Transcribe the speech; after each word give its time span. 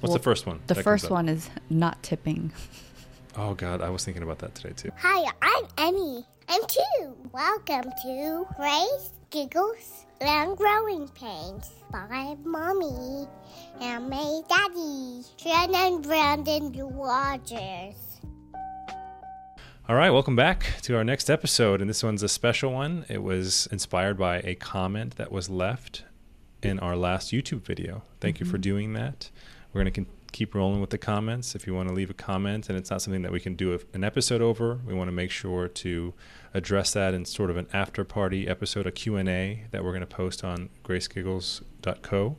What's 0.00 0.12
Well, 0.12 0.18
the 0.18 0.24
first 0.24 0.46
one? 0.46 0.60
The 0.66 0.74
first 0.76 1.10
one 1.10 1.28
is 1.28 1.50
not 1.68 2.02
tipping. 2.02 2.52
Oh 3.36 3.54
God, 3.54 3.80
I 3.80 3.90
was 3.90 4.04
thinking 4.04 4.24
about 4.24 4.40
that 4.40 4.56
today 4.56 4.74
too. 4.74 4.90
Hi, 4.98 5.30
I'm 5.40 5.64
Emmy. 5.78 6.26
I'm 6.48 6.60
two. 6.66 7.16
Welcome 7.30 7.92
to 8.02 8.44
Grace 8.56 9.10
Giggles 9.30 10.04
and 10.20 10.56
Growing 10.56 11.06
Pains 11.10 11.70
by 11.92 12.36
Mommy 12.44 13.28
and 13.80 14.10
my 14.10 14.40
daddy, 14.48 15.22
Shannon 15.36 15.74
and 15.76 16.02
Brandon 16.02 16.72
Rogers. 16.92 18.20
All 19.88 19.94
right, 19.94 20.10
welcome 20.10 20.34
back 20.34 20.74
to 20.82 20.96
our 20.96 21.04
next 21.04 21.30
episode, 21.30 21.80
and 21.80 21.88
this 21.88 22.02
one's 22.02 22.24
a 22.24 22.28
special 22.28 22.72
one. 22.72 23.06
It 23.08 23.22
was 23.22 23.68
inspired 23.70 24.18
by 24.18 24.38
a 24.40 24.56
comment 24.56 25.18
that 25.18 25.30
was 25.30 25.48
left 25.48 26.02
in 26.64 26.80
our 26.80 26.96
last 26.96 27.30
YouTube 27.30 27.62
video. 27.62 28.02
Thank 28.20 28.40
you 28.40 28.44
for 28.44 28.56
mm-hmm. 28.56 28.62
doing 28.62 28.92
that. 28.94 29.30
We're 29.72 29.84
going 29.84 29.92
to 29.92 30.06
keep 30.32 30.54
rolling 30.54 30.80
with 30.80 30.90
the 30.90 30.98
comments. 30.98 31.54
If 31.54 31.66
you 31.66 31.74
want 31.74 31.88
to 31.88 31.94
leave 31.94 32.10
a 32.10 32.14
comment, 32.14 32.68
and 32.68 32.78
it's 32.78 32.90
not 32.90 33.02
something 33.02 33.22
that 33.22 33.32
we 33.32 33.40
can 33.40 33.54
do 33.54 33.74
a- 33.74 33.80
an 33.94 34.04
episode 34.04 34.40
over, 34.42 34.80
we 34.86 34.94
want 34.94 35.08
to 35.08 35.12
make 35.12 35.30
sure 35.30 35.68
to 35.68 36.14
address 36.54 36.92
that 36.92 37.14
in 37.14 37.24
sort 37.24 37.50
of 37.50 37.56
an 37.56 37.66
after 37.72 38.04
party 38.04 38.48
episode, 38.48 38.86
a 38.86 38.92
Q&A 38.92 39.64
that 39.70 39.84
we're 39.84 39.92
going 39.92 40.00
to 40.00 40.06
post 40.06 40.42
on 40.44 40.68
gracegiggles.co. 40.84 42.36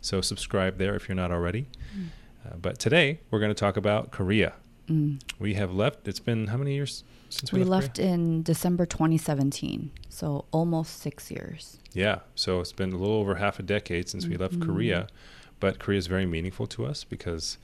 So 0.00 0.20
subscribe 0.20 0.78
there 0.78 0.94
if 0.94 1.08
you're 1.08 1.16
not 1.16 1.30
already. 1.30 1.68
Mm. 1.96 2.06
Uh, 2.46 2.56
but 2.56 2.78
today 2.78 3.20
we're 3.30 3.40
going 3.40 3.50
to 3.50 3.58
talk 3.58 3.76
about 3.76 4.10
Korea. 4.10 4.54
Mm. 4.88 5.20
We 5.38 5.54
have 5.54 5.72
left. 5.74 6.08
It's 6.08 6.20
been 6.20 6.48
how 6.48 6.56
many 6.56 6.74
years 6.74 7.04
since 7.28 7.52
we, 7.52 7.60
We 7.60 7.64
left? 7.64 7.98
left 7.98 7.98
in 7.98 8.42
December 8.42 8.86
2017, 8.86 9.90
so 10.08 10.46
almost 10.50 10.98
six 11.00 11.30
years. 11.30 11.78
Yeah. 11.92 12.20
So 12.34 12.60
it's 12.60 12.72
been 12.72 12.92
a 12.92 12.96
little 12.96 13.16
over 13.16 13.36
half 13.36 13.58
a 13.58 13.62
decade 13.62 14.08
since 14.08 14.26
we 14.26 14.36
mm, 14.36 14.40
left 14.40 14.60
Korea, 14.60 15.06
but 15.60 15.78
Korea 15.78 15.98
is 15.98 16.06
very 16.06 16.26
meaningful 16.26 16.66
to 16.68 16.86
us 16.86 17.04
because 17.04 17.58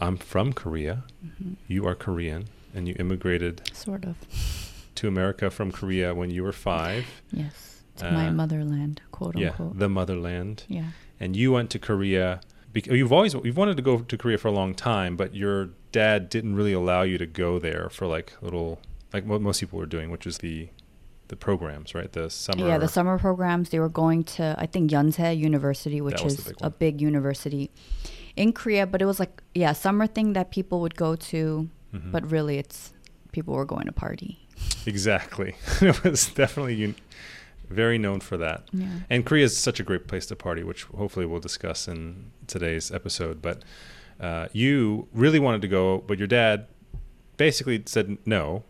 I'm 0.00 0.16
from 0.16 0.52
Korea. 0.52 1.04
You 1.68 1.86
are 1.86 1.94
Korean, 1.94 2.46
and 2.74 2.86
you 2.88 2.94
immigrated 2.98 3.62
Sort 3.74 4.04
of. 4.04 4.16
to 4.96 5.08
America 5.08 5.50
from 5.50 5.72
Korea 5.72 6.14
when 6.14 6.30
you 6.30 6.42
were 6.42 6.52
five. 6.52 7.04
Yes. 7.32 7.82
To 7.96 8.10
my 8.12 8.28
Uh, 8.28 8.32
motherland, 8.32 9.00
quote 9.10 9.36
Yeah, 9.38 9.50
unquote. 9.50 9.78
the 9.78 9.88
motherland. 9.88 10.64
yeah. 10.68 10.90
and 11.18 11.34
you 11.34 11.50
went 11.52 11.70
to 11.70 11.78
Korea. 11.78 12.40
bec- 12.74 12.86
You've 12.88 13.12
always 13.12 13.32
you've 13.32 13.56
wanted 13.56 13.76
to 13.78 13.82
go 13.82 14.00
to 14.00 14.16
Korea 14.18 14.36
for 14.36 14.48
a 14.48 14.52
long 14.52 14.74
time, 14.74 15.16
but 15.16 15.34
your 15.34 15.70
dad 15.92 16.28
didn't 16.28 16.54
really 16.56 16.74
allow 16.74 17.00
you 17.02 17.16
to 17.16 17.24
go 17.26 17.58
there 17.58 17.88
for 17.88 18.06
like 18.06 18.34
little 18.42 18.80
like 19.14 19.24
what 19.24 19.40
most 19.40 19.60
people 19.60 19.78
were 19.78 19.86
doing, 19.86 20.10
which 20.10 20.26
is 20.26 20.38
the 20.38 20.68
the 21.28 21.36
programs, 21.36 21.94
right? 21.94 22.12
The 22.12 22.30
summer. 22.30 22.66
Yeah, 22.66 22.78
the 22.78 22.88
summer 22.88 23.18
programs, 23.18 23.70
they 23.70 23.80
were 23.80 23.88
going 23.88 24.24
to, 24.24 24.54
I 24.58 24.66
think, 24.66 24.90
Yonsei 24.90 25.36
University, 25.36 26.00
which 26.00 26.16
That 26.16 26.24
was 26.24 26.36
the 26.36 26.42
is 26.42 26.48
big 26.48 26.56
a 26.60 26.70
big 26.70 27.00
university 27.00 27.70
in 28.36 28.52
Korea. 28.52 28.86
But 28.86 29.02
it 29.02 29.06
was 29.06 29.18
like, 29.18 29.42
yeah, 29.54 29.72
summer 29.72 30.06
thing 30.06 30.32
that 30.34 30.50
people 30.50 30.80
would 30.80 30.96
go 30.96 31.16
to. 31.16 31.68
Mm-hmm. 31.94 32.10
But 32.10 32.30
really, 32.30 32.58
it's 32.58 32.92
people 33.32 33.54
were 33.54 33.64
going 33.64 33.86
to 33.86 33.92
party. 33.92 34.40
Exactly. 34.86 35.56
it 35.82 36.02
was 36.04 36.28
definitely 36.28 36.82
un- 36.82 36.94
very 37.68 37.98
known 37.98 38.20
for 38.20 38.36
that. 38.36 38.62
Yeah. 38.72 38.86
And 39.10 39.26
Korea 39.26 39.44
is 39.44 39.56
such 39.58 39.80
a 39.80 39.82
great 39.82 40.06
place 40.06 40.26
to 40.26 40.36
party, 40.36 40.62
which 40.62 40.84
hopefully 40.84 41.26
we'll 41.26 41.40
discuss 41.40 41.88
in 41.88 42.30
today's 42.46 42.90
episode. 42.92 43.42
But 43.42 43.62
uh, 44.20 44.46
you 44.52 45.08
really 45.12 45.38
wanted 45.38 45.62
to 45.62 45.68
go, 45.68 45.98
but 46.06 46.18
your 46.18 46.28
dad 46.28 46.68
basically 47.36 47.82
said 47.86 48.16
no, 48.24 48.62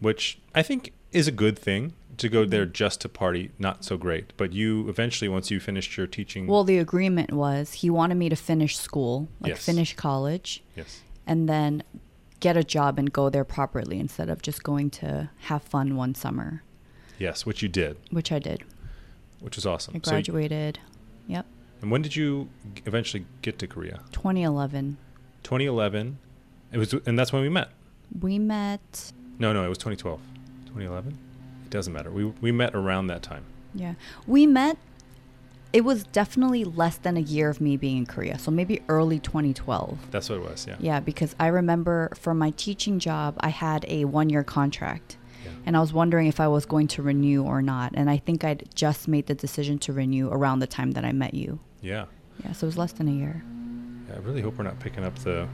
which 0.00 0.38
I 0.54 0.62
think 0.62 0.92
is 1.14 1.28
a 1.28 1.32
good 1.32 1.58
thing 1.58 1.92
to 2.18 2.28
go 2.28 2.44
there 2.44 2.64
mm-hmm. 2.64 2.72
just 2.72 3.00
to 3.02 3.08
party. 3.08 3.50
Not 3.58 3.84
so 3.84 3.96
great. 3.96 4.32
But 4.36 4.52
you 4.52 4.88
eventually, 4.88 5.28
once 5.28 5.50
you 5.50 5.58
finished 5.60 5.96
your 5.96 6.06
teaching, 6.06 6.46
Well, 6.46 6.64
the 6.64 6.78
agreement 6.78 7.32
was 7.32 7.72
he 7.74 7.90
wanted 7.90 8.16
me 8.16 8.28
to 8.28 8.36
finish 8.36 8.76
school, 8.76 9.28
like 9.40 9.50
Yes. 9.50 9.64
finish 9.64 9.94
college, 9.96 10.62
yes, 10.76 11.00
and 11.26 11.48
then 11.48 11.82
get 12.40 12.56
a 12.56 12.64
job 12.64 12.98
and 12.98 13.12
go 13.12 13.30
there 13.30 13.44
properly 13.44 13.98
instead 13.98 14.28
of 14.28 14.42
just 14.42 14.62
going 14.62 14.90
to 14.90 15.30
have 15.48 15.62
fun 15.62 15.96
one 15.96 16.14
summer, 16.14 16.62
yes, 17.18 17.46
which 17.46 17.62
you 17.62 17.68
did, 17.68 17.96
which 18.10 18.30
I 18.30 18.38
did. 18.38 18.62
which 19.40 19.56
was 19.56 19.66
awesome. 19.66 19.94
I 19.96 19.98
So 20.02 20.10
y- 20.12 20.16
graduated. 20.22 20.78
yep. 21.26 21.46
and 21.82 21.90
when 21.90 22.02
did 22.02 22.14
you 22.16 22.48
eventually 22.86 23.24
get 23.42 23.58
to 23.60 23.66
Korea? 23.66 24.00
2011. 24.12 24.96
2011. 25.42 26.18
It 26.72 26.78
was, 26.78 26.92
and 27.06 27.18
that's 27.18 27.32
when 27.32 27.42
we 27.42 27.48
met. 27.48 27.70
We 28.20 28.38
met. 28.38 29.12
No, 29.38 29.52
no, 29.52 29.64
it 29.64 29.68
was 29.68 29.78
2012. 29.78 30.20
2011? 30.74 31.16
It 31.64 31.70
doesn't 31.70 31.92
matter. 31.92 32.10
We, 32.10 32.24
we 32.40 32.52
met 32.52 32.74
around 32.74 33.06
that 33.08 33.22
time. 33.22 33.44
Yeah. 33.74 33.94
We 34.26 34.46
met. 34.46 34.76
It 35.72 35.84
was 35.84 36.04
definitely 36.04 36.62
less 36.62 36.96
than 36.98 37.16
a 37.16 37.20
year 37.20 37.48
of 37.48 37.60
me 37.60 37.76
being 37.76 37.96
in 37.98 38.06
Korea. 38.06 38.38
So 38.38 38.50
maybe 38.52 38.80
early 38.88 39.18
2012. 39.18 40.10
That's 40.12 40.28
what 40.28 40.36
it 40.38 40.42
was, 40.42 40.66
yeah. 40.68 40.76
Yeah, 40.78 41.00
because 41.00 41.34
I 41.40 41.48
remember 41.48 42.12
for 42.14 42.32
my 42.32 42.50
teaching 42.50 43.00
job, 43.00 43.36
I 43.40 43.48
had 43.48 43.84
a 43.88 44.04
one 44.04 44.30
year 44.30 44.44
contract. 44.44 45.16
Yeah. 45.44 45.50
And 45.66 45.76
I 45.76 45.80
was 45.80 45.92
wondering 45.92 46.28
if 46.28 46.38
I 46.38 46.46
was 46.46 46.64
going 46.64 46.86
to 46.88 47.02
renew 47.02 47.42
or 47.42 47.60
not. 47.60 47.92
And 47.94 48.08
I 48.08 48.18
think 48.18 48.44
I'd 48.44 48.68
just 48.74 49.08
made 49.08 49.26
the 49.26 49.34
decision 49.34 49.78
to 49.80 49.92
renew 49.92 50.28
around 50.30 50.60
the 50.60 50.68
time 50.68 50.92
that 50.92 51.04
I 51.04 51.12
met 51.12 51.34
you. 51.34 51.58
Yeah. 51.82 52.04
Yeah, 52.44 52.52
so 52.52 52.66
it 52.66 52.68
was 52.68 52.78
less 52.78 52.92
than 52.92 53.08
a 53.08 53.12
year. 53.12 53.42
Yeah, 54.08 54.16
I 54.16 54.18
really 54.18 54.42
hope 54.42 54.56
we're 54.56 54.64
not 54.64 54.78
picking 54.78 55.04
up 55.04 55.16
the 55.20 55.48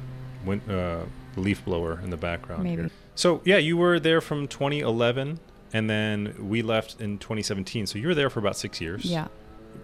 win- 0.45 0.61
uh, 0.69 1.05
leaf 1.37 1.65
blower 1.65 1.99
in 2.05 2.11
the 2.11 2.17
background. 2.17 2.63
Maybe. 2.65 2.83
Here. 2.83 2.91
So, 3.21 3.43
yeah, 3.45 3.59
you 3.59 3.77
were 3.77 4.01
there 4.01 4.23
from 4.23 4.49
2011, 4.49 5.39
and 5.75 5.91
then 5.91 6.35
we 6.41 6.63
left 6.63 7.03
in 7.03 7.19
2017. 7.19 7.87
So 7.87 7.99
you 7.99 8.09
were 8.09 8.15
there 8.15 8.31
for 8.31 8.39
about 8.39 8.57
six 8.57 8.81
years. 8.81 9.05
Yeah. 9.05 9.29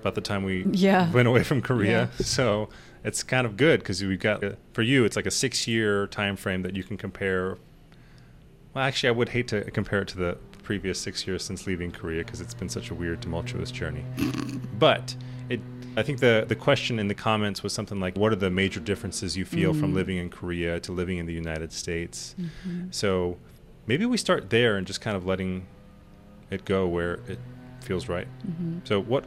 About 0.00 0.14
the 0.14 0.22
time 0.22 0.42
we 0.42 0.64
Yeah. 0.72 1.12
went 1.12 1.28
away 1.28 1.42
from 1.42 1.60
Korea. 1.60 2.08
Yeah. 2.18 2.24
So 2.24 2.70
it's 3.04 3.22
kind 3.22 3.46
of 3.46 3.58
good 3.58 3.80
because 3.80 4.02
we've 4.02 4.18
got, 4.18 4.42
uh, 4.42 4.52
for 4.72 4.80
you, 4.80 5.04
it's 5.04 5.16
like 5.16 5.26
a 5.26 5.30
six 5.30 5.68
year 5.68 6.06
time 6.06 6.34
frame 6.36 6.62
that 6.62 6.74
you 6.74 6.82
can 6.82 6.96
compare. 6.96 7.58
Well, 8.72 8.82
actually, 8.84 9.10
I 9.10 9.12
would 9.12 9.28
hate 9.28 9.48
to 9.48 9.70
compare 9.70 10.00
it 10.00 10.08
to 10.08 10.16
the 10.16 10.38
previous 10.62 10.98
six 10.98 11.26
years 11.26 11.44
since 11.44 11.66
leaving 11.66 11.92
Korea 11.92 12.24
because 12.24 12.40
it's 12.40 12.54
been 12.54 12.70
such 12.70 12.90
a 12.90 12.94
weird, 12.94 13.20
tumultuous 13.20 13.70
journey. 13.70 14.06
But 14.78 15.14
it, 15.50 15.60
I 15.96 16.02
think 16.02 16.20
the 16.20 16.44
the 16.46 16.54
question 16.54 16.98
in 16.98 17.08
the 17.08 17.14
comments 17.14 17.62
was 17.62 17.72
something 17.72 17.98
like, 17.98 18.16
"What 18.16 18.32
are 18.32 18.36
the 18.36 18.50
major 18.50 18.80
differences 18.80 19.36
you 19.36 19.44
feel 19.44 19.72
from 19.72 19.88
mm-hmm. 19.88 19.94
living 19.94 20.16
in 20.18 20.30
Korea 20.30 20.78
to 20.80 20.92
living 20.92 21.18
in 21.18 21.26
the 21.26 21.32
United 21.32 21.72
States?" 21.72 22.34
Mm-hmm. 22.38 22.88
So 22.90 23.38
maybe 23.86 24.04
we 24.04 24.16
start 24.16 24.50
there 24.50 24.76
and 24.76 24.86
just 24.86 25.00
kind 25.00 25.16
of 25.16 25.24
letting 25.24 25.66
it 26.50 26.64
go 26.64 26.86
where 26.86 27.14
it 27.26 27.38
feels 27.80 28.08
right. 28.08 28.28
Mm-hmm. 28.46 28.80
So 28.84 29.00
what 29.00 29.24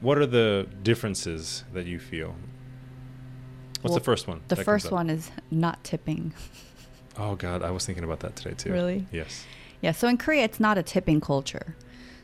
what 0.00 0.18
are 0.18 0.26
the 0.26 0.68
differences 0.82 1.64
that 1.72 1.86
you 1.86 1.98
feel? 1.98 2.36
What's 3.80 3.92
Well, 3.92 3.98
the 3.98 4.04
first 4.04 4.28
one? 4.28 4.40
The 4.48 4.56
first 4.56 4.90
one 4.92 5.10
is 5.10 5.30
not 5.50 5.82
tipping. 5.84 6.32
Oh 7.16 7.36
God, 7.36 7.62
I 7.62 7.70
was 7.70 7.86
thinking 7.86 8.02
about 8.02 8.18
that 8.20 8.34
today 8.34 8.56
too. 8.56 8.72
Really? 8.72 9.06
Yes. 9.12 9.46
Yeah, 9.80 9.92
so 9.92 10.08
in 10.08 10.18
Korea, 10.18 10.42
it's 10.42 10.58
not 10.58 10.78
a 10.78 10.82
tipping 10.82 11.20
culture. 11.20 11.76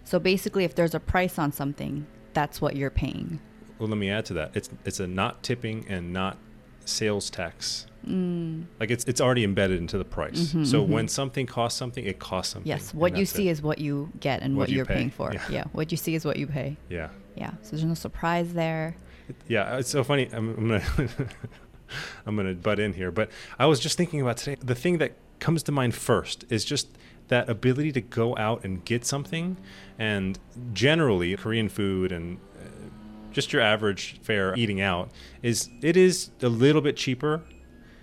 So 0.02 0.18
basically, 0.18 0.64
if 0.64 0.74
there's 0.74 0.96
a 0.96 0.98
price 0.98 1.38
on 1.38 1.52
something, 1.52 2.08
that's 2.32 2.60
what 2.60 2.74
you're 2.74 2.90
paying. 2.90 3.38
Well, 3.80 3.88
let 3.88 3.98
me 3.98 4.10
add 4.10 4.26
to 4.26 4.34
that. 4.34 4.52
It's 4.54 4.70
it's 4.84 5.00
a 5.00 5.06
not 5.08 5.42
tipping 5.42 5.86
and 5.88 6.12
not 6.12 6.36
sales 6.84 7.30
tax. 7.30 7.86
Mm. 8.06 8.64
Like 8.78 8.90
it's 8.90 9.04
it's 9.04 9.20
already 9.20 9.42
embedded 9.44 9.78
into 9.78 9.98
the 9.98 10.04
price. 10.04 10.54
so 10.64 10.82
when 10.82 11.08
something 11.08 11.46
costs 11.46 11.78
something, 11.78 12.04
it 12.04 12.18
costs 12.18 12.52
something. 12.52 12.70
Mm-hmm, 12.70 12.80
Yes, 12.82 12.94
what 12.94 13.16
you 13.16 13.26
see 13.26 13.48
it. 13.48 13.52
is 13.52 13.62
what 13.62 13.78
you 13.78 14.10
get 14.20 14.42
and 14.42 14.54
What 14.56 14.62
what, 14.62 14.68
you 14.70 14.76
you're 14.76 14.84
pay. 14.86 14.94
paying 14.94 15.10
for. 15.10 15.32
Yeah. 15.32 15.42
Yeah. 15.50 15.64
what 15.72 15.90
you 15.90 15.96
see 15.96 16.14
is 16.14 16.24
what 16.24 16.36
you 16.36 16.46
pay. 16.46 16.76
yeah. 16.88 17.08
Yeah, 17.36 17.52
so 17.62 17.70
there's 17.70 17.84
no 17.84 17.94
surprise 17.94 18.52
there. 18.54 18.96
Yeah, 19.48 19.78
it's 19.78 19.88
so 19.88 20.02
funny. 20.04 20.28
I'm, 20.32 20.50
I'm 20.58 20.68
gonna 20.68 20.82
I'm 22.26 22.36
gonna 22.36 22.54
butt 22.54 22.78
in 22.80 22.92
here, 22.92 23.10
but 23.10 23.30
I 23.58 23.66
was 23.66 23.80
just 23.80 23.96
thinking 23.96 24.20
about 24.20 24.36
today. 24.36 24.56
The 24.60 24.74
thing 24.74 24.98
that 24.98 25.12
comes 25.38 25.62
to 25.64 25.72
mind 25.72 25.94
first 25.94 26.44
is 26.50 26.64
just 26.64 26.88
that 27.28 27.48
ability 27.48 27.92
to 27.92 28.00
go 28.00 28.36
out 28.36 28.64
and 28.64 28.84
get 28.84 29.04
something, 29.04 29.56
and 29.98 30.38
generally 30.72 31.36
Korean 31.36 31.68
food 31.68 32.12
and 32.12 32.38
just 33.32 33.52
your 33.52 33.62
average 33.62 34.20
fare 34.22 34.54
eating 34.56 34.80
out 34.80 35.10
is 35.42 35.68
it 35.82 35.96
is 35.96 36.30
a 36.42 36.48
little 36.48 36.82
bit 36.82 36.96
cheaper. 36.96 37.42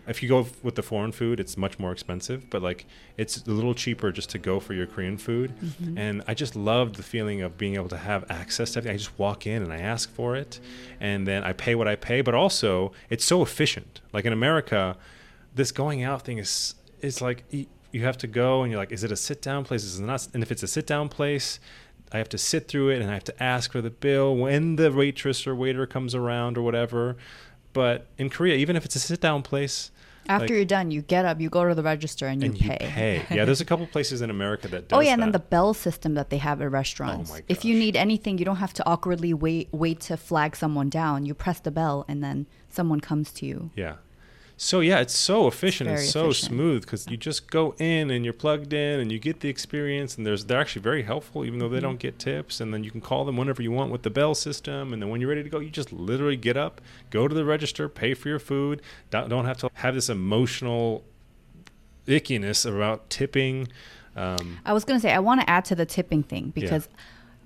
If 0.08 0.24
you 0.24 0.30
go 0.30 0.48
with 0.64 0.76
the 0.76 0.84
foreign 0.84 1.12
food, 1.12 1.38
it's 1.38 1.58
much 1.58 1.80
more 1.80 1.92
expensive, 1.92 2.50
but 2.50 2.62
like 2.62 2.86
it's 3.18 3.46
a 3.46 3.52
little 3.52 3.74
cheaper 3.74 4.10
just 4.12 4.30
to 4.30 4.38
go 4.38 4.62
for 4.62 4.74
your 4.74 4.88
Korean 4.88 5.18
food. 5.18 5.54
Mm-hmm. 5.62 5.98
And 5.98 6.24
I 6.28 6.34
just 6.34 6.56
loved 6.56 6.96
the 6.96 7.04
feeling 7.04 7.42
of 7.42 7.58
being 7.58 7.76
able 7.76 7.90
to 7.90 7.98
have 7.98 8.24
access 8.30 8.72
to 8.72 8.80
everything. 8.80 8.96
I 8.96 8.98
just 8.98 9.20
walk 9.20 9.46
in 9.46 9.62
and 9.62 9.74
I 9.74 9.80
ask 9.80 10.10
for 10.10 10.38
it, 10.38 10.62
and 11.02 11.28
then 11.28 11.44
I 11.44 11.52
pay 11.52 11.76
what 11.76 11.90
I 11.90 11.98
pay. 11.98 12.22
But 12.22 12.36
also, 12.36 12.94
it's 13.10 13.26
so 13.26 13.42
efficient. 13.42 14.00
Like 14.14 14.24
in 14.24 14.32
America, 14.32 14.96
this 15.54 15.74
going 15.74 16.04
out 16.04 16.22
thing 16.22 16.38
is 16.38 16.76
is 17.02 17.22
like 17.22 17.44
you 17.92 18.04
have 18.04 18.18
to 18.20 18.28
go 18.28 18.64
and 18.64 18.72
you're 18.72 18.80
like, 18.80 18.92
is 18.92 19.04
it 19.04 19.12
a 19.12 19.16
sit 19.16 19.42
down 19.42 19.64
place? 19.64 19.84
Is 19.84 20.00
it 20.00 20.04
not? 20.04 20.28
And 20.34 20.44
if 20.44 20.52
it's 20.52 20.64
a 20.64 20.68
sit 20.68 20.88
down 20.88 21.10
place, 21.10 21.60
I 22.12 22.18
have 22.18 22.30
to 22.30 22.38
sit 22.38 22.68
through 22.68 22.90
it 22.90 23.02
and 23.02 23.10
I 23.12 23.14
have 23.14 23.24
to 23.26 23.44
ask 23.44 23.72
for 23.72 23.82
the 23.82 23.90
bill 23.90 24.36
when 24.36 24.76
the 24.78 24.92
waitress 24.92 25.46
or 25.46 25.56
waiter 25.56 25.86
comes 25.86 26.16
around 26.16 26.58
or 26.58 26.62
whatever. 26.62 27.18
But 27.74 28.08
in 28.18 28.30
Korea, 28.30 28.56
even 28.56 28.76
if 28.76 28.86
it's 28.86 28.96
a 28.96 29.00
sit 29.00 29.22
down 29.22 29.44
place, 29.44 29.92
After 30.30 30.44
Like- 30.48 30.50
you're 30.52 30.66
done, 30.66 30.92
you 30.92 31.02
get 31.04 31.24
up, 31.24 31.40
you 31.40 31.50
go 31.50 31.66
to 31.70 31.74
the 31.74 31.84
register, 31.84 32.28
and 32.28 32.42
you 32.44 32.50
and 32.50 32.62
you 32.62 32.70
pay. 32.70 32.78
pay. 32.80 33.26
Yeah, 33.34 33.46
there's 33.46 33.62
a 33.62 33.66
couple 33.66 33.88
places 33.88 34.22
in 34.22 34.30
America 34.30 34.68
that 34.68 34.90
does 34.90 34.98
Oh 34.98 35.00
yeah, 35.00 35.14
and 35.14 35.22
then 35.22 35.32
the 35.32 35.40
bell 35.40 35.74
system 35.74 36.16
that 36.16 36.30
they 36.30 36.38
have 36.40 36.62
at 36.62 36.70
restaurants. 36.70 37.32
Oh 37.32 37.36
my 37.36 37.44
If 37.48 37.64
you 37.64 37.80
need 37.80 37.96
anything, 37.96 38.38
you 38.38 38.44
don't 38.44 38.58
have 38.58 38.74
to 38.74 38.86
awkwardly 38.86 39.34
wait 39.34 39.70
wait 39.72 40.02
to 40.02 40.18
flag 40.18 40.58
someone 40.58 40.90
down. 40.90 41.26
You 41.26 41.34
press 41.34 41.62
the 41.62 41.72
bell, 41.72 42.04
and 42.10 42.22
then 42.22 42.46
someone 42.68 43.00
comes 43.00 43.32
to 43.34 43.46
you. 43.46 43.72
yeah. 43.78 43.96
So 44.60 44.80
yeah, 44.80 45.00
it's 45.02 45.16
so 45.16 45.48
efficient 45.48 45.88
and 45.88 46.00
so 46.00 46.26
efficient. 46.32 46.50
smooth 46.52 46.82
because 46.82 47.08
you 47.08 47.16
just 47.16 47.52
go 47.52 47.76
in 47.78 48.10
and 48.10 48.26
you're 48.26 48.34
plugged 48.34 48.74
in 48.74 49.00
and 49.00 49.12
you 49.12 49.20
get 49.20 49.42
the 49.42 49.50
experience 49.50 50.18
and 50.18 50.26
there's 50.26 50.46
they're 50.46 50.60
actually 50.60 50.82
very 50.82 51.04
helpful 51.04 51.46
even 51.46 51.60
though 51.60 51.70
they 51.70 51.78
Mm-hmm. 51.78 51.86
don't 51.86 52.00
get 52.00 52.18
tips 52.18 52.60
and 52.60 52.74
then 52.74 52.84
you 52.84 52.90
can 52.90 53.00
call 53.00 53.24
them 53.24 53.38
whenever 53.38 53.62
you 53.62 53.72
want 53.72 53.92
with 53.92 54.02
the 54.02 54.10
bell 54.10 54.34
system 54.34 54.94
and 54.94 55.02
then 55.02 55.10
when 55.10 55.22
you're 55.22 55.30
ready 55.30 55.44
to 55.44 55.50
go 55.50 55.60
you 55.60 55.70
just 55.70 55.94
literally 55.94 56.36
get 56.38 56.58
up, 56.58 56.82
go 57.12 57.28
to 57.28 57.36
the 57.36 57.46
register, 57.46 57.88
pay 57.88 58.16
for 58.16 58.30
your 58.30 58.40
food, 58.40 58.82
don't, 59.12 59.30
don't 59.30 59.46
have 59.46 59.58
to 59.60 59.70
have 59.76 59.94
this 59.94 60.10
emotional 60.10 61.04
ickiness 62.08 62.66
about 62.66 63.10
tipping. 63.12 63.68
Um, 64.16 64.58
I 64.66 64.74
was 64.74 64.84
gonna 64.84 65.00
say 65.00 65.12
I 65.14 65.20
want 65.20 65.42
to 65.42 65.50
add 65.50 65.66
to 65.66 65.76
the 65.76 65.86
tipping 65.86 66.24
thing 66.24 66.52
because 66.56 66.90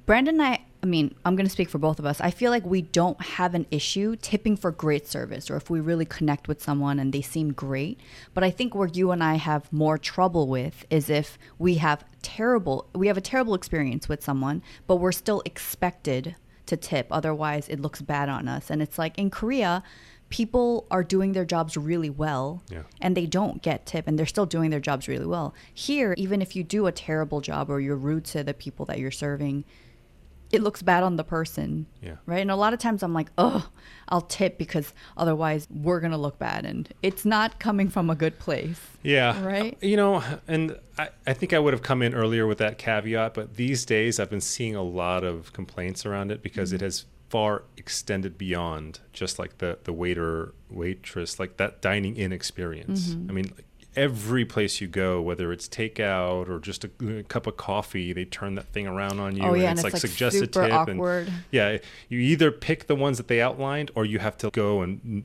Brandon 0.06 0.36
and 0.36 0.44
I. 0.44 0.62
I 0.84 0.88
mean, 0.88 1.14
I'm 1.26 1.36
gonna 1.36 1.50
speak 1.50 1.70
for 1.70 1.78
both 1.78 2.00
of 2.00 2.06
us. 2.06 2.20
I 2.22 2.32
feel 2.32 2.50
like 2.50 2.66
we 2.66 2.82
don't 2.82 3.22
have 3.22 3.54
an 3.54 3.68
issue 3.70 4.16
tipping 4.16 4.58
for 4.58 4.72
great 4.72 5.08
service, 5.08 5.50
or 5.52 5.56
if 5.56 5.70
we 5.70 5.80
really 5.80 6.06
connect 6.06 6.48
with 6.48 6.62
someone 6.62 6.98
and 7.00 7.14
they 7.14 7.22
seem 7.22 7.54
great. 7.54 8.00
But 8.34 8.44
I 8.44 8.50
think 8.50 8.74
where 8.74 8.88
you 8.88 9.12
and 9.12 9.24
I 9.24 9.36
have 9.36 9.72
more 9.72 9.98
trouble 10.00 10.48
with 10.48 10.84
is 10.90 11.10
if 11.10 11.38
we 11.60 11.76
have 11.76 12.04
terrible, 12.24 12.88
we 12.96 13.08
have 13.08 13.18
a 13.18 13.22
terrible 13.22 13.54
experience 13.54 14.10
with 14.10 14.24
someone, 14.24 14.64
but 14.88 14.96
we're 14.96 15.12
still 15.12 15.44
expected 15.46 16.36
to 16.66 16.78
tip. 16.78 17.08
Otherwise, 17.12 17.68
it 17.70 17.80
looks 17.80 18.02
bad 18.02 18.30
on 18.30 18.48
us. 18.48 18.70
And 18.72 18.82
it's 18.82 18.98
like 18.98 19.18
in 19.20 19.30
Korea, 19.30 19.84
people 20.30 20.88
are 20.90 21.04
doing 21.04 21.34
their 21.34 21.44
jobs 21.46 21.76
really 21.76 22.10
well 22.10 22.64
Yeah. 22.70 22.84
and 23.02 23.18
they 23.18 23.26
don't 23.26 23.62
get 23.62 23.86
tip 23.86 24.08
and 24.08 24.18
they're 24.18 24.26
still 24.26 24.46
doing 24.46 24.70
their 24.72 24.80
jobs 24.80 25.08
really 25.08 25.26
well. 25.26 25.54
Here, 25.74 26.16
even 26.18 26.42
if 26.42 26.56
you 26.56 26.64
do 26.64 26.88
a 26.88 26.92
terrible 26.92 27.42
job 27.42 27.70
or 27.70 27.82
you're 27.82 27.98
rude 27.98 28.24
to 28.26 28.44
the 28.44 28.54
people 28.54 28.86
that 28.86 28.98
you're 28.98 29.12
serving, 29.12 29.66
it 30.52 30.62
looks 30.62 30.82
bad 30.82 31.04
on 31.04 31.16
the 31.16 31.24
person. 31.24 31.86
Yeah. 32.02 32.16
Right. 32.26 32.42
And 32.42 32.52
a 32.52 32.56
lot 32.56 32.74
of 32.74 32.80
times 32.80 33.04
I'm 33.04 33.14
like, 33.14 33.30
oh, 33.38 33.70
I'll 34.10 34.22
tip 34.22 34.58
because 34.58 34.94
otherwise 35.16 35.68
we're 35.70 36.00
going 36.00 36.12
to 36.12 36.18
look 36.18 36.38
bad. 36.38 36.66
And 36.66 36.90
it's 37.02 37.26
not 37.26 37.60
coming 37.60 37.90
from 37.90 38.10
a 38.10 38.16
good 38.16 38.40
place. 38.40 38.80
Yeah. 39.04 39.44
Right? 39.46 39.78
You 39.82 39.98
know, 39.98 40.24
and 40.48 40.78
I, 40.98 41.10
I 41.26 41.34
think 41.34 41.54
I 41.54 41.60
would 41.60 41.74
have 41.74 41.82
come 41.82 42.02
in 42.02 42.14
earlier 42.14 42.46
with 42.48 42.58
that 42.58 42.78
caveat, 42.78 43.34
but 43.34 43.56
these 43.56 43.86
days 43.86 44.20
I've 44.20 44.30
been 44.30 44.42
seeing 44.42 44.76
a 44.76 44.84
lot 44.84 45.24
of 45.24 45.54
complaints 45.54 46.06
around 46.06 46.32
it 46.32 46.42
because 46.44 46.70
mm-hmm. 46.70 46.78
it 46.78 46.82
has 46.82 47.06
far 47.30 47.64
extended 47.78 48.38
beyond 48.38 49.00
just 49.14 49.40
like 49.40 49.60
the, 49.60 49.80
the 49.86 49.94
waiter, 49.94 50.54
waitress, 50.70 51.40
like 51.40 51.56
that 51.56 51.82
dining 51.82 52.18
in 52.18 52.34
experience. 52.34 53.10
Mm-hmm. 53.10 53.30
I 53.30 53.34
mean, 53.34 53.46
like, 53.56 53.66
every 53.96 54.46
place 54.46 54.80
you 54.82 54.88
go, 54.88 55.22
whether 55.22 55.52
it's 55.52 55.68
takeout 55.68 56.48
or 56.50 56.60
just 56.60 56.84
a, 56.86 56.90
a 57.20 57.24
cup 57.24 57.46
of 57.48 57.58
coffee, 57.58 58.14
they 58.14 58.26
turn 58.26 58.56
that 58.56 58.68
thing 58.68 58.88
around 58.88 59.20
on 59.20 59.36
you 59.36 59.44
Oh, 59.44 59.54
yeah, 59.54 59.70
and 59.70 59.80
it's 59.80 59.84
and 59.84 59.84
like 59.84 59.94
it's, 59.96 60.04
like, 60.04 60.12
suggested 60.12 60.54
super 60.54 60.68
tip. 60.68 60.74
awkward. 60.74 61.28
And 61.28 61.36
yeah, 61.52 61.78
you 62.10 62.20
either 62.20 62.52
pick 62.52 62.88
the 62.88 62.96
ones 62.96 63.18
that 63.18 63.28
they 63.28 63.42
outlined 63.42 63.92
or 63.96 64.06
you 64.06 64.20
have 64.20 64.38
to 64.38 64.50
go 64.52 64.82
and 64.82 65.24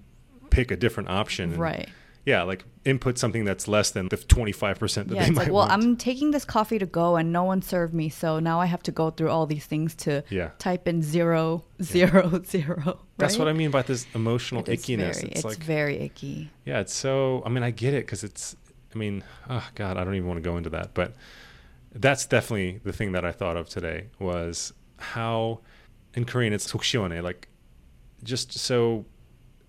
pick 0.50 0.70
a 0.70 0.76
different 0.76 1.08
option. 1.10 1.50
and- 1.52 1.60
Right 1.60 1.88
yeah, 2.26 2.42
like 2.42 2.64
input 2.84 3.18
something 3.18 3.44
that's 3.44 3.68
less 3.68 3.92
than 3.92 4.08
the 4.08 4.16
25% 4.16 4.78
that 4.78 5.14
yeah, 5.14 5.24
they 5.24 5.30
might 5.30 5.36
like, 5.36 5.46
well, 5.46 5.68
want. 5.68 5.70
I'm 5.70 5.96
taking 5.96 6.32
this 6.32 6.44
coffee 6.44 6.78
to 6.78 6.84
go 6.84 7.14
and 7.14 7.32
no 7.32 7.44
one 7.44 7.62
served 7.62 7.94
me. 7.94 8.08
So 8.08 8.40
now 8.40 8.60
I 8.60 8.66
have 8.66 8.82
to 8.82 8.92
go 8.92 9.10
through 9.10 9.30
all 9.30 9.46
these 9.46 9.64
things 9.64 9.94
to 9.96 10.24
yeah. 10.28 10.50
type 10.58 10.88
in 10.88 11.02
zero, 11.02 11.64
zero, 11.82 12.30
yeah. 12.32 12.38
zero. 12.44 12.82
Right? 12.84 12.96
That's 13.16 13.38
what 13.38 13.46
I 13.46 13.52
mean 13.52 13.70
by 13.70 13.82
this 13.82 14.08
emotional 14.12 14.62
it 14.62 14.80
ickiness. 14.80 14.98
Very, 14.98 15.08
it's, 15.08 15.22
it's 15.22 15.44
like, 15.44 15.58
very 15.58 15.98
icky. 15.98 16.50
Yeah, 16.64 16.80
it's 16.80 16.92
so, 16.92 17.44
I 17.46 17.48
mean, 17.48 17.62
I 17.62 17.70
get 17.70 17.94
it 17.94 18.04
because 18.04 18.24
it's, 18.24 18.56
I 18.92 18.98
mean, 18.98 19.22
oh 19.48 19.66
God, 19.76 19.96
I 19.96 20.02
don't 20.02 20.16
even 20.16 20.26
want 20.26 20.42
to 20.42 20.50
go 20.50 20.56
into 20.56 20.70
that. 20.70 20.94
But 20.94 21.14
that's 21.94 22.26
definitely 22.26 22.80
the 22.82 22.92
thing 22.92 23.12
that 23.12 23.24
I 23.24 23.30
thought 23.30 23.56
of 23.56 23.68
today 23.68 24.08
was 24.18 24.72
how 24.98 25.60
in 26.14 26.24
Korean 26.24 26.52
it's 26.52 26.70
tukshone, 26.70 27.22
like 27.22 27.48
just 28.24 28.52
so 28.52 29.04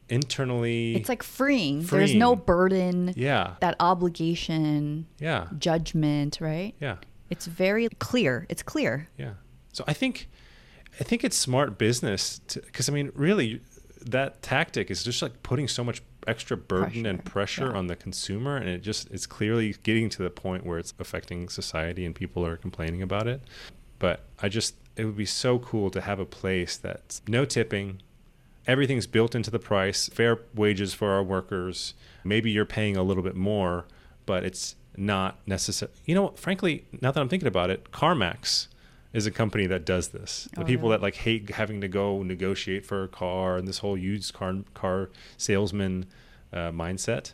internally. 0.10 0.96
It's 0.96 1.10
like 1.10 1.24
freeing. 1.24 1.82
There's 1.82 2.16
no 2.16 2.36
burden, 2.36 3.14
yeah, 3.16 3.56
that 3.62 3.76
obligation, 3.80 5.08
yeah, 5.20 5.48
judgment, 5.58 6.40
right? 6.42 6.74
yeah. 6.80 6.98
It's 7.30 7.46
very 7.46 7.90
clear. 8.00 8.46
It's 8.50 8.64
clear. 8.64 9.10
Yeah. 9.18 9.34
So 9.74 9.84
I 9.88 9.94
think 9.94 10.30
I 11.00 11.04
think 11.04 11.24
it's 11.24 11.38
smart 11.38 11.78
business 11.78 12.40
because 12.54 12.90
I 12.90 12.94
mean, 12.94 13.12
really, 13.14 13.62
that 14.06 14.42
tactic 14.42 14.90
is 14.90 15.04
just 15.04 15.22
like 15.22 15.44
putting 15.44 15.68
so 15.68 15.84
much 15.84 16.02
extra 16.26 16.58
burden 16.58 17.06
and 17.06 17.24
Pressure, 17.24 17.62
pressure 17.62 17.72
yeah. 17.74 17.78
on 17.78 17.88
the 17.88 17.96
consumer, 17.96 18.58
and 18.58 18.70
it 18.70 18.82
just 18.82 19.12
it's 19.12 19.26
clearly 19.26 19.76
getting 19.84 20.10
to 20.10 20.24
the 20.24 20.30
point 20.30 20.66
where 20.66 20.80
it's 20.80 20.94
affecting 21.00 21.50
society 21.50 22.06
and 22.06 22.16
people 22.16 22.46
are 22.46 22.58
complaining 22.58 23.02
about 23.02 23.28
it. 23.28 23.42
But 24.00 24.26
I 24.42 24.50
just 24.50 24.76
it 24.96 25.06
would 25.06 25.18
be 25.18 25.26
so 25.26 25.60
cool 25.60 25.90
to 25.92 26.02
have 26.02 26.20
a 26.20 26.26
place 26.26 26.78
that's 26.78 27.22
no 27.28 27.46
tipping. 27.46 28.02
Everything's 28.68 29.08
built 29.08 29.34
into 29.34 29.50
the 29.50 29.60
price, 29.60 30.10
fair 30.10 30.40
wages 30.54 30.94
for 30.94 31.12
our 31.12 31.24
workers. 31.24 31.94
Maybe 32.24 32.52
you're 32.52 32.66
paying 32.66 32.98
a 32.98 33.04
little 33.04 33.24
bit 33.24 33.36
more, 33.36 33.86
but 34.26 34.44
it's 34.44 34.76
not 34.98 35.40
necessary. 35.48 35.92
You 36.06 36.16
know, 36.16 36.30
frankly, 36.36 36.86
now 37.02 37.12
that 37.12 37.20
I'm 37.22 37.30
thinking 37.30 37.48
about 37.48 37.70
it, 37.70 37.92
CarMax 37.92 38.68
is 39.14 39.26
a 39.26 39.32
company 39.32 39.66
that 39.68 39.86
does 39.86 40.10
this. 40.10 40.50
The 40.54 40.62
Oh, 40.62 40.66
people 40.66 40.90
really? 40.90 40.98
that 40.98 41.04
like 41.04 41.16
hate 41.16 41.50
having 41.52 41.80
to 41.82 41.88
go 41.88 42.22
negotiate 42.24 42.86
for 42.86 43.04
a 43.04 43.08
car 43.08 43.56
and 43.58 43.68
this 43.68 43.80
whole 43.80 43.98
used 43.98 44.34
car 44.34 44.56
car 44.74 45.10
salesman 45.38 46.06
uh, 46.52 46.72
mindset. 46.72 47.34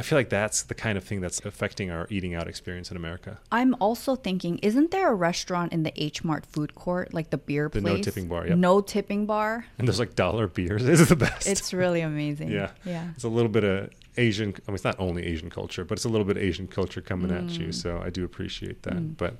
I 0.00 0.02
feel 0.02 0.18
like 0.18 0.28
that's 0.30 0.62
the 0.62 0.74
kind 0.74 0.96
of 0.98 1.04
thing 1.04 1.20
that's 1.20 1.40
affecting 1.44 1.90
our 1.90 2.06
eating 2.10 2.34
out 2.34 2.48
experience 2.48 2.90
in 2.90 2.96
America. 2.96 3.38
I'm 3.52 3.74
also 3.80 4.16
thinking, 4.16 4.58
isn't 4.58 4.90
there 4.90 5.10
a 5.10 5.14
restaurant 5.14 5.72
in 5.72 5.82
the 5.82 5.92
H 6.02 6.24
Mart 6.24 6.44
food 6.46 6.74
court, 6.74 7.14
like 7.14 7.30
the 7.30 7.38
beer 7.38 7.68
The 7.72 7.80
place? 7.80 7.96
no 7.96 8.02
tipping 8.02 8.26
bar, 8.28 8.46
yep. 8.46 8.58
No 8.58 8.80
tipping 8.80 9.26
bar. 9.26 9.66
And 9.78 9.86
there's 9.86 9.98
like 9.98 10.14
dollar 10.14 10.46
beers. 10.46 10.82
This 10.90 11.00
is 11.00 11.08
the 11.08 11.16
best. 11.16 11.46
It's 11.46 11.72
really 11.72 12.00
amazing. 12.00 12.50
yeah. 12.50 12.70
Yeah. 12.84 13.08
It's 13.14 13.24
a 13.24 13.28
little 13.28 13.50
bit 13.50 13.64
of 13.64 13.90
Asian. 14.16 14.48
I 14.66 14.70
mean, 14.70 14.74
it's 14.74 14.84
not 14.84 14.96
only 14.98 15.24
Asian 15.26 15.50
culture, 15.50 15.84
but 15.84 15.98
it's 15.98 16.04
a 16.04 16.08
little 16.08 16.26
bit 16.26 16.36
of 16.36 16.42
Asian 16.42 16.66
culture 16.66 17.00
coming 17.00 17.30
at 17.30 17.44
Mm. 17.44 17.58
you. 17.60 17.72
So 17.72 18.02
I 18.04 18.10
do 18.10 18.24
appreciate 18.24 18.82
that. 18.84 19.16
But 19.16 19.38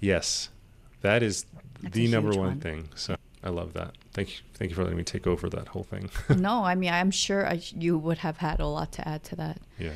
yes, 0.00 0.48
that 1.02 1.22
is 1.22 1.44
That's 1.82 1.94
the 1.94 2.08
number 2.08 2.30
one, 2.30 2.38
one. 2.48 2.60
thing. 2.60 2.88
So 2.94 3.16
I 3.42 3.50
love 3.50 3.72
that. 3.74 3.94
Thank 4.18 4.30
you. 4.30 4.44
Thank 4.54 4.70
you 4.70 4.74
for 4.74 4.82
letting 4.82 4.98
me 4.98 5.04
take 5.04 5.28
over 5.28 5.48
that 5.48 5.68
whole 5.68 5.84
thing. 5.84 6.10
no, 6.28 6.64
I 6.64 6.74
mean, 6.74 6.92
I'm 6.92 7.12
sure 7.12 7.46
I, 7.46 7.62
you 7.76 7.96
would 7.96 8.18
have 8.18 8.38
had 8.38 8.58
a 8.58 8.66
lot 8.66 8.90
to 8.94 9.06
add 9.06 9.22
to 9.24 9.36
that. 9.36 9.60
yeah. 9.78 9.92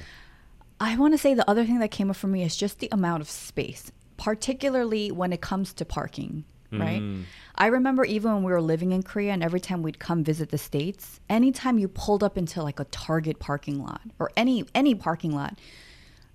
I 0.79 0.97
want 0.97 1.13
to 1.15 1.19
say 1.19 1.35
the 1.35 1.49
other 1.51 1.65
thing 1.65 1.81
that 1.81 1.91
came 1.91 2.09
up 2.09 2.15
for 2.15 2.29
me 2.29 2.45
is 2.45 2.57
just 2.57 2.79
the 2.79 2.89
amount 2.93 3.21
of 3.21 3.29
space, 3.29 3.91
particularly 4.17 5.11
when 5.11 5.33
it 5.33 5.41
comes 5.41 5.73
to 5.73 5.85
parking, 5.85 6.45
right? 6.71 7.01
Mm. 7.01 7.25
I 7.57 7.67
remember 7.67 8.05
even 8.05 8.33
when 8.33 8.43
we 8.45 8.53
were 8.53 8.63
living 8.63 8.93
in 8.93 9.03
Korea 9.03 9.33
and 9.33 9.43
every 9.43 9.61
time 9.61 9.83
we'd 9.83 9.99
come 9.99 10.23
visit 10.23 10.51
the 10.51 10.59
States, 10.59 11.19
anytime 11.29 11.81
you 11.81 11.89
pulled 11.89 12.23
up 12.23 12.39
into 12.39 12.63
like 12.63 12.79
a 12.79 12.85
Target 12.85 13.41
parking 13.41 13.83
lot 13.83 14.03
or 14.21 14.31
any 14.37 14.65
any 14.73 14.95
parking 14.95 15.33
lot, 15.33 15.59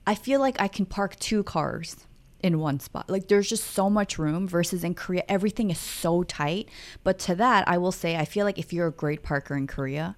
I 0.06 0.16
feel 0.16 0.42
like 0.42 0.60
I 0.62 0.68
can 0.68 0.86
park 0.86 1.18
two 1.18 1.44
cars 1.44 2.07
in 2.42 2.60
one 2.60 2.80
spot. 2.80 3.10
Like 3.10 3.28
there's 3.28 3.50
just 3.50 3.66
so 3.66 3.90
much 3.90 4.18
room 4.18 4.48
versus 4.48 4.84
in 4.84 4.94
Korea 4.94 5.24
everything 5.28 5.70
is 5.72 5.80
so 5.80 6.24
tight. 6.24 6.70
But 7.04 7.20
to 7.20 7.36
that, 7.36 7.68
I 7.68 7.78
will 7.78 7.92
say 7.92 8.16
I 8.16 8.26
feel 8.26 8.46
like 8.46 8.60
if 8.60 8.74
you're 8.74 8.88
a 8.88 8.92
great 8.92 9.24
parker 9.24 9.56
in 9.56 9.68
Korea, 9.68 10.16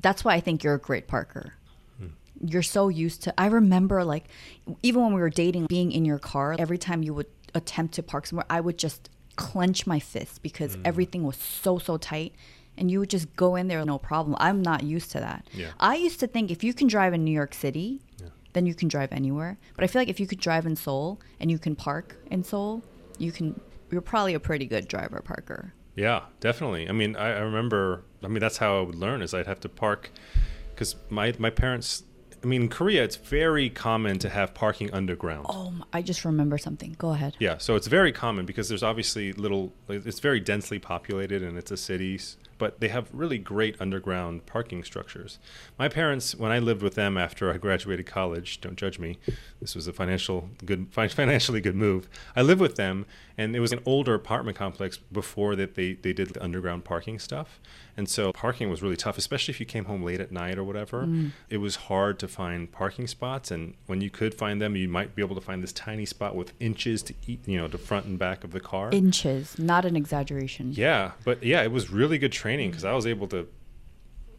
that's 0.00 0.24
why 0.24 0.34
I 0.34 0.40
think 0.40 0.64
you're 0.64 0.74
a 0.74 0.78
great 0.78 1.06
parker. 1.06 1.54
Hmm. 1.98 2.08
You're 2.40 2.62
so 2.62 2.88
used 2.88 3.22
to 3.24 3.40
I 3.40 3.46
remember 3.46 4.04
like 4.04 4.24
even 4.82 5.02
when 5.02 5.14
we 5.14 5.20
were 5.20 5.30
dating 5.30 5.66
being 5.66 5.92
in 5.92 6.04
your 6.04 6.18
car, 6.18 6.56
every 6.58 6.78
time 6.78 7.02
you 7.02 7.14
would 7.14 7.28
attempt 7.54 7.94
to 7.94 8.02
park 8.02 8.26
somewhere, 8.26 8.46
I 8.48 8.60
would 8.60 8.78
just 8.78 9.10
clench 9.36 9.86
my 9.86 9.98
fist 9.98 10.42
because 10.42 10.74
hmm. 10.74 10.82
everything 10.84 11.24
was 11.24 11.36
so 11.36 11.78
so 11.78 11.96
tight 11.96 12.34
and 12.80 12.90
you 12.90 12.98
would 12.98 13.10
just 13.10 13.34
go 13.36 13.56
in 13.56 13.68
there 13.68 13.84
no 13.84 13.98
problem. 13.98 14.36
I'm 14.40 14.62
not 14.62 14.82
used 14.82 15.12
to 15.12 15.20
that. 15.20 15.46
Yeah. 15.52 15.68
I 15.78 15.96
used 15.96 16.18
to 16.20 16.26
think 16.26 16.50
if 16.50 16.64
you 16.64 16.72
can 16.72 16.88
drive 16.88 17.12
in 17.12 17.24
New 17.24 17.30
York 17.30 17.52
City, 17.54 18.00
then 18.52 18.66
you 18.66 18.74
can 18.74 18.88
drive 18.88 19.12
anywhere. 19.12 19.58
But 19.74 19.84
I 19.84 19.86
feel 19.86 20.00
like 20.00 20.08
if 20.08 20.20
you 20.20 20.26
could 20.26 20.40
drive 20.40 20.66
in 20.66 20.76
Seoul 20.76 21.20
and 21.38 21.50
you 21.50 21.58
can 21.58 21.76
park 21.76 22.16
in 22.30 22.42
Seoul, 22.44 22.82
you 23.18 23.32
can. 23.32 23.60
You're 23.90 24.00
probably 24.00 24.34
a 24.34 24.40
pretty 24.40 24.66
good 24.66 24.86
driver 24.86 25.20
parker. 25.20 25.74
Yeah, 25.96 26.22
definitely. 26.38 26.88
I 26.88 26.92
mean, 26.92 27.16
I, 27.16 27.32
I 27.32 27.40
remember. 27.40 28.04
I 28.22 28.28
mean, 28.28 28.40
that's 28.40 28.58
how 28.58 28.78
I 28.78 28.82
would 28.82 28.94
learn. 28.94 29.22
Is 29.22 29.34
I'd 29.34 29.46
have 29.46 29.60
to 29.60 29.68
park 29.68 30.10
because 30.74 30.96
my 31.08 31.34
my 31.38 31.50
parents. 31.50 32.04
I 32.42 32.46
mean, 32.46 32.62
in 32.62 32.68
Korea, 32.70 33.04
it's 33.04 33.16
very 33.16 33.68
common 33.68 34.18
to 34.20 34.30
have 34.30 34.54
parking 34.54 34.90
underground. 34.94 35.44
Oh, 35.50 35.74
I 35.92 36.00
just 36.00 36.24
remember 36.24 36.56
something. 36.56 36.96
Go 36.96 37.10
ahead. 37.10 37.36
Yeah, 37.38 37.58
so 37.58 37.76
it's 37.76 37.86
very 37.86 38.12
common 38.12 38.46
because 38.46 38.66
there's 38.70 38.82
obviously 38.82 39.34
little. 39.34 39.74
It's 39.90 40.20
very 40.20 40.40
densely 40.40 40.78
populated 40.78 41.42
and 41.42 41.58
it's 41.58 41.70
a 41.70 41.76
city, 41.76 42.18
but 42.60 42.78
they 42.78 42.88
have 42.88 43.08
really 43.12 43.38
great 43.38 43.74
underground 43.80 44.44
parking 44.44 44.84
structures. 44.84 45.38
My 45.78 45.88
parents, 45.88 46.34
when 46.34 46.52
I 46.52 46.58
lived 46.58 46.82
with 46.82 46.94
them 46.94 47.16
after 47.16 47.50
I 47.50 47.56
graduated 47.56 48.04
college, 48.04 48.60
don't 48.60 48.76
judge 48.76 48.98
me. 48.98 49.18
This 49.62 49.74
was 49.74 49.88
a 49.88 49.94
financial 49.94 50.50
good, 50.64 50.88
financially 50.90 51.62
good 51.62 51.74
move. 51.74 52.06
I 52.36 52.42
lived 52.42 52.60
with 52.60 52.76
them, 52.76 53.06
and 53.38 53.56
it 53.56 53.60
was 53.60 53.72
an 53.72 53.80
older 53.86 54.14
apartment 54.14 54.58
complex 54.58 54.98
before 54.98 55.56
that 55.56 55.74
they 55.74 55.94
they 55.94 56.12
did 56.12 56.28
the 56.28 56.44
underground 56.44 56.84
parking 56.84 57.18
stuff, 57.18 57.58
and 57.96 58.08
so 58.08 58.32
parking 58.32 58.68
was 58.70 58.82
really 58.82 58.96
tough, 58.96 59.16
especially 59.16 59.52
if 59.52 59.60
you 59.60 59.66
came 59.66 59.86
home 59.86 60.02
late 60.02 60.20
at 60.20 60.30
night 60.30 60.58
or 60.58 60.64
whatever. 60.64 61.04
Mm. 61.04 61.32
It 61.48 61.58
was 61.58 61.76
hard 61.76 62.18
to 62.20 62.28
find 62.28 62.70
parking 62.70 63.06
spots, 63.06 63.50
and 63.50 63.74
when 63.86 64.00
you 64.00 64.10
could 64.10 64.34
find 64.34 64.60
them, 64.60 64.76
you 64.76 64.88
might 64.88 65.14
be 65.14 65.22
able 65.22 65.34
to 65.34 65.40
find 65.40 65.62
this 65.62 65.72
tiny 65.72 66.04
spot 66.04 66.36
with 66.36 66.52
inches 66.60 67.02
to 67.04 67.14
eat, 67.26 67.40
you 67.46 67.58
know, 67.58 67.68
the 67.68 67.78
front 67.78 68.06
and 68.06 68.18
back 68.18 68.44
of 68.44 68.52
the 68.52 68.60
car. 68.60 68.90
Inches, 68.92 69.58
not 69.58 69.84
an 69.86 69.96
exaggeration. 69.96 70.72
Yeah, 70.72 71.12
but 71.24 71.42
yeah, 71.42 71.62
it 71.62 71.72
was 71.72 71.90
really 71.90 72.18
good 72.18 72.32
training 72.32 72.49
because 72.58 72.84
I 72.84 72.92
was 72.92 73.06
able 73.06 73.28
to 73.28 73.48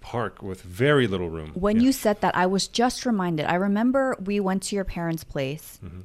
park 0.01 0.41
with 0.41 0.61
very 0.61 1.07
little 1.07 1.29
room. 1.29 1.51
When 1.53 1.77
Yeah. 1.77 1.83
you 1.83 1.91
said 1.91 2.21
that, 2.21 2.35
I 2.35 2.45
was 2.47 2.67
just 2.67 3.05
reminded. 3.05 3.45
I 3.45 3.55
remember 3.55 4.15
we 4.23 4.39
went 4.39 4.63
to 4.63 4.75
your 4.75 4.85
parents' 4.85 5.23
place 5.23 5.79
Mm-hmm. 5.83 6.01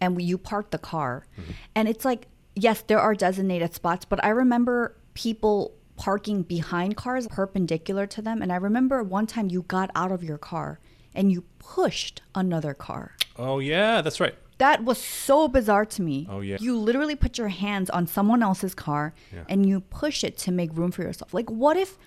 and 0.00 0.16
we, 0.16 0.24
you 0.24 0.38
parked 0.38 0.70
the 0.70 0.78
car. 0.78 1.26
And 1.74 1.88
it's 1.88 2.04
like, 2.04 2.26
yes, 2.56 2.82
there 2.86 2.98
are 3.00 3.14
designated 3.14 3.74
spots, 3.74 4.04
but 4.04 4.22
I 4.24 4.30
remember 4.30 4.96
people 5.14 5.72
parking 5.96 6.42
behind 6.42 6.96
cars 6.96 7.28
perpendicular 7.28 8.06
to 8.08 8.22
them. 8.22 8.42
And 8.42 8.50
I 8.52 8.56
remember 8.56 9.02
one 9.02 9.26
time 9.26 9.48
you 9.50 9.62
got 9.62 9.90
out 9.94 10.10
of 10.10 10.24
your 10.24 10.38
car 10.38 10.80
and 11.14 11.30
you 11.30 11.44
pushed 11.58 12.22
another 12.34 12.74
car. 12.74 13.12
Oh 13.38 13.58
yeah, 13.60 14.00
that's 14.00 14.20
right. 14.20 14.34
That 14.58 14.84
was 14.84 14.98
so 14.98 15.48
bizarre 15.48 15.84
to 15.86 16.02
me. 16.02 16.26
Oh, 16.30 16.40
yeah. 16.40 16.58
You 16.60 16.78
literally 16.78 17.16
put 17.16 17.38
your 17.38 17.48
hands 17.48 17.90
on 17.90 18.06
someone 18.06 18.42
else's 18.42 18.74
car 18.74 19.12
Yeah. 19.34 19.44
and 19.48 19.66
you 19.66 19.80
push 19.80 20.22
it 20.24 20.38
to 20.38 20.52
make 20.52 20.70
room 20.76 20.90
for 20.92 21.02
yourself. 21.02 21.34
Like, 21.34 21.50
what 21.50 21.76
if 21.76 21.98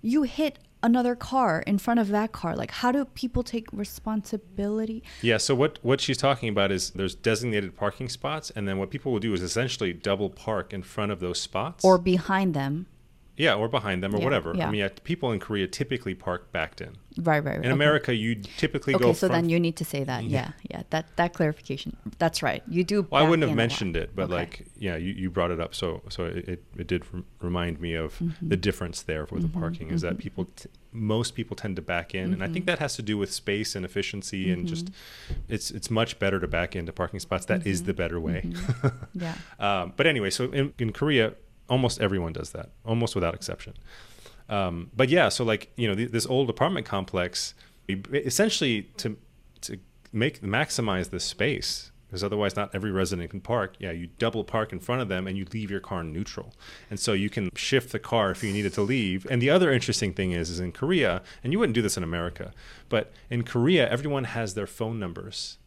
you 0.00 0.22
hit 0.22 0.58
another 0.82 1.14
car 1.14 1.62
in 1.66 1.76
front 1.76 2.00
of 2.00 2.08
that 2.08 2.32
car? 2.32 2.56
Like, 2.56 2.70
how 2.70 2.90
do 2.90 3.04
people 3.04 3.42
take 3.42 3.66
responsibility? 4.24 5.02
Yeah, 5.22 5.36
so 5.38 5.54
what 5.54 5.78
what 5.82 6.00
she's 6.00 6.16
talking 6.16 6.48
about 6.48 6.70
is 6.72 6.90
there's 6.90 7.14
designated 7.14 7.76
parking 7.76 8.08
spots 8.08 8.50
and 8.50 8.66
then 8.66 8.78
what 8.78 8.90
people 8.90 9.12
will 9.12 9.20
do 9.20 9.32
is 9.34 9.42
essentially 9.42 9.92
double 9.92 10.30
park 10.30 10.72
in 10.72 10.82
front 10.82 11.12
of 11.12 11.20
those 11.20 11.40
spots. 11.40 11.84
Or 11.84 11.98
behind 11.98 12.54
them? 12.54 12.86
yeah, 13.36 13.54
or 13.54 13.68
behind 13.68 14.02
them 14.02 14.14
or 14.14 14.18
Yeah, 14.18 14.24
whatever. 14.24 14.52
yeah. 14.54 14.68
I 14.68 14.70
mean, 14.70 14.80
yeah, 14.80 14.88
people 15.02 15.32
in 15.32 15.40
Korea 15.40 15.66
typically 15.66 16.14
park 16.14 16.52
backed 16.52 16.82
in. 16.82 16.96
Right, 17.20 17.44
right, 17.44 17.44
right. 17.44 17.54
In 17.56 17.60
okay. 17.66 17.70
America, 17.70 18.14
you 18.14 18.36
typically 18.56 18.94
Okay, 18.94 19.04
go 19.04 19.12
so 19.12 19.26
from 19.26 19.34
then 19.36 19.48
you 19.48 19.60
need 19.60 19.76
to 19.76 19.84
say 19.84 20.04
that. 20.04 20.24
Yeah, 20.24 20.52
yeah. 20.70 20.82
That 20.90 21.04
that 21.16 21.32
clarification. 21.34 21.96
That's 22.18 22.42
right. 22.42 22.62
You 22.68 22.82
do. 22.84 23.06
Well, 23.10 23.24
I 23.24 23.28
wouldn't 23.28 23.46
have 23.48 23.56
mentioned 23.56 23.96
it, 23.96 24.10
but 24.14 24.24
Okay. 24.24 24.34
like, 24.34 24.66
yeah, 24.78 24.96
you, 24.96 25.12
you 25.12 25.30
brought 25.30 25.50
it 25.50 25.60
up, 25.60 25.74
so 25.74 26.02
so 26.08 26.24
it, 26.24 26.62
it, 26.76 26.86
did 26.86 27.04
remind 27.40 27.80
me 27.80 27.94
of 27.94 28.18
Mm-hmm. 28.18 28.48
the 28.48 28.56
difference 28.56 29.02
there 29.02 29.26
with 29.30 29.42
the 29.42 29.48
parking 29.60 29.90
is 29.90 30.00
that 30.02 30.18
people, 30.18 30.44
t- 30.56 30.68
most 30.92 31.34
people 31.34 31.54
tend 31.56 31.76
to 31.76 31.82
back 31.82 32.14
in, 32.14 32.32
and 32.32 32.42
I 32.42 32.46
Mm-hmm. 32.46 32.52
think 32.54 32.66
that 32.66 32.78
has 32.78 32.96
to 32.96 33.02
do 33.02 33.16
with 33.18 33.30
space 33.32 33.76
and 33.76 33.84
efficiency, 33.84 34.50
and 34.52 34.66
just 34.66 34.90
it's 35.48 35.70
it's 35.70 35.90
much 35.90 36.18
better 36.18 36.38
to 36.40 36.48
back 36.48 36.74
into 36.76 36.92
parking 36.92 37.20
spots. 37.20 37.44
That 37.46 37.66
is 37.66 37.80
Mm-hmm. 37.80 37.86
the 37.86 37.94
better 37.94 38.18
way. 38.20 38.40
Yeah. 39.14 39.34
um, 39.58 39.92
but 39.96 40.06
anyway, 40.06 40.30
so 40.30 40.44
in, 40.52 40.72
in 40.78 40.92
Korea, 40.92 41.34
almost 41.68 42.00
everyone 42.00 42.32
does 42.32 42.50
that, 42.50 42.70
almost 42.84 43.14
without 43.14 43.34
exception. 43.34 43.74
Um, 44.50 44.90
but 44.94 45.08
yeah, 45.08 45.28
so 45.30 45.44
like 45.44 45.72
you 45.76 45.88
know, 45.88 45.94
th- 45.94 46.10
this 46.10 46.26
old 46.26 46.50
apartment 46.50 46.84
complex, 46.86 47.54
essentially 48.12 48.82
to 48.98 49.16
to 49.62 49.78
make 50.12 50.40
maximize 50.42 51.10
the 51.10 51.20
space, 51.20 51.92
because 52.08 52.24
otherwise 52.24 52.56
not 52.56 52.74
every 52.74 52.90
resident 52.90 53.30
can 53.30 53.40
park. 53.40 53.76
Yeah, 53.78 53.92
you 53.92 54.08
double 54.18 54.42
park 54.42 54.72
in 54.72 54.80
front 54.80 55.02
of 55.02 55.08
them 55.08 55.26
and 55.28 55.38
you 55.38 55.46
leave 55.52 55.70
your 55.70 55.80
car 55.80 56.02
neutral, 56.02 56.52
and 56.90 56.98
so 56.98 57.12
you 57.12 57.30
can 57.30 57.50
shift 57.54 57.92
the 57.92 58.00
car 58.00 58.32
if 58.32 58.42
you 58.42 58.52
needed 58.52 58.72
to 58.74 58.82
leave. 58.82 59.26
And 59.30 59.40
the 59.40 59.50
other 59.50 59.70
interesting 59.72 60.12
thing 60.12 60.32
is, 60.32 60.50
is 60.50 60.58
in 60.60 60.72
Korea, 60.72 61.22
and 61.44 61.52
you 61.52 61.58
wouldn't 61.60 61.74
do 61.74 61.82
this 61.82 61.96
in 61.96 62.02
America, 62.02 62.52
but 62.88 63.12
in 63.30 63.44
Korea, 63.44 63.88
everyone 63.88 64.24
has 64.24 64.54
their 64.54 64.66
phone 64.66 64.98
numbers 64.98 65.58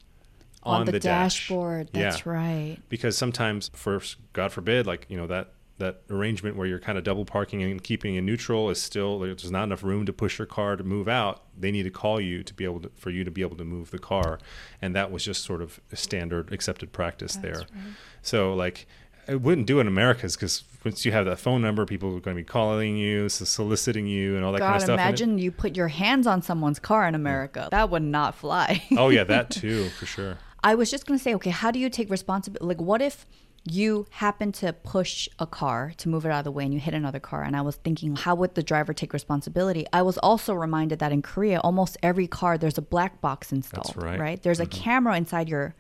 On, 0.64 0.86
the, 0.86 0.94
dash. 0.94 1.02
dashboard. 1.04 1.90
That's 1.94 2.26
Yeah 2.26 2.32
right. 2.32 2.78
because 2.90 3.18
sometimes 3.18 3.70
for 3.74 4.02
god 4.34 4.52
forbid 4.52 4.86
like 4.86 5.06
you 5.10 5.16
know 5.18 5.28
that 5.28 5.54
that 5.80 6.02
arrangement 6.10 6.56
where 6.56 6.68
you're 6.68 6.80
kind 6.80 6.98
of 6.98 7.04
double 7.04 7.26
parking 7.26 7.64
and 7.64 7.84
keeping 7.84 8.16
in 8.16 8.26
neutral 8.26 8.70
is 8.70 8.82
still 8.82 9.20
there's 9.20 9.52
not 9.52 9.64
enough 9.64 9.84
room 9.84 10.06
to 10.06 10.14
push 10.14 10.38
your 10.38 10.46
car 10.46 10.76
to 10.76 10.84
move 10.84 11.08
out 11.08 11.44
they 11.58 11.72
need 11.72 11.84
to 11.84 11.90
call 11.90 12.22
you 12.22 12.44
to 12.44 12.54
be 12.54 12.64
able 12.64 12.80
to 12.80 12.92
for 12.96 13.10
you 13.10 13.24
to 13.24 13.32
be 13.32 13.42
able 13.42 13.56
to 13.56 13.66
move 13.66 13.92
the 13.92 14.00
car 14.00 14.40
and 14.82 14.96
that 14.96 15.12
was 15.12 15.24
just 15.24 15.44
sort 15.44 15.62
of 15.62 15.80
a 15.92 15.96
standard 15.96 16.52
accepted 16.54 16.92
practice 16.92 17.36
there 17.38 17.64
so 18.22 18.54
like 18.54 18.86
I 19.28 19.36
wouldn't 19.36 19.68
do 19.68 19.78
it 19.78 19.82
in 19.82 19.88
America's 19.88 20.36
because 20.36 20.64
once 20.84 21.06
you 21.06 21.12
have 21.14 21.26
that 21.26 21.40
phone 21.40 21.62
number, 21.62 21.86
people 21.86 22.10
are 22.10 22.20
going 22.20 22.36
to 22.36 22.42
be 22.42 22.44
calling 22.44 22.98
you, 22.98 23.30
so 23.30 23.46
soliciting 23.46 24.06
you, 24.06 24.36
and 24.36 24.44
all 24.44 24.52
that 24.52 24.60
kind 24.60 24.76
of 24.76 24.82
stuff. 24.82 25.00
it- 25.00 25.02
imagine 25.02 25.38
you 25.38 25.50
put 25.50 25.78
your 25.78 25.88
hands 25.88 26.28
on 26.28 26.42
someone's 26.42 26.78
car 26.78 27.08
in 27.08 27.16
America. 27.16 27.68
Mm. 27.68 27.70
That 27.70 27.90
would 27.90 28.04
not 28.04 28.36
fly. 28.36 28.84
oh 28.98 29.10
yeah, 29.10 29.24
that 29.24 29.50
too 29.62 29.88
for 29.92 30.06
sure. 30.06 30.38
I 30.62 30.76
was 30.76 30.92
just 30.92 31.06
going 31.06 31.18
to 31.18 31.24
say, 31.24 31.34
okay, 31.36 31.50
how 31.52 31.72
do 31.72 31.80
you 31.80 31.90
take 31.90 32.10
responsibility? 32.10 32.66
Like, 32.66 32.82
what 32.82 33.02
if 33.02 33.26
you 33.66 34.06
happen 34.12 34.52
to 34.52 34.74
push 34.74 35.30
a 35.40 35.48
car 35.48 35.94
to 35.98 36.10
move 36.10 36.26
it 36.26 36.30
out 36.32 36.40
of 36.40 36.44
the 36.44 36.52
way 36.52 36.66
and 36.66 36.74
you 36.74 36.80
hit 36.80 36.94
another 36.94 37.20
car? 37.20 37.44
And 37.44 37.56
I 37.56 37.62
was 37.62 37.76
thinking, 37.78 38.16
how 38.16 38.36
would 38.36 38.56
the 38.56 38.64
driver 38.64 38.94
take 38.94 39.14
responsibility? 39.14 39.86
I 39.94 40.02
was 40.02 40.18
also 40.18 40.54
reminded 40.54 41.00
that 41.00 41.12
in 41.14 41.22
Korea, 41.22 41.60
almost 41.62 41.98
every 42.04 42.28
car, 42.28 42.58
there's 42.58 42.78
a 42.78 42.82
black 42.82 43.22
box 43.22 43.52
installed. 43.54 43.96
right. 43.96 44.20
right. 44.20 44.44
There's 44.44 44.60
a 44.60 44.66
camera 44.66 45.16
inside 45.16 45.48
your 45.48 45.76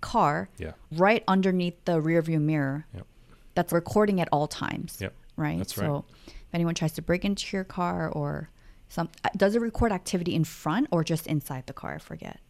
car, 0.00 0.48
Yeah. 0.58 0.72
right 0.92 1.22
underneath 1.28 1.84
the 1.84 2.00
rear 2.00 2.22
view 2.22 2.40
mirror, 2.40 2.86
Yep. 2.94 3.06
that's 3.54 3.72
recording 3.72 4.20
at 4.20 4.28
all 4.32 4.48
times. 4.48 4.98
Yep. 5.00 5.14
Right. 5.36 5.58
That's 5.58 5.76
right. 5.78 5.86
so 5.86 6.04
if 6.26 6.34
anyone 6.54 6.74
tries 6.74 6.92
to 6.92 7.02
break 7.02 7.24
into 7.24 7.56
your 7.56 7.64
car 7.64 8.08
or 8.08 8.50
some, 8.88 9.08
uh, 9.24 9.28
does 9.36 9.54
it 9.54 9.60
record 9.60 9.92
activity 9.92 10.34
in 10.34 10.42
front 10.44 10.88
or 10.90 11.04
just 11.04 11.26
inside 11.26 11.66
the 11.66 11.72
car? 11.72 11.94
I 11.94 11.98
forget. 11.98 12.40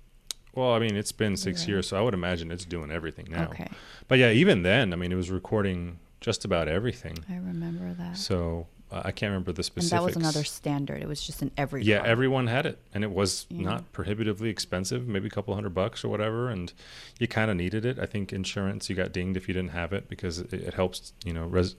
Well, 0.55 0.73
I 0.73 0.79
mean, 0.81 0.97
it's 0.97 1.13
been 1.13 1.37
six 1.37 1.69
years, 1.69 1.89
so 1.89 1.97
I 1.97 2.01
would 2.01 2.15
imagine 2.15 2.51
it's 2.51 2.65
doing 2.65 2.91
everything 2.91 3.29
now. 3.31 3.45
Okay. 3.51 3.69
But 4.09 4.19
yeah, 4.19 4.31
even 4.31 4.63
then, 4.63 4.93
I 4.93 4.97
mean, 4.97 5.13
it 5.13 5.17
was 5.17 5.31
recording 5.31 5.99
just 6.21 6.45
about 6.45 6.67
everything. 6.69 7.17
I 7.31 7.37
remember 7.37 7.95
that. 7.95 8.17
So 8.17 8.67
uh, 8.91 9.03
I 9.05 9.13
can't 9.13 9.31
remember 9.31 9.53
the 9.53 9.59
And 9.61 9.65
specifics. 9.67 9.91
that 9.93 10.05
was 10.05 10.17
another 10.17 10.43
standard. 10.45 11.01
It 11.01 11.07
was 11.07 11.23
just 11.25 11.41
in 11.41 11.53
every 11.57 11.85
Yeah, 11.85 11.99
car. 11.99 12.07
everyone 12.09 12.49
had 12.49 12.67
it, 12.67 12.79
and 12.93 13.05
it 13.05 13.13
was 13.13 13.47
Yeah. 13.49 13.63
not 13.63 13.93
prohibitively 13.93 14.49
expensive, 14.51 15.07
maybe 15.07 15.29
a 15.29 15.31
couple 15.31 15.55
hundred 15.55 15.73
bucks 15.75 16.05
or 16.05 16.09
whatever. 16.09 16.49
And 16.51 16.73
you 17.21 17.29
kind 17.29 17.51
of 17.51 17.57
needed 17.57 17.87
it. 17.87 17.99
I 18.01 18.07
think 18.07 18.33
insurance, 18.33 18.91
you 18.91 18.97
got 18.97 19.13
dinged 19.13 19.37
if 19.37 19.47
you 19.47 19.55
didn't 19.55 19.71
have 19.71 19.93
it 19.93 20.09
because 20.09 20.41
it, 20.41 20.53
it 20.53 20.75
helps, 20.75 21.13
you 21.25 21.33
know, 21.33 21.47
res- 21.47 21.77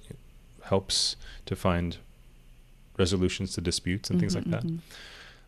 helps 0.63 1.18
to 1.46 1.56
find 1.58 1.98
resolutions 2.98 3.54
to 3.56 3.62
disputes 3.62 4.10
and 4.10 4.20
things 4.20 4.36
like 4.36 4.46
that. 4.46 4.63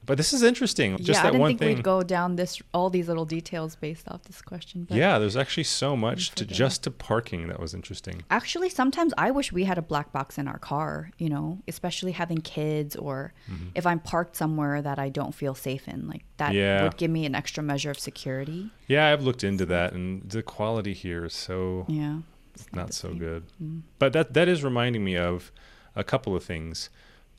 But 0.05 0.17
this 0.17 0.33
is 0.33 0.43
interesting. 0.43 0.98
Just 0.98 1.03
Mm-hmm, 1.07 1.13
yeah, 1.13 1.19
I 1.22 1.31
didn't 1.31 1.41
one 1.41 1.50
think 1.51 1.60
thing. 1.60 1.75
we'd 1.77 1.83
go 1.83 2.03
down 2.03 2.36
this 2.36 2.62
all 2.74 2.89
these 2.89 3.07
little 3.07 3.25
details 3.25 3.75
based 3.75 4.07
off 4.10 4.24
this 4.24 4.41
question. 4.41 4.83
But 4.83 4.98
yeah, 4.98 5.17
there's 5.19 5.38
actually 5.38 5.63
so 5.63 5.95
much 5.95 6.31
to 6.31 6.45
just 6.45 6.83
to 6.83 6.91
parking 6.91 7.48
that 7.48 7.60
was 7.60 7.74
interesting. 7.74 8.24
Actually, 8.29 8.69
sometimes 8.69 9.13
I 9.17 9.31
wish 9.31 9.51
we 9.53 9.63
had 9.63 9.77
a 9.77 9.81
black 9.81 10.12
box 10.12 10.38
in 10.38 10.48
our 10.48 10.57
car, 10.60 11.12
you 11.17 11.29
know, 11.29 11.60
especially 11.67 12.12
having 12.12 12.39
kids 12.39 12.95
or 12.95 13.33
Mm-hmm. 13.50 13.67
if 13.75 13.86
I'm 13.86 14.00
parked 14.00 14.36
somewhere 14.36 14.81
that 14.81 15.00
I 15.00 15.10
don't 15.10 15.33
feel 15.33 15.55
safe 15.55 15.88
in. 15.88 16.07
Like 16.07 16.24
that 16.38 16.53
Yeah. 16.53 16.83
would 16.83 16.98
give 16.98 17.12
me 17.12 17.25
an 17.25 17.36
extra 17.36 17.63
measure 17.63 17.91
of 17.91 18.00
security. 18.00 18.69
Yeah, 18.88 19.12
I've 19.12 19.24
looked 19.24 19.43
into 19.43 19.65
that, 19.67 19.93
and 19.93 20.29
the 20.29 20.43
quality 20.43 20.93
here 20.93 21.25
is 21.25 21.33
so 21.33 21.86
Yeah. 21.88 22.17
it's 22.53 22.67
not 22.74 22.88
the 22.88 22.93
so 22.93 23.10
same. 23.10 23.19
good. 23.19 23.43
Mm. 23.62 23.81
But 24.00 24.13
that 24.13 24.33
that 24.33 24.48
is 24.48 24.63
reminding 24.63 25.03
me 25.03 25.15
of 25.17 25.51
a 25.95 26.03
couple 26.03 26.36
of 26.36 26.43
things. 26.43 26.89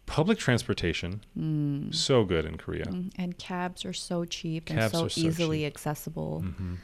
Public 0.07 0.39
transportation, 0.39 1.23
so 1.93 2.25
good 2.25 2.45
in 2.45 2.57
Korea. 2.59 2.85
Mm, 2.87 3.11
And 3.17 3.39
cabs 3.39 3.85
are 3.85 3.93
so 3.95 4.25
cheap 4.25 4.67
Cabs 4.67 4.81
and 4.81 4.93
so 4.93 5.09
so 5.09 5.21
easily 5.29 5.61
cheap. 5.61 5.67
accessible. 5.67 6.41
hmm 6.41 6.75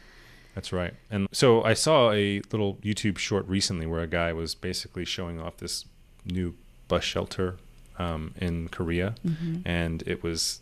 That's 0.55 0.73
right. 0.73 0.95
And 1.11 1.29
so 1.31 1.63
I 1.63 1.75
saw 1.75 2.13
a 2.13 2.41
little 2.51 2.77
YouTube 2.77 3.19
short 3.19 3.47
recently 3.47 3.87
where 3.87 4.01
a 4.01 4.07
guy 4.07 4.33
was 4.33 4.55
basically 4.55 5.05
showing 5.05 5.39
off 5.41 5.59
this 5.59 5.85
new 6.25 6.55
bus 6.89 7.05
shelter 7.05 7.57
um, 7.99 8.35
in 8.41 8.69
Korea, 8.69 9.15
Mm-hmm. 9.27 9.69
and 9.69 10.03
it 10.07 10.23
was 10.23 10.61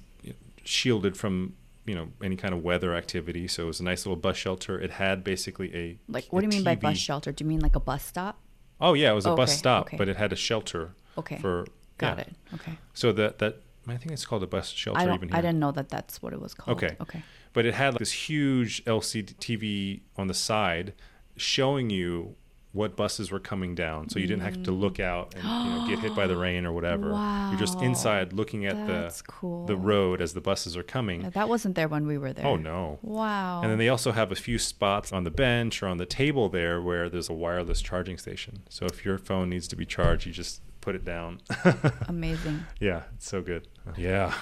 shielded 0.64 1.16
from 1.16 1.54
you 1.86 1.94
know 1.94 2.08
any 2.22 2.36
kind 2.36 2.52
of 2.52 2.62
weather 2.62 2.94
activity. 2.94 3.46
So 3.48 3.62
it 3.62 3.66
was 3.66 3.80
a 3.80 3.84
nice 3.84 4.04
little 4.04 4.16
bus 4.20 4.36
shelter. 4.36 4.78
It 4.80 4.90
had 4.90 5.22
basically 5.24 5.74
a 5.74 5.96
Like, 6.08 6.26
what 6.30 6.44
a 6.44 6.48
do 6.48 6.56
you 6.56 6.58
mean 6.58 6.64
by 6.64 6.74
bus 6.74 6.98
shelter? 6.98 7.30
Do 7.32 7.44
you 7.44 7.48
mean 7.48 7.60
like 7.60 7.76
a 7.76 7.80
bus 7.80 8.04
stop? 8.04 8.40
Oh 8.80 8.94
yeah, 8.94 9.10
it 9.12 9.14
was 9.14 9.26
a 9.26 9.34
bus 9.34 9.50
Okay, 9.50 9.58
stop, 9.58 9.86
okay. 9.86 9.96
but 9.96 10.08
it 10.08 10.16
had 10.16 10.32
a 10.32 10.36
shelter 10.36 10.90
Okay. 11.16 11.38
for 11.38 11.64
Got 11.98 12.18
yeah. 12.18 12.22
it. 12.22 12.34
Okay. 12.54 12.78
So 12.94 13.12
that 13.12 13.38
that 13.38 13.60
I 13.86 13.96
think 13.96 14.12
it's 14.12 14.24
called 14.24 14.42
a 14.42 14.46
bus 14.46 14.70
shelter 14.70 15.00
I 15.00 15.14
even 15.14 15.28
here. 15.28 15.36
I 15.36 15.40
didn't 15.40 15.58
know 15.58 15.72
that 15.72 15.88
that's 15.88 16.22
what 16.22 16.32
it 16.32 16.40
was 16.40 16.54
called. 16.54 16.76
Okay. 16.76 16.96
Okay. 17.00 17.22
But 17.52 17.66
it 17.66 17.74
had 17.74 17.94
like 17.94 17.98
this 17.98 18.12
huge 18.12 18.84
LCD 18.84 19.34
TV 19.36 20.00
on 20.16 20.28
the 20.28 20.34
side 20.34 20.94
showing 21.36 21.90
you 21.90 22.36
what 22.72 22.96
buses 22.96 23.30
were 23.30 23.40
coming 23.40 23.74
down, 23.74 24.08
so 24.10 24.18
you 24.18 24.26
didn't 24.26 24.42
have 24.42 24.62
to 24.62 24.70
look 24.70 25.00
out 25.00 25.34
and 25.34 25.42
you 25.42 25.48
know, 25.48 25.86
get 25.88 25.98
hit 26.00 26.14
by 26.14 26.26
the 26.26 26.36
rain 26.36 26.66
or 26.66 26.72
whatever. 26.72 27.12
Wow. 27.12 27.50
You're 27.50 27.58
just. 27.58 27.80
Inside 27.80 28.32
looking 28.32 28.66
at 28.66 28.86
That's 28.86 29.22
the 29.22 29.28
cool. 29.28 29.66
the 29.66 29.76
road 29.76 30.20
as 30.20 30.34
the 30.34 30.40
buses 30.40 30.76
are 30.76 30.82
coming. 30.82 31.22
Yeah, 31.22 31.30
That 31.30 31.48
wasn't 31.48 31.74
there 31.74 31.88
when 31.88 32.06
we 32.06 32.18
were 32.18 32.32
there. 32.32 32.46
Oh 32.46 32.56
no. 32.56 32.98
Wow. 33.02 33.62
And 33.62 33.70
then 33.70 33.78
they 33.78 33.88
also 33.88 34.12
have 34.12 34.30
a 34.30 34.34
few 34.34 34.58
spots 34.58 35.12
on 35.12 35.24
the 35.24 35.30
bench 35.30 35.82
or 35.82 35.86
on 35.86 35.96
the 35.96 36.06
table 36.06 36.48
there 36.48 36.82
where 36.82 37.08
there's 37.08 37.28
a 37.28 37.32
wireless 37.32 37.80
charging 37.80 38.18
station. 38.18 38.62
So 38.68 38.84
if 38.86 39.04
your 39.04 39.16
phone 39.16 39.48
needs 39.48 39.68
to 39.68 39.76
be 39.76 39.86
charged, 39.86 40.26
you 40.26 40.32
just 40.32 40.60
put 40.88 40.94
it 40.94 41.04
down. 41.04 41.38
Amazing. 42.08 42.64
Yeah, 42.80 43.02
it's 43.14 43.28
so 43.28 43.42
good. 43.42 43.68
Yeah. 43.98 44.32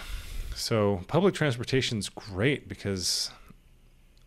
So 0.55 1.01
public 1.09 1.35
transportation's 1.35 2.09
great 2.09 2.69
because 2.69 3.33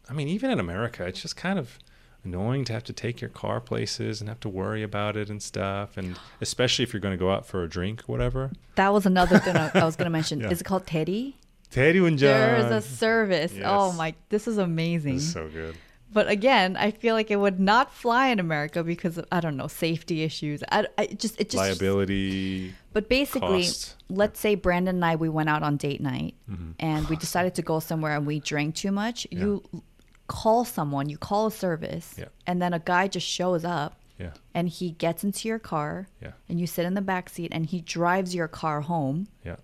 I 0.10 0.12
mean, 0.12 0.28
even 0.28 0.52
in 0.52 0.60
America, 0.60 1.06
it's 1.08 1.22
just 1.22 1.38
kind 1.38 1.58
of 1.58 1.80
annoying 2.26 2.66
to 2.66 2.74
have 2.74 2.84
to 2.84 2.92
take 2.92 3.22
your 3.22 3.30
car 3.30 3.62
places 3.62 4.20
and 4.20 4.28
have 4.28 4.42
to 4.42 4.50
worry 4.50 4.84
about 4.84 5.16
it 5.16 5.30
and 5.30 5.42
stuff 5.42 5.96
and 5.96 6.20
especially 6.42 6.84
if 6.84 6.92
you're 6.92 7.00
going 7.00 7.14
to 7.14 7.18
go 7.18 7.32
out 7.32 7.46
for 7.46 7.64
a 7.64 7.70
drink 7.70 8.02
or 8.02 8.12
whatever. 8.12 8.52
That 8.76 8.92
was 8.92 9.06
another 9.06 9.40
thing 9.40 9.56
I, 9.56 9.86
was 9.86 9.96
going 9.96 10.06
to 10.08 10.10
mention. 10.10 10.42
Yeah. 10.42 10.50
Is 10.50 10.60
it 10.60 10.66
called 10.66 10.86
Teddy? 10.86 11.38
Teddy 11.72 12.06
and 12.06 12.20
Joe. 12.20 12.28
There 12.28 12.58
is 12.58 12.66
a 12.66 12.82
service. 12.82 13.54
Oh 13.64 13.94
my, 13.94 14.14
this 14.28 14.46
is 14.46 14.58
amazing. 14.58 15.14
This 15.14 15.24
is 15.24 15.32
so 15.32 15.48
good. 15.48 15.78
But 16.12 16.28
again, 16.28 16.76
I 16.76 16.90
feel 16.92 17.14
like 17.14 17.30
it 17.30 17.36
would 17.36 17.60
not 17.60 17.94
fly 17.94 18.28
in 18.30 18.40
America 18.40 18.84
because 18.84 19.18
of, 19.20 19.26
I 19.32 19.40
don't 19.42 19.56
know 19.58 19.68
safety 19.68 20.24
issues. 20.24 20.64
I, 20.72 20.88
I 20.98 21.06
just 21.08 21.40
it 21.40 21.52
just 21.52 21.56
Liability. 21.58 22.74
But 22.94 23.10
basically, 23.10 23.64
cost. 23.66 23.96
let's 24.10 24.40
say 24.40 24.56
Brandon 24.56 24.96
and 24.96 25.06
I 25.06 25.16
we 25.18 25.30
went 25.30 25.50
out 25.50 25.62
on 25.64 25.78
date 25.78 26.02
night 26.02 26.34
Mm-hmm. 26.50 26.72
and 26.80 27.08
we 27.10 27.16
decided 27.16 27.54
to 27.56 27.62
go 27.62 27.80
somewhere 27.80 28.16
and 28.16 28.26
we 28.26 28.40
drank 28.40 28.74
too 28.76 28.92
much. 28.92 29.28
You 29.30 29.64
call 30.28 30.66
someone, 30.66 31.10
you 31.10 31.18
call 31.18 31.48
a 31.48 31.52
service, 31.52 32.16
Yeah. 32.18 32.26
and 32.48 32.60
then 32.62 32.74
a 32.74 32.80
guy 32.80 33.08
just 33.08 33.28
shows 33.28 33.64
up 33.66 34.00
Yeah. 34.18 34.32
and 34.54 34.68
he 34.70 34.92
gets 34.92 35.24
into 35.24 35.48
your 35.48 35.60
car 35.60 36.08
Yeah. 36.22 36.32
and 36.48 36.60
you 36.60 36.66
sit 36.68 36.86
in 36.86 36.94
the 36.96 37.02
back 37.02 37.30
seat 37.30 37.50
and 37.52 37.66
he 37.68 37.82
drives 37.82 38.34
your 38.34 38.48
car 38.48 38.82
home 38.82 39.28
Yeah. 39.46 39.58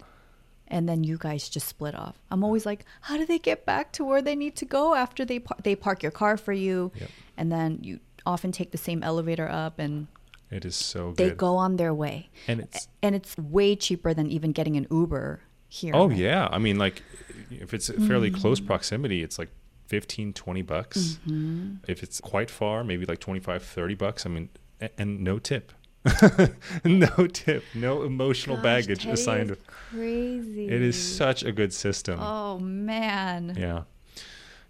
And 0.68 0.88
then 0.90 1.04
you 1.04 1.18
guys 1.18 1.48
just 1.50 1.68
split 1.68 1.96
off. 1.96 2.16
I'm 2.32 2.44
always 2.44 2.66
like, 2.66 2.86
how 3.02 3.18
do 3.18 3.26
they 3.26 3.40
get 3.40 3.66
back 3.66 3.92
to 3.94 4.04
where 4.06 4.22
they 4.22 4.36
need 4.36 4.56
to 4.58 4.66
go 4.66 4.96
after 4.96 5.24
they 5.26 5.40
par- 5.40 5.58
they 5.64 5.76
park 5.76 6.02
your 6.04 6.12
car 6.12 6.38
for 6.38 6.54
you, 6.54 6.92
Yep. 7.00 7.10
and 7.38 7.52
then 7.52 7.80
you 7.82 8.00
often 8.26 8.52
take 8.52 8.72
the 8.72 8.78
same 8.78 9.04
elevator 9.04 9.48
up 9.50 9.78
and 9.80 10.08
It 10.50 10.66
is 10.66 10.76
so 10.76 11.14
they 11.14 11.32
go 11.32 11.56
on 11.58 11.76
their 11.78 11.94
way. 11.94 12.30
and 12.48 12.60
it's 12.62 12.88
And 13.04 13.16
it's 13.16 13.38
way 13.38 13.76
cheaper 13.76 14.14
than 14.14 14.28
even 14.32 14.52
getting 14.52 14.76
an 14.78 14.88
Uber 14.92 15.42
here. 15.70 15.94
Oh 15.96 16.10
yeah, 16.10 16.48
I 16.52 16.58
mean 16.58 16.78
like 16.78 17.04
if 17.52 17.74
it's 17.74 17.90
a 17.90 18.00
fairly 18.02 18.32
close 18.32 18.60
Mm. 18.60 18.66
proximity, 18.68 19.22
it's 19.24 19.38
like 19.38 19.50
15 19.88 20.34
20 20.34 20.62
bucks. 20.64 21.20
Mm-hmm. 21.28 21.76
If 21.88 22.02
it's 22.02 22.20
quite 22.20 22.50
far, 22.50 22.84
maybe 22.84 23.06
like 23.06 23.20
25 23.20 23.62
30 23.64 23.94
bucks. 23.96 24.26
I 24.26 24.30
mean 24.30 24.50
and 24.98 25.22
no 25.24 25.38
tip. 25.40 25.72
no 26.86 27.28
tip, 27.28 27.64
no 27.74 28.04
emotional 28.04 28.58
Gosh, 28.58 28.64
baggage 28.64 29.00
Teddy 29.04 29.14
assigned. 29.14 29.52
is 29.52 29.58
crazy. 29.68 30.68
It 30.68 30.82
is 30.82 31.18
such 31.18 31.44
a 31.44 31.52
good 31.52 31.74
system. 31.74 32.20
Oh 32.22 32.60
man. 32.60 33.56
Yeah. 33.58 33.84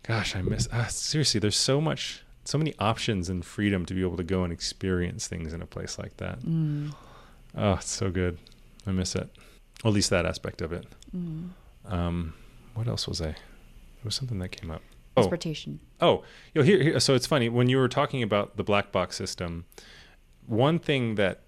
Gosh, 0.04 0.36
I 0.36 0.42
miss 0.42 0.68
ah, 0.72 0.88
seriously, 0.88 1.40
there's 1.40 1.58
so 1.58 1.82
much 1.82 2.24
so 2.46 2.58
many 2.58 2.74
options 2.80 3.28
and 3.28 3.44
freedom 3.44 3.86
to 3.88 3.94
be 3.94 4.02
able 4.02 4.18
to 4.18 4.24
go 4.24 4.44
and 4.44 4.54
experience 4.54 5.28
things 5.28 5.52
in 5.52 5.62
a 5.62 5.66
place 5.66 5.98
like 5.98 6.16
that. 6.18 6.40
Mm. 6.42 6.94
Oh, 7.58 7.74
it's 7.74 7.90
so 7.90 8.12
good. 8.12 8.38
I 8.86 8.92
miss 8.92 9.16
it. 9.16 9.30
Or 9.84 9.88
at 9.90 9.94
least 9.94 10.12
that 10.12 10.26
aspect 10.26 10.62
of 10.62 10.72
it. 10.72 10.86
Mm. 11.16 11.50
Um, 11.86 12.34
what 12.76 12.88
else 12.88 13.08
was 13.08 13.20
I? 13.20 13.26
There 13.26 14.04
was 14.04 14.16
something 14.16 14.38
that 14.40 14.50
came 14.50 14.70
up. 14.70 14.82
Oh, 15.18 15.22
Transportation. 15.22 15.80
oh, 16.02 16.24
you 16.54 16.62
know, 16.62 16.66
here, 16.66 16.82
here. 16.84 17.00
So 17.00 17.16
it's 17.16 17.26
funny 17.26 17.50
when 17.50 17.70
you 17.70 17.78
were 17.78 17.88
talking 17.88 18.22
about 18.22 18.58
the 18.58 18.64
black 18.64 18.92
box 18.92 19.16
system. 19.16 19.66
One 20.48 20.80
thing 20.80 21.16
that 21.16 21.42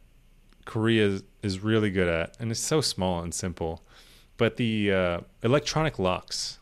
Korea 0.66 1.08
is, 1.08 1.24
is 1.42 1.60
really 1.60 1.89
good 1.89 2.08
at, 2.08 2.36
and 2.39 2.51
it's 2.51 2.60
so 2.60 2.82
small 2.82 3.22
and 3.22 3.34
simple, 3.34 3.84
but 4.38 4.58
the 4.58 4.92
uh, 4.92 5.20
electronic 5.44 5.98
locks 5.98 6.60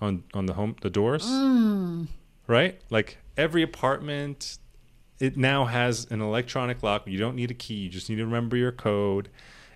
on 0.00 0.24
on 0.34 0.46
the 0.46 0.54
home 0.54 0.76
the 0.80 0.90
doors, 0.90 1.24
right? 2.46 2.80
Like 2.90 3.18
every 3.36 3.62
apartment, 3.62 4.58
it 5.20 5.36
now 5.36 5.66
has 5.66 6.06
an 6.10 6.20
electronic 6.20 6.82
lock. 6.82 7.06
You 7.06 7.18
don't 7.18 7.36
need 7.36 7.50
a 7.50 7.54
key; 7.54 7.74
you 7.74 7.88
just 7.88 8.08
need 8.08 8.16
to 8.16 8.24
remember 8.24 8.56
your 8.56 8.72
code, 8.72 9.28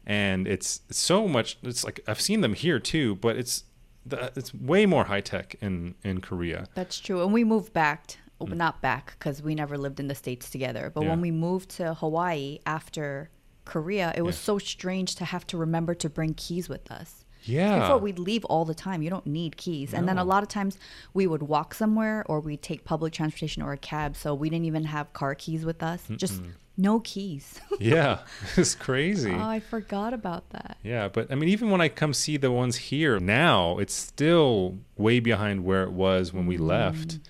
and 0.06 0.48
it's 0.48 0.80
so 0.90 1.28
much. 1.28 1.58
It's 1.62 1.84
like 1.84 2.00
I've 2.08 2.20
seen 2.20 2.40
them 2.40 2.54
here 2.54 2.78
too, 2.80 3.16
but 3.16 3.36
it's 3.36 3.64
the, 4.04 4.32
it's 4.36 4.54
way 4.54 4.86
more 4.86 5.04
high 5.04 5.20
tech 5.20 5.56
in 5.60 5.94
in 6.02 6.20
Korea. 6.20 6.66
That's 6.74 6.98
true. 6.98 7.22
And 7.22 7.32
we 7.32 7.44
moved 7.44 7.72
back, 7.72 8.16
t- 8.40 8.52
oh, 8.52 8.54
not 8.54 8.80
back 8.82 9.14
because 9.18 9.42
we 9.42 9.54
never 9.54 9.76
lived 9.78 10.00
in 10.00 10.08
the 10.08 10.14
states 10.14 10.50
together. 10.50 10.90
But 10.94 11.00
Mm. 11.00 11.04
Yeah. 11.04 11.10
when 11.10 11.20
we 11.20 11.30
moved 11.30 11.70
to 11.76 11.94
Hawaii 11.94 12.58
after 12.66 13.30
Korea, 13.64 14.12
it 14.16 14.22
was 14.22 14.36
Yeah. 14.36 14.40
so 14.42 14.58
strange 14.58 15.14
to 15.16 15.24
have 15.24 15.46
to 15.48 15.56
remember 15.56 15.94
to 15.94 16.08
bring 16.08 16.34
keys 16.34 16.68
with 16.68 16.90
us. 16.90 17.24
Yeah. 17.44 17.78
Before 17.80 17.98
we'd 17.98 18.18
leave 18.18 18.44
all 18.46 18.64
the 18.64 18.74
time. 18.74 19.02
You 19.02 19.10
don't 19.10 19.26
need 19.26 19.56
keys. 19.56 19.94
And 19.94 20.08
then 20.08 20.18
a 20.18 20.24
lot 20.24 20.42
of 20.42 20.48
times 20.48 20.78
we 21.14 21.28
would 21.28 21.42
walk 21.44 21.74
somewhere 21.74 22.24
or 22.28 22.40
we'd 22.40 22.60
take 22.62 22.84
public 22.84 23.12
transportation 23.12 23.62
or 23.62 23.72
a 23.72 23.76
cab. 23.78 24.16
So 24.16 24.34
we 24.34 24.50
didn't 24.50 24.64
even 24.66 24.84
have 24.84 25.12
car 25.12 25.34
keys 25.36 25.64
with 25.64 25.80
us. 25.80 26.02
Just 26.16 26.42
no 26.76 26.98
keys. 27.00 27.60
yeah, 27.80 28.18
it's 28.56 28.74
crazy. 28.74 29.30
oh, 29.32 29.38
I 29.40 29.60
forgot 29.60 30.12
about 30.12 30.50
that. 30.50 30.76
Yeah, 30.82 31.06
but 31.08 31.30
I 31.30 31.36
mean, 31.36 31.48
even 31.48 31.70
when 31.70 31.80
I 31.80 31.88
come 31.88 32.12
see 32.12 32.36
the 32.36 32.50
ones 32.50 32.76
here 32.76 33.20
now, 33.20 33.78
it's 33.78 33.94
still 33.94 34.78
way 34.96 35.20
behind 35.20 35.64
where 35.64 35.84
it 35.84 35.92
was 35.92 36.32
when 36.32 36.46
we 36.46 36.56
left, 36.58 37.20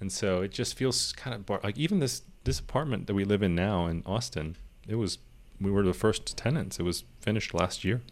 and 0.00 0.12
so 0.12 0.42
it 0.42 0.50
just 0.50 0.76
feels 0.76 1.12
kind 1.12 1.34
of 1.34 1.46
bar- 1.46 1.60
like 1.62 1.78
even 1.78 2.00
this 2.00 2.22
this 2.44 2.60
apartment 2.60 3.06
that 3.06 3.14
we 3.14 3.24
live 3.24 3.42
in 3.42 3.54
now 3.54 3.86
in 3.86 4.02
Austin, 4.06 4.56
it 4.86 4.96
was 4.96 5.18
we 5.60 5.70
were 5.70 5.82
the 5.82 5.94
first 5.94 6.36
tenants. 6.36 6.78
It 6.78 6.82
was 6.82 7.04
finished 7.20 7.54
last 7.54 7.84
year, 7.84 8.02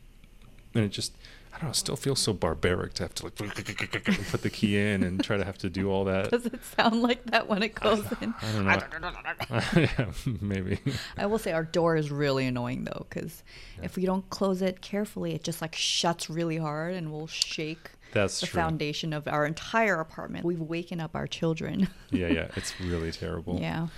and 0.74 0.84
it 0.84 0.88
just 0.88 1.12
I 1.54 1.58
don't 1.58 1.68
know, 1.68 1.72
still 1.72 1.94
feels 1.94 2.18
so 2.18 2.32
barbaric 2.32 2.94
to 2.94 3.04
have 3.04 3.14
to 3.14 3.24
like 3.24 3.36
put 3.36 4.42
the 4.42 4.50
key 4.52 4.76
in 4.76 5.04
and 5.04 5.22
try 5.22 5.36
to 5.36 5.44
have 5.44 5.56
to 5.58 5.70
do 5.70 5.88
all 5.88 6.04
that. 6.04 6.30
Does 6.30 6.46
it 6.46 6.64
sound 6.76 7.00
like 7.00 7.24
that 7.26 7.48
when 7.48 7.62
it 7.62 7.76
goes 7.76 8.04
in? 8.20 8.34
I 8.42 8.76
don't 8.78 9.00
know. 9.00 9.60
yeah, 9.76 10.10
maybe. 10.40 10.80
I 11.16 11.26
will 11.26 11.38
say 11.38 11.52
our 11.52 11.62
door 11.62 11.96
is 11.96 12.10
really 12.10 12.46
annoying 12.46 12.84
though, 12.84 13.06
because 13.08 13.44
if 13.84 13.94
we 13.94 14.04
don't 14.04 14.28
close 14.30 14.62
it 14.62 14.80
carefully, 14.80 15.34
it 15.34 15.44
just 15.44 15.62
like 15.62 15.76
shuts 15.76 16.28
really 16.28 16.56
hard 16.56 16.94
and 16.94 17.12
will 17.12 17.28
shake 17.28 17.90
That's 18.14 18.40
the 18.40 18.46
true. 18.46 18.60
foundation 18.60 19.12
of 19.12 19.28
our 19.28 19.44
entire 19.44 20.00
apartment. 20.00 20.44
We've 20.44 20.60
waken 20.60 21.00
up 21.00 21.14
our 21.14 21.26
children. 21.26 21.88
Yeah, 22.10 22.28
yeah, 22.28 22.48
it's 22.56 22.80
really 22.80 23.10
terrible. 23.12 23.58
yeah. 23.60 23.88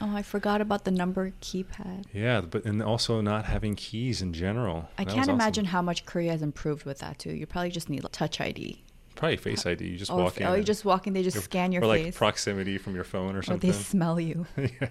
Oh, 0.00 0.14
I 0.14 0.22
forgot 0.22 0.60
about 0.60 0.84
the 0.84 0.90
number 0.92 1.32
keypad. 1.40 2.04
Yeah, 2.12 2.40
but 2.42 2.64
and 2.64 2.80
also 2.82 3.20
not 3.20 3.46
having 3.46 3.74
keys 3.74 4.22
in 4.22 4.32
general. 4.32 4.88
I 4.96 5.02
That 5.04 5.10
can't 5.14 5.20
awesome. 5.22 5.34
imagine 5.34 5.64
how 5.64 5.82
much 5.82 6.06
Korea 6.06 6.30
has 6.32 6.42
improved 6.42 6.84
with 6.84 6.98
that 7.00 7.18
too. 7.18 7.32
You 7.32 7.46
probably 7.46 7.70
just 7.70 7.88
need 7.90 8.04
like, 8.04 8.12
touch 8.12 8.40
ID. 8.40 8.84
Probably 9.16 9.36
Face 9.38 9.66
ID. 9.66 9.84
You 9.88 9.96
just 9.98 10.12
Oh, 10.12 10.16
walk 10.18 10.36
in. 10.40 10.46
oh, 10.46 10.54
you 10.54 10.62
just 10.62 10.84
walk 10.84 11.08
in, 11.08 11.12
they 11.14 11.24
just 11.24 11.42
scan 11.42 11.72
your 11.72 11.82
or 11.82 11.86
like 11.88 12.14
proximity 12.14 12.78
from 12.78 12.94
your 12.94 13.02
phone 13.02 13.34
or 13.34 13.40
or 13.40 13.42
something. 13.42 13.68
they 13.70 13.76
smell 13.76 14.20
you. 14.20 14.46
yeah, 14.56 14.88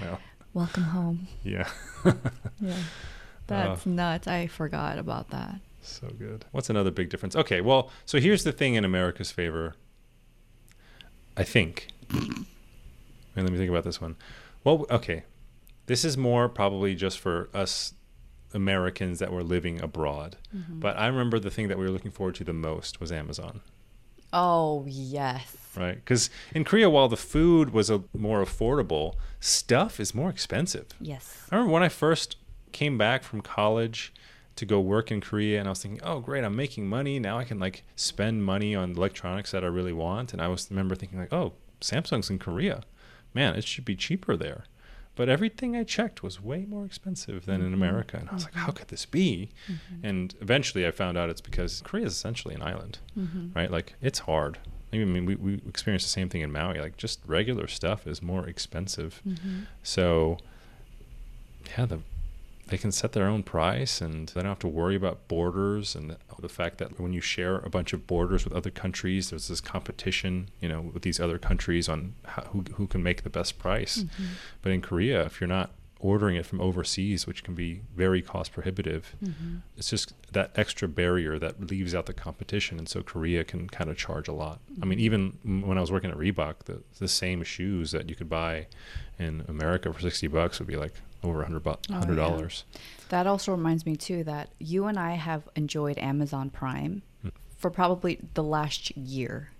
yeah, 0.00 0.16
Welcome 0.54 0.84
home. 0.84 1.26
yeah. 1.42 1.68
Yeah. 2.60 2.72
Uh, 2.72 2.74
That's 3.48 3.86
nuts. 3.86 4.26
I 4.28 4.46
forgot 4.48 4.98
about 4.98 5.30
that. 5.30 5.60
So 5.88 6.08
good. 6.08 6.44
What's 6.52 6.70
another 6.70 6.90
big 6.90 7.10
difference? 7.10 7.36
Okay, 7.36 7.60
well, 7.60 7.90
so 8.04 8.18
here's 8.18 8.44
the 8.44 8.52
thing 8.52 8.74
in 8.74 8.84
America's 8.84 9.30
favor. 9.30 9.74
I 11.36 11.44
think. 11.44 11.88
and 12.10 12.46
let 13.34 13.50
me 13.50 13.58
think 13.58 13.70
about 13.70 13.84
this 13.84 14.00
one. 14.00 14.16
Well, 14.64 14.86
okay, 14.90 15.24
this 15.86 16.04
is 16.04 16.16
more 16.16 16.48
probably 16.48 16.94
just 16.94 17.18
for 17.18 17.48
us 17.54 17.94
Americans 18.54 19.18
that 19.18 19.32
were 19.32 19.42
living 19.42 19.80
abroad. 19.80 20.36
Mm-hmm. 20.54 20.80
But 20.80 20.98
I 20.98 21.06
remember 21.06 21.38
the 21.38 21.50
thing 21.50 21.68
that 21.68 21.78
we 21.78 21.84
were 21.84 21.90
looking 21.90 22.10
forward 22.10 22.34
to 22.36 22.44
the 22.44 22.52
most 22.52 23.00
was 23.00 23.12
Amazon. 23.12 23.60
Oh, 24.32 24.84
yes. 24.88 25.56
right? 25.76 25.94
Because 25.94 26.30
in 26.54 26.64
Korea, 26.64 26.90
while 26.90 27.08
the 27.08 27.16
food 27.16 27.70
was 27.70 27.90
a, 27.90 28.02
more 28.12 28.44
affordable, 28.44 29.14
stuff 29.40 30.00
is 30.00 30.14
more 30.14 30.28
expensive. 30.28 30.88
Yes. 31.00 31.46
I 31.50 31.56
remember 31.56 31.72
when 31.72 31.82
I 31.82 31.88
first 31.88 32.36
came 32.72 32.98
back 32.98 33.22
from 33.22 33.40
college 33.40 34.12
to 34.56 34.66
go 34.66 34.80
work 34.80 35.10
in 35.10 35.20
Korea, 35.20 35.58
and 35.60 35.68
I 35.68 35.70
was 35.70 35.82
thinking, 35.82 36.00
oh, 36.02 36.20
great, 36.20 36.42
I'm 36.42 36.56
making 36.56 36.88
money 36.88 37.18
now. 37.18 37.38
I 37.38 37.44
can 37.44 37.58
like 37.58 37.84
spend 37.94 38.44
money 38.44 38.74
on 38.74 38.92
electronics 38.92 39.52
that 39.52 39.62
I 39.62 39.68
really 39.68 39.92
want. 39.92 40.32
And 40.32 40.42
I 40.42 40.48
was 40.48 40.68
remember 40.70 40.94
thinking 40.94 41.18
like, 41.18 41.32
oh, 41.32 41.52
Samsung's 41.80 42.30
in 42.30 42.38
Korea, 42.38 42.82
man, 43.34 43.54
it 43.54 43.64
should 43.64 43.84
be 43.84 43.94
cheaper 43.94 44.36
there. 44.36 44.64
But 45.14 45.30
everything 45.30 45.74
I 45.74 45.84
checked 45.84 46.22
was 46.22 46.42
way 46.42 46.66
more 46.68 46.84
expensive 46.84 47.46
than 47.46 47.60
in 47.62 47.68
mm-hmm. 47.68 47.74
America, 47.74 48.18
and 48.18 48.28
I 48.28 48.34
was 48.34 48.44
like, 48.44 48.54
how 48.54 48.70
could 48.70 48.88
this 48.88 49.06
be? 49.06 49.48
Mm-hmm. 49.66 50.06
And 50.06 50.34
eventually, 50.42 50.86
I 50.86 50.90
found 50.90 51.16
out 51.16 51.30
it's 51.30 51.40
because 51.40 51.80
Korea 51.82 52.04
is 52.04 52.12
essentially 52.12 52.54
an 52.54 52.62
island, 52.62 52.98
mm-hmm. 53.18 53.48
right? 53.54 53.70
Like 53.70 53.94
it's 54.02 54.20
hard. 54.20 54.58
I 54.92 54.98
mean, 54.98 55.26
we, 55.26 55.34
we 55.34 55.54
experienced 55.66 56.06
the 56.06 56.10
same 56.10 56.28
thing 56.28 56.42
in 56.42 56.52
Maui. 56.52 56.80
Like 56.80 56.96
just 56.96 57.20
regular 57.26 57.66
stuff 57.66 58.06
is 58.06 58.22
more 58.22 58.46
expensive. 58.46 59.22
So 59.82 60.38
yeah, 61.76 61.86
the 61.86 62.00
they 62.68 62.76
can 62.76 62.90
set 62.90 63.12
their 63.12 63.26
own 63.28 63.42
price 63.42 64.00
and 64.00 64.28
they 64.28 64.40
don't 64.40 64.50
have 64.50 64.58
to 64.58 64.68
worry 64.68 64.96
about 64.96 65.28
borders 65.28 65.94
and 65.94 66.16
the, 66.40 66.48
fact 66.48 66.78
that 66.78 66.98
when 67.00 67.12
you 67.12 67.20
share 67.20 67.56
a 67.58 67.68
bunch 67.68 67.92
of 67.92 68.06
borders 68.06 68.44
with 68.44 68.52
other 68.52 68.70
countries, 68.70 69.30
there's 69.30 69.48
this 69.48 69.60
competition, 69.60 70.48
you 70.60 70.68
know, 70.68 70.80
with 70.80 71.02
these 71.02 71.18
other 71.18 71.38
countries 71.38 71.88
on 71.88 72.14
how, 72.24 72.42
who 72.44 72.64
who 72.74 72.86
can 72.86 73.02
make 73.02 73.24
the 73.24 73.30
best 73.30 73.58
price. 73.58 73.98
Mm-hmm. 73.98 74.24
But 74.62 74.72
in 74.72 74.80
Korea, 74.80 75.24
if 75.24 75.40
you're 75.40 75.48
not 75.48 75.70
ordering 75.98 76.36
it 76.36 76.46
from 76.46 76.60
overseas, 76.60 77.26
which 77.26 77.42
can 77.42 77.54
be 77.54 77.80
very 77.96 78.22
cost 78.22 78.52
prohibitive, 78.52 79.16
mm-hmm. 79.22 79.56
it's 79.76 79.90
just 79.90 80.14
that 80.32 80.52
extra 80.54 80.86
barrier 80.86 81.38
that 81.38 81.68
leaves 81.68 81.94
out 81.94 82.06
the 82.06 82.14
competition, 82.14 82.78
and 82.78 82.88
so 82.88 83.02
Korea 83.02 83.42
can 83.42 83.68
kind 83.68 83.90
of 83.90 83.96
charge 83.96 84.28
a 84.28 84.32
lot. 84.32 84.60
I 84.80 84.84
mean, 84.84 84.98
mm-hmm. 84.98 85.04
even 85.04 85.62
when 85.66 85.78
I 85.78 85.80
was 85.80 85.90
working 85.90 86.10
at 86.10 86.16
Reebok, 86.16 86.64
the 86.66 86.82
the 86.98 87.08
same 87.08 87.42
shoes 87.42 87.90
that 87.90 88.08
you 88.08 88.14
could 88.14 88.28
buy 88.28 88.66
in 89.18 89.44
America 89.48 89.92
for 89.92 90.00
sixty 90.00 90.28
bucks 90.28 90.58
would 90.60 90.68
be 90.68 90.76
like 90.76 90.94
over 91.26 91.42
a 91.42 91.44
hundred 91.44 91.62
bu- 91.64 91.70
Oh, 91.90 91.94
hundred 91.94 92.16
yeah. 92.18 92.28
dollars. 92.28 92.64
That 93.10 93.26
also 93.26 93.52
reminds 93.52 93.84
me 93.86 93.96
too 93.96 94.24
that 94.24 94.50
you 94.58 94.86
and 94.86 94.98
I 94.98 95.12
have 95.14 95.48
enjoyed 95.56 95.98
Amazon 95.98 96.50
Prime 96.50 97.02
Hmm. 97.22 97.28
for 97.56 97.70
probably 97.70 98.20
the 98.34 98.42
last 98.44 98.96
year. 98.96 99.50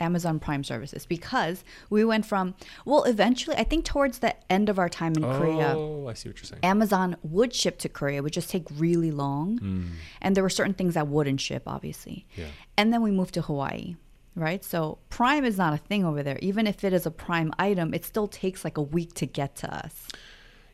Amazon 0.00 0.40
Prime 0.40 0.64
services 0.64 1.06
because 1.06 1.62
we 1.88 2.04
went 2.04 2.26
from 2.26 2.54
well 2.84 3.04
eventually 3.04 3.54
I 3.56 3.62
think 3.62 3.84
towards 3.84 4.18
the 4.18 4.34
end 4.50 4.68
of 4.68 4.76
our 4.76 4.88
time 4.88 5.12
in 5.14 5.22
Korea 5.22 5.74
Oh, 5.76 6.08
I 6.08 6.14
see 6.14 6.28
what 6.28 6.38
you're 6.38 6.44
saying. 6.44 6.58
Amazon 6.64 7.14
would 7.22 7.54
ship 7.54 7.78
to 7.80 7.88
Korea 7.88 8.16
it 8.18 8.24
would 8.24 8.32
just 8.32 8.50
take 8.50 8.66
really 8.76 9.12
long 9.12 9.60
Mm, 9.60 9.88
and 10.20 10.34
there 10.34 10.42
were 10.42 10.50
certain 10.50 10.74
things 10.74 10.94
that 10.94 11.06
wouldn't 11.06 11.40
ship 11.40 11.62
obviously 11.68 12.26
yeah. 12.36 12.46
and 12.76 12.92
then 12.92 13.00
we 13.00 13.12
moved 13.12 13.34
to 13.34 13.42
Hawaii 13.42 13.94
right? 14.34 14.64
So 14.64 14.98
Prime 15.08 15.44
is 15.44 15.56
not 15.58 15.72
a 15.74 15.76
thing 15.76 16.04
over 16.06 16.22
there. 16.22 16.38
Even 16.40 16.66
if 16.66 16.82
it 16.84 16.92
is 16.94 17.04
a 17.04 17.10
Prime 17.10 17.52
item, 17.58 17.92
it 17.92 18.02
still 18.06 18.26
takes 18.26 18.64
like 18.64 18.78
a 18.78 18.82
week 18.82 19.12
to 19.16 19.26
get 19.26 19.54
to 19.56 19.72
us. 19.72 20.08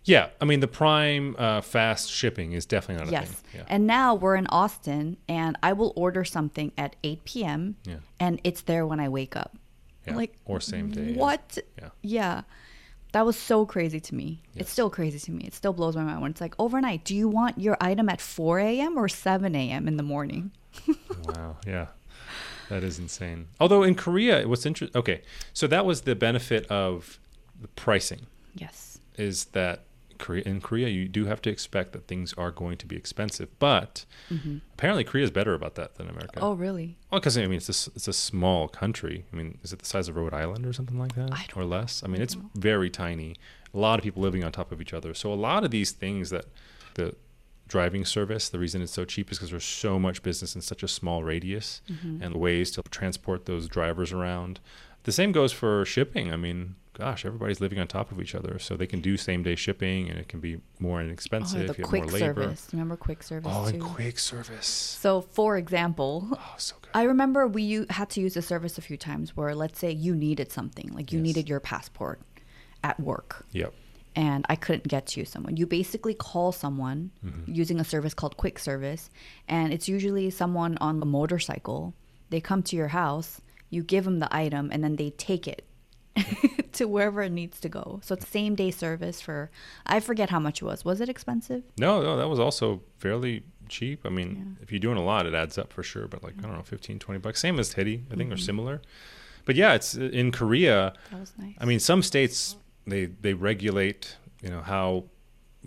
Yeah, 0.08 0.28
I 0.40 0.44
mean 0.46 0.60
the 0.60 0.68
Prime 0.68 1.36
uh, 1.38 1.60
fast 1.60 2.10
shipping 2.10 2.52
is 2.52 2.64
definitely 2.66 3.04
not 3.04 3.08
a 3.10 3.12
Yes. 3.12 3.28
thing. 3.30 3.60
Yeah. 3.60 3.64
And 3.68 3.86
now 3.86 4.14
we're 4.14 4.36
in 4.36 4.46
Austin 4.48 5.18
and 5.28 5.56
I 5.62 5.72
will 5.74 5.92
order 5.96 6.24
something 6.24 6.72
at 6.78 6.96
8 7.04 7.24
p.m. 7.24 7.76
Yeah. 7.84 7.96
and 8.18 8.40
it's 8.42 8.62
there 8.62 8.86
when 8.86 9.00
I 9.00 9.08
wake 9.08 9.36
up. 9.36 9.56
Yeah, 10.06 10.16
Like, 10.16 10.34
or 10.46 10.60
same 10.60 10.90
day. 10.90 11.12
What? 11.14 11.58
Yeah. 11.78 11.88
Yeah. 12.02 12.42
That 13.12 13.24
was 13.26 13.36
so 13.36 13.66
crazy 13.66 14.00
to 14.00 14.14
me. 14.14 14.42
It's 14.54 14.70
still 14.70 14.90
crazy 14.90 15.18
to 15.18 15.30
me. 15.30 15.44
It 15.44 15.54
still 15.54 15.72
blows 15.74 15.94
my 15.96 16.04
mind 16.04 16.20
when 16.22 16.30
it's 16.30 16.40
like 16.40 16.54
overnight. 16.58 17.04
Do 17.04 17.14
you 17.14 17.28
want 17.28 17.58
your 17.58 17.76
item 17.80 18.08
at 18.08 18.20
4 18.20 18.58
a.m. 18.60 18.96
or 18.98 19.08
7 19.08 19.54
a.m. 19.54 19.86
in 19.88 19.96
the 19.98 20.02
morning? 20.02 20.50
Wow. 21.24 21.56
Yeah. 21.66 21.86
That 22.70 22.82
is 22.82 22.98
insane. 22.98 23.48
Although 23.60 23.82
in 23.82 23.94
Korea, 23.94 24.46
what's 24.48 24.64
interesting. 24.64 24.98
Okay, 24.98 25.20
so 25.52 25.66
that 25.66 25.84
was 25.84 26.02
the 26.02 26.14
benefit 26.14 26.66
of 26.70 27.18
the 27.60 27.68
pricing. 27.68 28.26
Yes. 28.54 28.98
Is 29.16 29.46
that 29.52 29.84
Korea 30.18 30.42
in 30.44 30.60
Korea 30.60 30.88
you 30.88 31.08
do 31.08 31.26
have 31.26 31.40
to 31.42 31.50
expect 31.50 31.92
that 31.92 32.06
things 32.06 32.34
are 32.34 32.50
going 32.50 32.76
to 32.78 32.86
be 32.86 32.96
expensive, 32.96 33.48
but 33.58 34.04
apparently 34.74 35.04
Korea 35.04 35.24
is 35.24 35.30
better 35.30 35.54
about 35.54 35.74
that 35.76 35.94
than 35.96 36.08
America. 36.08 36.36
Mm-hmm. 36.36 36.44
Oh, 36.44 36.54
really? 36.54 36.98
Well, 37.10 37.20
because 37.20 37.36
I 37.38 37.42
mean, 37.46 37.54
it's 37.58 37.68
a, 37.88 37.90
it's 37.94 38.08
a 38.08 38.12
small 38.12 38.68
country. 38.68 39.24
I 39.32 39.36
mean, 39.36 39.58
is 39.62 39.72
it 39.72 39.78
the 39.80 39.86
size 39.86 40.08
of 40.08 40.16
Rhode 40.16 40.34
Island 40.34 40.66
or 40.66 40.72
something 40.72 40.98
like 40.98 41.14
that, 41.14 41.56
or 41.56 41.64
less? 41.64 42.02
I 42.04 42.08
mean, 42.08 42.20
it's 42.22 42.36
very 42.54 42.90
tiny. 42.90 43.36
A 43.74 43.78
lot 43.78 43.98
of 43.98 44.02
people 44.04 44.22
living 44.22 44.44
on 44.44 44.52
top 44.52 44.72
of 44.72 44.80
each 44.80 44.94
other. 44.94 45.14
So 45.14 45.32
a 45.32 45.34
lot 45.34 45.64
of 45.64 45.70
these 45.70 45.90
things 45.92 46.30
that 46.30 46.46
the 46.94 47.14
driving 47.68 48.04
service, 48.04 48.48
the 48.48 48.58
reason 48.58 48.80
it's 48.80 48.92
so 48.92 49.04
cheap 49.04 49.30
is 49.30 49.38
because 49.38 49.50
there's 49.50 49.64
so 49.64 49.98
much 49.98 50.22
business 50.22 50.54
in 50.54 50.62
such 50.62 50.82
a 50.82 50.88
small 50.88 51.22
radius, 51.22 51.82
Mm-hmm. 51.90 52.22
and 52.22 52.34
ways 52.36 52.70
to 52.72 52.82
transport 52.82 53.44
those 53.46 53.68
drivers 53.68 54.12
around. 54.12 54.60
The 55.04 55.12
same 55.12 55.32
goes 55.32 55.52
for 55.52 55.84
shipping. 55.84 56.32
I 56.32 56.36
mean, 56.36 56.76
gosh, 56.98 57.24
everybody's 57.24 57.60
living 57.60 57.78
on 57.78 57.86
top 57.86 58.10
of 58.12 58.20
each 58.20 58.34
other, 58.34 58.58
so 58.58 58.76
they 58.76 58.86
can 58.86 59.00
do 59.00 59.16
same 59.16 59.42
day 59.42 59.54
shipping, 59.54 60.10
and 60.10 60.18
it 60.18 60.28
can 60.28 60.40
be 60.40 60.60
more 60.80 61.00
inexpensive. 61.00 61.56
Oh, 61.58 61.60
inexpensive. 61.62 61.76
the 61.76 61.78
you 61.78 61.84
have 61.84 61.88
quick 61.88 62.02
more 62.02 62.12
labor. 62.28 62.42
service. 62.42 62.68
Remember 62.72 62.96
quick 62.96 63.22
service 63.22 63.52
Oh, 63.54 63.70
too? 63.70 63.78
quick 63.78 64.18
service. 64.18 64.66
So, 64.66 65.20
for 65.20 65.56
example, 65.56 66.28
Oh, 66.32 66.54
so 66.58 66.74
good. 66.82 66.90
I 66.94 67.04
remember 67.04 67.46
we 67.46 67.62
u- 67.62 67.86
had 67.90 68.10
to 68.10 68.20
use 68.20 68.34
the 68.34 68.42
service 68.42 68.78
a 68.78 68.80
few 68.82 68.96
times 68.96 69.36
where, 69.36 69.54
let's 69.54 69.78
say, 69.78 69.92
you 69.92 70.14
needed 70.14 70.50
something, 70.52 70.88
like 70.92 71.12
you 71.12 71.18
Yes. 71.20 71.26
needed 71.26 71.48
your 71.48 71.60
passport 71.60 72.20
at 72.82 72.98
work, 73.00 73.44
Yep. 73.52 73.72
and 74.16 74.44
I 74.48 74.56
couldn't 74.56 74.88
get 74.88 75.06
to 75.08 75.24
someone. 75.24 75.56
You 75.56 75.66
basically 75.66 76.14
call 76.14 76.50
someone 76.52 77.10
Mm-hmm. 77.24 77.52
using 77.52 77.78
a 77.80 77.84
service 77.84 78.14
called 78.14 78.36
Quick 78.36 78.58
Service, 78.58 79.08
and 79.46 79.72
it's 79.72 79.88
usually 79.88 80.30
someone 80.30 80.76
on 80.80 81.00
a 81.02 81.06
motorcycle. 81.06 81.94
They 82.30 82.40
come 82.40 82.62
to 82.64 82.76
your 82.76 82.88
house, 82.88 83.40
you 83.70 83.82
give 83.82 84.04
them 84.04 84.18
the 84.18 84.28
item, 84.34 84.70
and 84.72 84.82
then 84.82 84.96
they 84.96 85.10
take 85.10 85.46
it 85.46 85.64
to 86.74 86.86
wherever 86.86 87.22
it 87.22 87.32
needs 87.32 87.60
to 87.60 87.68
go. 87.68 88.00
So 88.02 88.14
it's 88.14 88.28
same 88.28 88.54
day 88.54 88.70
service 88.70 89.20
for 89.20 89.50
I 89.86 90.00
forget 90.00 90.30
how 90.30 90.38
much 90.38 90.62
it 90.62 90.64
was. 90.64 90.84
Was 90.84 91.00
it 91.00 91.08
expensive? 91.08 91.62
No, 91.78 92.02
no, 92.02 92.16
that 92.16 92.28
was 92.28 92.38
also 92.38 92.82
fairly 92.98 93.42
cheap. 93.68 94.04
I 94.04 94.08
mean, 94.08 94.56
if 94.62 94.72
you're 94.72 94.80
doing 94.80 94.98
a 94.98 95.04
lot, 95.04 95.26
it 95.26 95.34
adds 95.34 95.58
up 95.58 95.72
for 95.72 95.82
sure. 95.82 96.06
But 96.06 96.22
like, 96.22 96.34
I 96.38 96.42
don't 96.42 96.56
know, 96.56 96.62
15, 96.62 96.98
20 96.98 97.20
bucks. 97.20 97.40
Same 97.40 97.58
as 97.58 97.70
Teddy, 97.70 98.04
I 98.10 98.16
think, 98.16 98.30
are 98.30 98.34
mm-hmm. 98.34 98.44
similar. 98.44 98.82
But 99.44 99.56
yeah, 99.56 99.74
it's 99.74 99.96
uh, 99.96 100.02
in 100.02 100.32
Korea. 100.32 100.92
That 101.10 101.20
was 101.20 101.32
nice. 101.38 101.54
I 101.58 101.64
mean, 101.64 101.80
some 101.80 102.02
states 102.02 102.56
they 102.86 103.06
they 103.06 103.34
regulate, 103.34 104.16
you 104.42 104.50
know, 104.50 104.60
how 104.60 105.04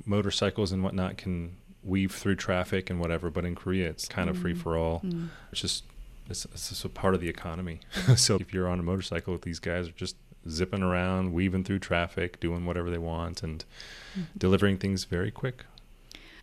motorcycles 0.06 0.72
and 0.72 0.84
whatnot 0.84 1.18
can 1.18 1.58
weave 1.84 2.14
through 2.14 2.36
traffic 2.36 2.90
and 2.90 3.00
whatever. 3.00 3.30
But 3.30 3.46
in 3.46 3.56
Korea, 3.56 3.90
it's 3.90 4.08
kind 4.08 4.30
of 4.30 4.38
free 4.38 4.54
mm-hmm. 4.54 4.62
for 4.62 4.78
all. 4.78 5.02
Mm. 5.04 5.30
It's 5.52 5.62
just 5.62 5.84
it's, 6.30 6.46
it's 6.46 6.70
just 6.70 6.86
a 6.86 6.90
part 6.90 7.16
of 7.16 7.22
the 7.22 7.30
economy. 7.30 7.80
so 8.16 8.36
if 8.36 8.54
you're 8.54 8.68
on 8.68 8.80
a 8.80 8.84
motorcycle 8.84 9.34
with 9.34 9.42
these 9.42 9.60
guys, 9.60 9.88
are 9.88 9.94
just 9.94 10.16
zipping 10.50 10.82
around, 10.82 11.34
weaving 11.34 11.64
through 11.64 11.80
traffic, 11.80 12.40
doing 12.40 12.66
whatever 12.66 12.90
they 12.90 12.98
want, 12.98 13.44
and 13.44 13.66
mm-hmm. 14.14 14.24
delivering 14.38 14.78
things 14.78 15.06
very 15.06 15.32
quick. 15.32 15.66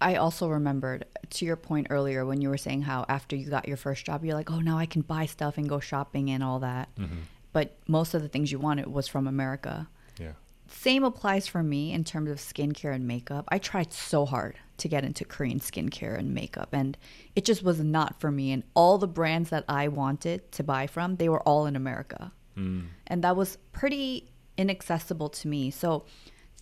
I 0.00 0.14
also 0.14 0.48
remembered 0.48 1.04
to 1.30 1.44
your 1.44 1.56
point 1.56 1.88
earlier 1.90 2.24
when 2.24 2.40
you 2.40 2.48
were 2.48 2.58
saying 2.58 2.82
how 2.82 3.04
after 3.08 3.34
you 3.34 3.50
got 3.50 3.66
your 3.66 3.76
first 3.76 4.04
job, 4.04 4.24
you're 4.24 4.34
like, 4.34 4.50
oh, 4.50 4.60
now 4.60 4.78
I 4.78 4.86
can 4.86 5.02
buy 5.02 5.26
stuff 5.26 5.58
and 5.58 5.68
go 5.68 5.80
shopping 5.80 6.30
and 6.30 6.42
all 6.42 6.60
that. 6.60 6.94
Mm-hmm. 6.96 7.18
But 7.52 7.76
most 7.88 8.14
of 8.14 8.22
the 8.22 8.28
things 8.28 8.52
you 8.52 8.58
wanted 8.58 8.86
was 8.86 9.08
from 9.08 9.26
America. 9.26 9.88
Yeah. 10.20 10.32
Same 10.68 11.02
applies 11.02 11.46
for 11.46 11.62
me 11.62 11.92
in 11.92 12.04
terms 12.04 12.30
of 12.30 12.36
skincare 12.36 12.94
and 12.94 13.06
makeup. 13.08 13.46
I 13.48 13.58
tried 13.58 13.92
so 13.92 14.26
hard 14.26 14.56
to 14.76 14.88
get 14.88 15.04
into 15.04 15.24
Korean 15.24 15.58
skincare 15.58 16.16
and 16.16 16.32
makeup, 16.32 16.68
and 16.72 16.96
it 17.34 17.44
just 17.44 17.64
was 17.64 17.80
not 17.80 18.20
for 18.20 18.30
me. 18.30 18.52
And 18.52 18.62
all 18.74 18.98
the 18.98 19.08
brands 19.08 19.50
that 19.50 19.64
I 19.68 19.88
wanted 19.88 20.52
to 20.52 20.62
buy 20.62 20.86
from, 20.86 21.16
they 21.16 21.28
were 21.28 21.42
all 21.42 21.66
in 21.66 21.74
America. 21.74 22.30
Mm. 22.58 22.86
And 23.06 23.22
that 23.24 23.36
was 23.36 23.58
pretty 23.72 24.28
inaccessible 24.56 25.28
to 25.28 25.48
me. 25.48 25.70
So 25.70 26.04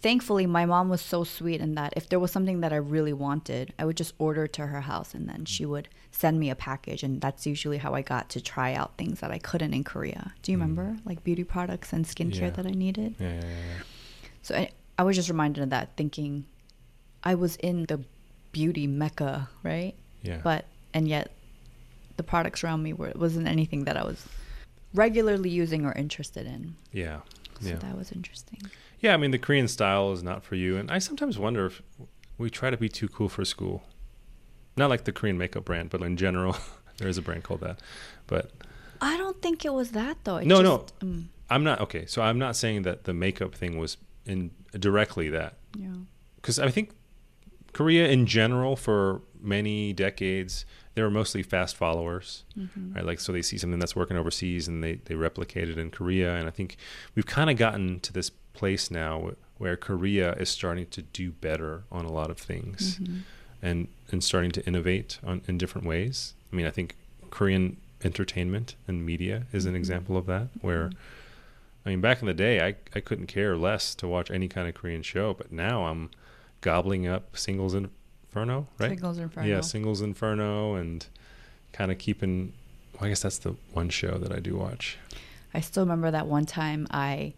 thankfully, 0.00 0.46
my 0.46 0.66
mom 0.66 0.88
was 0.88 1.00
so 1.00 1.24
sweet 1.24 1.60
in 1.60 1.74
that 1.74 1.94
if 1.96 2.08
there 2.08 2.20
was 2.20 2.30
something 2.30 2.60
that 2.60 2.72
I 2.72 2.76
really 2.76 3.12
wanted, 3.12 3.72
I 3.78 3.84
would 3.84 3.96
just 3.96 4.14
order 4.18 4.46
to 4.46 4.66
her 4.66 4.82
house 4.82 5.14
and 5.14 5.28
then 5.28 5.44
she 5.44 5.64
would 5.64 5.88
send 6.10 6.38
me 6.38 6.50
a 6.50 6.54
package. 6.54 7.02
And 7.02 7.20
that's 7.20 7.46
usually 7.46 7.78
how 7.78 7.94
I 7.94 8.02
got 8.02 8.28
to 8.30 8.40
try 8.40 8.74
out 8.74 8.96
things 8.96 9.20
that 9.20 9.30
I 9.30 9.38
couldn't 9.38 9.74
in 9.74 9.84
Korea. 9.84 10.32
Do 10.42 10.52
you 10.52 10.58
mm. 10.58 10.60
remember? 10.60 10.96
Like 11.04 11.24
beauty 11.24 11.44
products 11.44 11.92
and 11.92 12.04
skincare 12.04 12.40
Yeah. 12.40 12.50
that 12.50 12.66
I 12.66 12.70
needed? 12.70 13.16
Yeah, 13.18 13.28
yeah, 13.28 13.40
yeah, 13.40 13.48
yeah. 13.48 13.82
So 14.42 14.54
I, 14.54 14.70
I 14.98 15.02
was 15.02 15.16
just 15.16 15.28
reminded 15.28 15.62
of 15.62 15.70
that, 15.70 15.96
thinking 15.96 16.44
I 17.24 17.34
was 17.34 17.56
in 17.56 17.86
the 17.86 18.04
beauty 18.52 18.86
mecca, 18.86 19.48
right? 19.62 19.94
Yeah. 20.22 20.40
But 20.42 20.66
and 20.94 21.08
yet, 21.08 21.32
the 22.16 22.22
products 22.22 22.64
around 22.64 22.82
me 22.82 22.92
were 22.92 23.12
wasn't 23.14 23.46
anything 23.46 23.84
that 23.84 23.96
I 23.96 24.04
was 24.04 24.26
regularly 24.96 25.50
using 25.50 25.84
or 25.84 25.92
interested 25.92 26.46
in. 26.46 26.74
yeah. 26.92 27.20
So 27.60 27.68
Yeah. 27.70 27.76
that 27.76 27.96
was 27.96 28.12
interesting. 28.12 28.60
Yeah, 29.00 29.14
I 29.14 29.16
mean 29.16 29.30
the 29.30 29.38
Korean 29.38 29.68
style 29.68 30.12
is 30.12 30.22
not 30.22 30.42
for 30.44 30.56
you, 30.56 30.76
and 30.76 30.90
I 30.90 30.98
sometimes 30.98 31.38
wonder 31.38 31.64
if 31.66 31.80
we 32.36 32.50
try 32.50 32.68
to 32.70 32.76
be 32.76 32.88
too 32.90 33.08
cool 33.08 33.28
for 33.30 33.44
school. 33.46 33.82
Not 34.76 34.90
like 34.90 35.04
the 35.04 35.12
Korean 35.12 35.38
makeup 35.38 35.64
brand, 35.64 35.88
but 35.90 36.02
in 36.02 36.16
general, 36.18 36.56
there 36.98 37.08
is 37.08 37.16
a 37.16 37.22
brand 37.22 37.44
called 37.44 37.60
that. 37.60 37.80
But 38.26 38.50
I 39.00 39.16
don't 39.16 39.40
think 39.40 39.64
it 39.64 39.72
was 39.72 39.92
that 39.92 40.18
though. 40.24 40.36
It 40.36 40.46
no, 40.46 40.62
just, 40.62 40.94
no, 41.02 41.08
mm, 41.08 41.24
I'm 41.48 41.64
not 41.64 41.80
okay. 41.80 42.04
So 42.06 42.20
I'm 42.22 42.38
not 42.38 42.56
saying 42.56 42.82
that 42.82 43.04
the 43.04 43.14
makeup 43.14 43.54
thing 43.54 43.78
was 43.78 43.96
in 44.26 44.50
directly 44.78 45.30
that, 45.30 45.54
yeah. 45.78 45.94
because 46.36 46.58
I 46.58 46.68
think 46.70 46.90
Korea 47.76 48.08
in 48.08 48.24
general 48.24 48.74
for 48.74 49.20
many 49.42 49.92
decades 49.92 50.64
they 50.94 51.02
were 51.02 51.10
mostly 51.10 51.42
fast 51.42 51.76
followers, 51.76 52.44
mm-hmm. 52.58 52.94
right? 52.94 53.04
Like 53.04 53.20
so 53.20 53.30
they 53.30 53.42
see 53.42 53.58
something 53.58 53.78
that's 53.78 53.94
working 53.94 54.16
overseas 54.16 54.66
and 54.66 54.82
they 54.82 54.94
they 55.04 55.14
replicate 55.14 55.68
it 55.68 55.76
in 55.76 55.90
Korea, 55.90 56.36
and 56.36 56.48
I 56.48 56.50
think 56.50 56.78
we've 57.14 57.26
kind 57.26 57.50
of 57.50 57.58
gotten 57.58 58.00
to 58.00 58.14
this 58.14 58.30
place 58.54 58.90
now 58.90 59.32
where 59.58 59.76
Korea 59.76 60.32
is 60.36 60.48
starting 60.48 60.86
to 60.86 61.02
do 61.02 61.32
better 61.32 61.84
on 61.92 62.06
a 62.06 62.12
lot 62.12 62.30
of 62.30 62.38
things, 62.38 62.98
mm-hmm. 62.98 63.18
and 63.60 63.88
and 64.10 64.24
starting 64.24 64.52
to 64.52 64.66
innovate 64.66 65.18
on 65.22 65.42
in 65.46 65.58
different 65.58 65.86
ways. 65.86 66.32
I 66.50 66.56
mean, 66.56 66.64
I 66.64 66.70
think 66.70 66.96
Korean 67.28 67.76
entertainment 68.02 68.74
and 68.88 69.04
media 69.04 69.42
is 69.52 69.66
an 69.66 69.72
mm-hmm. 69.72 69.76
example 69.76 70.16
of 70.16 70.24
that, 70.24 70.48
where 70.62 70.90
I 71.84 71.90
mean, 71.90 72.00
back 72.00 72.22
in 72.22 72.26
the 72.26 72.32
day, 72.34 72.66
I, 72.66 72.76
I 72.94 73.00
couldn't 73.00 73.26
care 73.26 73.54
less 73.54 73.94
to 73.96 74.08
watch 74.08 74.30
any 74.30 74.48
kind 74.48 74.66
of 74.66 74.74
Korean 74.74 75.02
show, 75.02 75.34
but 75.34 75.52
now 75.52 75.84
I'm 75.84 76.08
gobbling 76.60 77.06
up 77.06 77.36
Singles 77.36 77.74
Inferno, 77.74 78.66
right? 78.78 78.90
Singles 78.90 79.18
Inferno. 79.18 79.46
Yeah, 79.48 79.60
Singles 79.60 80.00
Inferno, 80.02 80.74
and 80.74 81.06
kind 81.72 81.90
of 81.92 81.98
keeping. 81.98 82.52
Well, 82.94 83.04
I 83.04 83.08
guess 83.10 83.22
that's 83.22 83.38
the 83.38 83.54
one 83.72 83.88
show 83.90 84.18
that 84.18 84.32
I 84.32 84.40
do 84.40 84.56
watch. 84.56 84.98
I 85.54 85.60
still 85.60 85.82
remember 85.84 86.10
that 86.10 86.26
one 86.26 86.46
time 86.46 86.86
I 86.90 87.34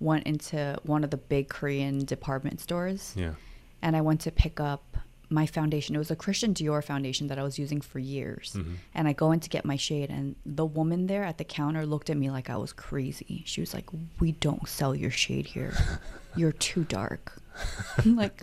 went 0.00 0.26
into 0.26 0.78
one 0.84 1.04
of 1.04 1.10
the 1.10 1.16
big 1.16 1.48
Korean 1.48 2.04
department 2.04 2.60
stores 2.60 3.14
Yeah. 3.16 3.34
and 3.82 3.94
I 3.94 4.00
went 4.00 4.20
to 4.22 4.30
pick 4.32 4.58
up 4.58 4.96
my 5.30 5.46
foundation. 5.46 5.94
It 5.94 5.98
was 5.98 6.10
a 6.10 6.16
Christian 6.16 6.52
Dior 6.52 6.82
foundation 6.84 7.28
that 7.28 7.38
I 7.38 7.42
was 7.42 7.58
using 7.58 7.80
for 7.80 7.98
years. 7.98 8.54
Mm-hmm. 8.56 8.74
And 8.94 9.08
I 9.08 9.12
go 9.14 9.32
in 9.32 9.40
to 9.40 9.48
get 9.48 9.64
my 9.64 9.76
shade, 9.76 10.10
and 10.10 10.34
the 10.44 10.66
woman 10.66 11.06
there 11.06 11.24
at 11.24 11.38
the 11.38 11.44
counter 11.44 11.86
looked 11.86 12.10
at 12.10 12.16
me 12.18 12.30
like 12.30 12.50
I 12.50 12.56
was 12.56 12.72
crazy. 12.72 13.42
She 13.46 13.60
was 13.60 13.72
like, 13.72 13.88
We 14.20 14.32
don't 14.32 14.68
sell 14.68 14.94
your 14.94 15.10
shade 15.10 15.46
here. 15.46 15.72
You're 16.36 16.52
too 16.52 16.84
dark. 16.84 17.40
I'm 17.98 18.16
like, 18.16 18.42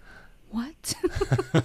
What? 0.51 0.93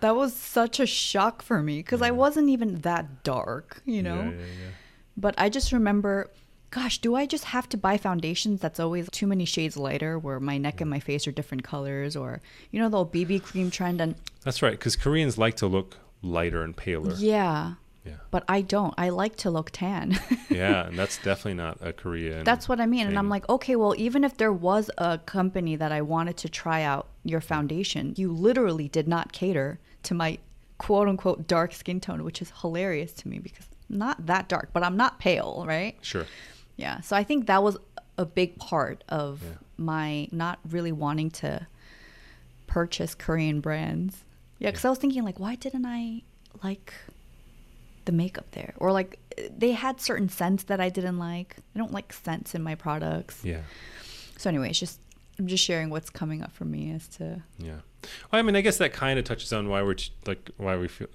that 0.00 0.16
was 0.16 0.34
such 0.34 0.80
a 0.80 0.86
shock 0.86 1.42
for 1.42 1.62
me 1.62 1.78
because 1.78 2.02
I 2.02 2.10
wasn't 2.10 2.48
even 2.50 2.80
that 2.82 3.22
dark, 3.22 3.80
you 3.84 4.02
know? 4.02 4.16
Yeah, 4.22 4.30
yeah, 4.30 4.36
yeah. 4.38 4.70
But 5.16 5.34
I 5.38 5.48
just 5.48 5.72
remember, 5.72 6.30
gosh, 6.70 6.98
do 6.98 7.14
I 7.14 7.24
just 7.26 7.44
have 7.44 7.68
to 7.70 7.76
buy 7.76 7.96
foundations 7.96 8.60
that's 8.60 8.80
always 8.80 9.08
too 9.10 9.26
many 9.26 9.44
shades 9.44 9.76
lighter 9.76 10.18
where 10.18 10.40
my 10.40 10.58
neck 10.58 10.80
and 10.80 10.90
my 10.90 11.00
face 11.00 11.26
are 11.26 11.32
different 11.32 11.64
colors 11.64 12.16
or, 12.16 12.40
you 12.70 12.80
know, 12.80 12.88
the 12.88 12.98
old 12.98 13.12
BB 13.12 13.42
cream 13.42 13.70
trend? 13.70 14.00
And 14.00 14.14
That's 14.42 14.60
right, 14.62 14.72
because 14.72 14.96
Koreans 14.96 15.38
like 15.38 15.54
to 15.56 15.66
look 15.66 15.96
lighter 16.22 16.62
and 16.62 16.76
paler. 16.76 17.14
yeah, 17.16 17.74
Yeah. 18.04 18.14
but 18.30 18.44
I 18.48 18.60
don't. 18.62 18.92
I 18.98 19.10
like 19.10 19.36
to 19.36 19.50
look 19.50 19.70
tan. 19.70 20.18
Yeah, 20.50 20.86
and 20.86 20.96
that's 20.96 21.16
definitely 21.18 21.54
not 21.54 21.78
a 21.80 21.92
Korean. 21.92 22.44
That's 22.44 22.68
what 22.68 22.80
I 22.80 22.86
mean. 22.86 23.08
And 23.08 23.18
I'm 23.18 23.28
like, 23.28 23.48
okay, 23.48 23.74
well, 23.74 23.92
even 23.98 24.22
if 24.22 24.36
there 24.36 24.52
was 24.52 24.88
a 24.98 25.18
company 25.18 25.74
that 25.74 25.90
I 25.90 26.00
wanted 26.02 26.36
to 26.38 26.48
try 26.48 26.82
out 26.82 27.08
your 27.24 27.40
foundation, 27.40 28.14
you 28.16 28.30
literally 28.32 28.88
did 28.88 29.08
not 29.08 29.32
cater 29.32 29.78
to 30.04 30.14
my 30.14 30.38
quote 30.78 31.08
unquote 31.08 31.46
dark 31.46 31.72
skin 31.72 32.00
tone, 32.00 32.22
which 32.24 32.42
is 32.42 32.52
hilarious 32.60 33.12
to 33.14 33.28
me 33.28 33.38
because 33.38 33.66
not 33.88 34.26
that 34.26 34.48
dark, 34.48 34.70
but 34.72 34.82
I'm 34.82 34.96
not 34.96 35.18
pale, 35.18 35.64
right? 35.66 35.96
Sure. 36.02 36.26
Yeah. 36.76 37.00
So 37.00 37.16
I 37.16 37.24
think 37.24 37.46
that 37.46 37.62
was 37.62 37.76
a 38.18 38.24
big 38.26 38.58
part 38.58 39.02
of 39.08 39.42
Yeah. 39.42 39.48
my 39.76 40.28
not 40.32 40.58
really 40.68 40.92
wanting 40.92 41.30
to 41.42 41.66
purchase 42.66 43.14
Korean 43.14 43.60
brands. 43.60 44.24
Yeah, 44.58 44.70
because 44.70 44.84
I 44.84 44.90
was 44.90 44.98
thinking 44.98 45.24
like, 45.24 45.38
why 45.40 45.54
didn't 45.56 45.84
I 45.86 46.22
like 46.62 46.92
the 48.04 48.12
makeup 48.12 48.46
there? 48.52 48.74
Or 48.78 48.92
like 48.92 49.18
they 49.56 49.72
had 49.72 50.00
certain 50.00 50.28
scents 50.28 50.64
that 50.64 50.80
I 50.80 50.88
didn't 50.88 51.18
like. 51.18 51.56
I 51.74 51.78
don't 51.78 51.92
like 51.92 52.12
scents 52.12 52.54
in 52.54 52.62
my 52.62 52.74
products. 52.74 53.40
Yeah. 53.44 53.62
So 54.36 54.48
anyway, 54.50 54.70
it's 54.70 54.80
just 54.80 55.00
I'm 55.38 55.46
just 55.46 55.64
sharing 55.64 55.90
what's 55.90 56.10
coming 56.10 56.42
up 56.42 56.52
for 56.52 56.64
me 56.64 56.92
as 56.92 57.08
to 57.08 57.42
Yeah. 57.58 57.80
Well, 58.30 58.38
I 58.38 58.42
mean, 58.42 58.54
I 58.54 58.60
guess 58.60 58.76
that 58.78 58.92
kind 58.92 59.18
of 59.18 59.24
touches 59.24 59.52
on 59.52 59.68
why 59.68 59.82
we're 59.82 59.96
like 60.26 60.50
why 60.56 60.76
we 60.76 60.88
feel. 60.88 61.08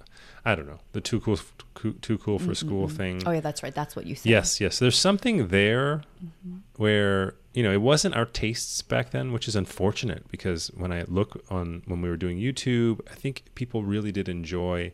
I 0.44 0.54
don't 0.54 0.66
know 0.66 0.80
the 0.92 1.00
too 1.00 1.20
cool, 1.20 1.38
too, 1.74 1.92
too 1.94 2.18
cool 2.18 2.38
for 2.38 2.46
mm-hmm, 2.46 2.52
school 2.54 2.86
mm-hmm. 2.88 2.96
thing. 2.96 3.22
Oh 3.26 3.30
yeah, 3.30 3.40
that's 3.40 3.62
right. 3.62 3.74
That's 3.74 3.94
what 3.94 4.06
you 4.06 4.14
said. 4.14 4.30
Yes, 4.30 4.60
yes. 4.60 4.78
There's 4.78 4.98
something 4.98 5.48
there 5.48 6.02
mm-hmm. 6.24 6.58
where 6.76 7.34
you 7.54 7.62
know 7.62 7.72
it 7.72 7.80
wasn't 7.80 8.16
our 8.16 8.24
tastes 8.26 8.82
back 8.82 9.10
then, 9.10 9.32
which 9.32 9.46
is 9.46 9.56
unfortunate 9.56 10.28
because 10.30 10.68
when 10.68 10.92
I 10.92 11.04
look 11.08 11.44
on 11.50 11.82
when 11.86 12.02
we 12.02 12.08
were 12.08 12.16
doing 12.16 12.38
YouTube, 12.38 13.00
I 13.10 13.14
think 13.14 13.44
people 13.54 13.84
really 13.84 14.12
did 14.12 14.28
enjoy 14.28 14.92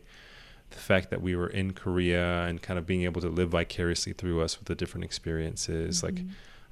the 0.69 0.77
fact 0.77 1.09
that 1.09 1.21
we 1.21 1.35
were 1.35 1.47
in 1.47 1.73
Korea 1.73 2.43
and 2.43 2.61
kind 2.61 2.77
of 2.77 2.85
being 2.85 3.03
able 3.03 3.21
to 3.21 3.29
live 3.29 3.49
vicariously 3.49 4.13
through 4.13 4.41
us 4.41 4.59
with 4.59 4.67
the 4.67 4.75
different 4.75 5.05
experiences. 5.05 6.03
Like, 6.03 6.19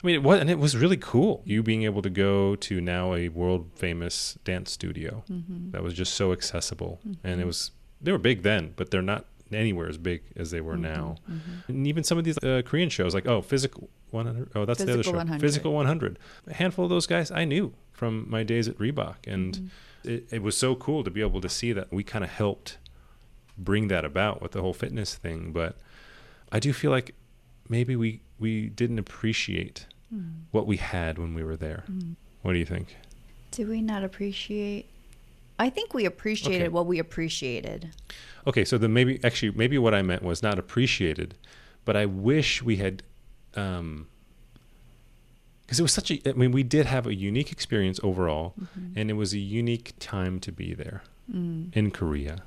I 0.06 0.08
mean, 0.08 0.15
it 0.15 0.24
was 0.24 0.39
and 0.39 0.52
it 0.52 0.60
was 0.60 0.78
really 0.78 0.98
cool. 0.98 1.41
You 1.46 1.63
being 1.63 1.82
able 1.82 2.04
to 2.04 2.12
go 2.12 2.56
to 2.58 2.80
now 2.80 3.15
a 3.15 3.30
world 3.30 3.72
famous 3.76 4.38
dance 4.44 4.72
studio 4.72 5.24
mm-hmm. 5.28 5.72
that 5.72 5.82
was 5.82 5.96
just 5.96 6.13
so 6.13 6.32
accessible, 6.32 7.00
and 7.04 7.15
it 7.24 7.30
mm-hmm. 7.38 7.48
was 7.48 7.72
they 8.00 8.12
were 8.12 8.20
big 8.20 8.44
then, 8.44 8.74
but 8.76 8.91
they're 8.91 9.02
not 9.02 9.26
anywhere 9.52 9.89
as 9.89 9.98
big 9.98 10.22
as 10.36 10.52
they 10.52 10.62
were 10.62 10.74
mm-hmm. 10.74 10.84
now. 10.84 11.15
And 11.68 11.88
even 11.88 12.04
some 12.04 12.20
of 12.20 12.24
these 12.24 12.38
uh, 12.44 12.62
Korean 12.63 12.89
shows, 12.89 13.15
like 13.15 13.26
oh, 13.26 13.41
Physical 13.41 13.89
100. 14.12 14.52
Oh, 14.54 14.65
that's 14.65 14.84
the 14.84 14.94
other 14.94 15.02
show. 15.02 15.13
100. 15.13 15.41
Physical 15.41 15.74
100. 15.74 16.20
A 16.46 16.54
handful 16.54 16.86
of 16.86 16.89
those 16.89 17.08
guys 17.08 17.32
I 17.32 17.46
knew 17.46 17.74
from 17.91 18.30
my 18.30 18.44
days 18.44 18.68
at 18.68 18.78
Reebok, 18.78 19.26
and 19.26 19.72
it, 20.04 20.28
it 20.32 20.44
was 20.44 20.56
so 20.56 20.76
cool 20.76 21.04
to 21.04 21.10
be 21.10 21.22
able 21.22 21.41
to 21.41 21.50
see 21.50 21.74
that 21.74 21.91
we 21.91 22.04
kind 22.04 22.24
of 22.24 22.30
helped 22.30 22.78
bring 23.58 23.88
that 23.88 24.06
about 24.06 24.39
with 24.39 24.52
the 24.52 24.62
whole 24.62 24.74
fitness 24.74 25.15
thing. 25.15 25.52
But 25.52 25.80
I 26.52 26.60
do 26.60 26.74
feel 26.74 26.91
like 26.91 27.15
maybe 27.68 27.96
we 27.96 28.22
we 28.38 28.70
didn't 28.70 29.00
appreciate 29.00 29.88
Mm. 30.13 30.44
what 30.52 30.68
we 30.68 30.78
had 30.78 31.18
when 31.18 31.34
we 31.34 31.44
were 31.44 31.56
there. 31.56 31.84
Mm. 31.91 32.15
What 32.41 32.54
do 32.54 32.60
you 32.60 32.65
think? 32.65 32.96
Did 33.52 33.68
we 33.68 33.82
not 33.82 34.04
appreciate? 34.04 34.88
I 35.58 35.70
think 35.70 35.94
we 35.94 36.06
appreciated 36.06 36.65
Okay. 36.65 36.70
what 36.70 36.86
we 36.86 37.00
appreciated. 37.00 37.89
Okay, 38.46 38.65
so 38.65 38.78
then 38.78 38.94
maybe 38.94 39.20
actually 39.24 39.52
maybe 39.52 39.78
what 39.78 39.96
I 39.96 40.02
meant 40.02 40.22
was 40.22 40.44
not 40.44 40.60
appreciated, 40.60 41.36
but 41.86 41.96
I 41.96 42.06
wish 42.06 42.62
we 42.62 42.76
had 42.78 43.04
um 43.56 44.08
because 45.62 45.80
it 45.80 45.82
was 45.82 45.94
such 45.94 46.12
a 46.12 46.20
I 46.30 46.34
mean 46.34 46.52
we 46.52 46.63
did 46.63 46.86
have 46.86 47.08
a 47.08 47.15
unique 47.15 47.52
experience 47.52 48.00
overall 48.04 48.54
mm-hmm. 48.62 49.00
and 49.00 49.10
it 49.10 49.13
was 49.13 49.34
a 49.34 49.39
unique 49.39 49.94
time 50.00 50.39
to 50.41 50.52
be 50.52 50.74
there 50.74 51.02
mm. 51.34 51.76
in 51.76 51.91
Korea. 51.91 52.44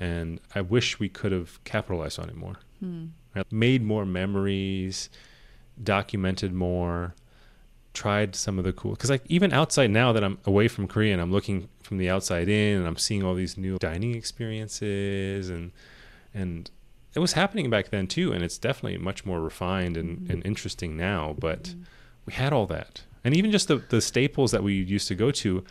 And 0.00 0.40
I 0.52 0.62
wish 0.62 0.98
we 0.98 1.08
could 1.08 1.30
have 1.30 1.62
capitalized 1.62 2.18
on 2.18 2.28
it 2.28 2.34
more. 2.34 2.56
Right? 3.36 3.46
Made 3.52 3.84
more 3.84 4.04
memories, 4.04 5.08
documented 5.82 6.52
more, 6.52 7.14
tried 7.94 8.34
some 8.34 8.58
of 8.58 8.64
the 8.64 8.72
cool 8.72 8.92
because 8.92 9.10
like 9.10 9.22
even 9.26 9.52
outside 9.52 9.90
now 9.90 10.12
that 10.12 10.24
I'm 10.24 10.38
away 10.46 10.68
from 10.68 10.88
Korea 10.88 11.12
and 11.12 11.20
I'm 11.20 11.32
looking 11.32 11.68
from 11.82 11.98
the 11.98 12.08
outside 12.08 12.48
in 12.48 12.78
and 12.78 12.86
I'm 12.86 12.96
seeing 12.96 13.22
all 13.22 13.34
these 13.34 13.58
new 13.58 13.78
dining 13.78 14.14
experiences 14.14 15.50
and 15.50 15.72
and 16.32 16.70
it 17.14 17.18
was 17.18 17.34
happening 17.34 17.68
back 17.68 17.90
then 17.90 18.06
too 18.06 18.32
and 18.32 18.42
it's 18.42 18.56
definitely 18.56 18.96
much 18.98 19.26
more 19.26 19.40
refined 19.40 19.96
and, 19.96 20.20
mm-hmm. 20.20 20.32
and 20.32 20.46
interesting 20.46 20.96
now 20.96 21.36
but 21.38 21.64
mm-hmm. 21.64 21.82
we 22.26 22.32
had 22.32 22.52
all 22.52 22.66
that. 22.66 23.02
And 23.24 23.36
even 23.36 23.52
just 23.52 23.68
the, 23.68 23.76
the 23.76 24.00
staples 24.00 24.50
that 24.50 24.64
we 24.64 24.74
used 24.74 25.06
to 25.08 25.14
go 25.14 25.30
to 25.30 25.62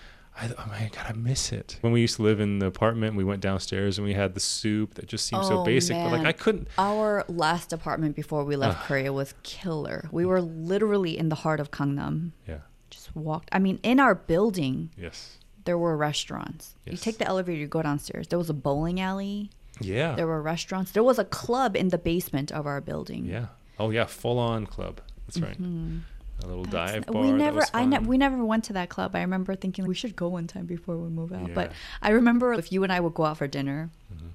I, 0.41 0.49
oh 0.57 0.65
my 0.67 0.89
god 0.95 1.05
I 1.07 1.13
miss 1.13 1.51
it 1.51 1.77
when 1.81 1.93
we 1.93 2.01
used 2.01 2.15
to 2.15 2.23
live 2.23 2.39
in 2.39 2.59
the 2.59 2.65
apartment 2.65 3.15
we 3.15 3.23
went 3.23 3.41
downstairs 3.41 3.97
and 3.97 4.05
we 4.07 4.13
had 4.13 4.33
the 4.33 4.39
soup 4.39 4.95
that 4.95 5.05
just 5.07 5.25
seemed 5.27 5.45
so 5.45 5.59
Oh, 5.59 5.63
basic 5.63 5.95
but 5.95 6.11
like. 6.11 6.25
I 6.25 6.31
couldn't 6.31 6.67
Our 6.77 7.23
last 7.27 7.71
apartment 7.73 8.15
before 8.15 8.43
we 8.43 8.55
left 8.55 8.85
Korea 8.87 9.13
was 9.13 9.33
killer. 9.43 10.09
We 10.11 10.25
were 10.25 10.41
literally 10.41 11.17
in 11.17 11.29
the 11.29 11.35
heart 11.35 11.59
of 11.59 11.69
Gangnam. 11.71 12.31
yeah 12.47 12.59
Just 12.89 13.15
walked. 13.15 13.49
I 13.51 13.59
mean, 13.59 13.79
in 13.83 13.99
our 13.99 14.15
building, 14.15 14.89
yes 14.97 15.37
there 15.65 15.77
were 15.77 15.95
restaurants. 15.95 16.73
You 16.85 16.97
take 16.97 17.19
the 17.19 17.27
elevator, 17.27 17.59
you 17.59 17.67
go 17.67 17.83
downstairs. 17.83 18.27
There 18.29 18.39
was 18.39 18.49
a 18.49 18.53
bowling 18.67 18.99
alley. 18.99 19.51
yeah 19.79 20.15
There 20.15 20.25
were 20.25 20.41
restaurants. 20.41 20.91
There 20.91 21.03
was 21.03 21.19
a 21.19 21.25
club 21.25 21.75
in 21.75 21.89
the 21.89 21.99
basement 21.99 22.51
of 22.51 22.65
our 22.65 22.81
building. 22.81 23.25
Yeah. 23.25 23.47
Oh 23.77 23.89
yeah, 23.91 24.05
full 24.05 24.39
on 24.39 24.65
club. 24.65 25.01
That's 25.27 25.39
right. 25.39 25.53
Mm-hmm. 25.61 25.99
A 26.43 26.47
little 26.47 26.63
That's- 26.65 26.93
dive 26.93 27.05
bar. 27.07 27.21
we 27.21 27.31
never 27.31 27.63
I 27.73 27.85
ne- 27.85 27.99
we 27.99 28.17
never 28.17 28.43
went 28.43 28.63
to 28.65 28.73
that 28.73 28.89
club. 28.89 29.15
I 29.15 29.21
remember 29.21 29.55
thinking 29.55 29.85
we 29.85 29.95
should 29.95 30.15
go 30.15 30.27
one 30.29 30.47
time 30.47 30.65
before 30.65 30.97
we 30.97 31.09
move 31.09 31.31
out. 31.33 31.53
But 31.53 31.71
I 32.01 32.09
remember 32.11 32.53
if 32.53 32.71
you 32.71 32.83
and 32.83 32.91
I 32.91 32.99
would 32.99 33.13
go 33.13 33.25
out 33.25 33.37
for 33.37 33.47
dinner, 33.47 33.89
Mm-hmm. 34.13 34.27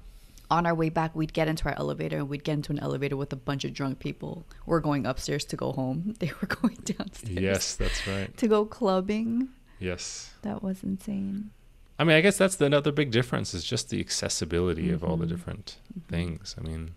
on 0.49 0.65
our 0.65 0.73
way 0.73 0.89
back 0.89 1.13
we'd 1.15 1.33
get 1.33 1.47
into 1.49 1.65
our 1.65 1.75
elevator 1.77 2.17
and 2.17 2.29
we'd 2.29 2.43
get 2.43 2.53
into 2.53 2.71
an 2.71 2.79
elevator 2.79 3.17
with 3.17 3.33
a 3.33 3.35
bunch 3.35 3.65
of 3.65 3.73
drunk 3.73 3.99
people. 3.99 4.45
We're 4.65 4.79
going 4.79 5.05
upstairs 5.05 5.43
to 5.45 5.55
go 5.57 5.71
home. 5.73 6.15
They 6.19 6.31
were 6.41 6.47
going 6.47 6.77
downstairs 6.85 7.39
Yes, 7.49 7.75
that's 7.75 8.07
right. 8.07 8.35
to 8.37 8.47
go 8.47 8.65
clubbing. 8.65 9.49
Yes. 9.79 10.31
That 10.43 10.63
was 10.63 10.83
insane. 10.83 11.51
I 11.99 12.03
mean, 12.03 12.15
I 12.15 12.21
guess 12.21 12.37
that's 12.37 12.55
the 12.55 12.65
another 12.65 12.91
big 12.91 13.11
difference 13.11 13.53
is 13.53 13.63
just 13.63 13.89
the 13.89 13.99
accessibility 13.99 14.89
of 14.91 15.03
all 15.03 15.17
the 15.17 15.25
Mm-hmm. 15.25 15.35
different 15.35 15.77
things. 16.07 16.55
I 16.57 16.61
mean, 16.67 16.91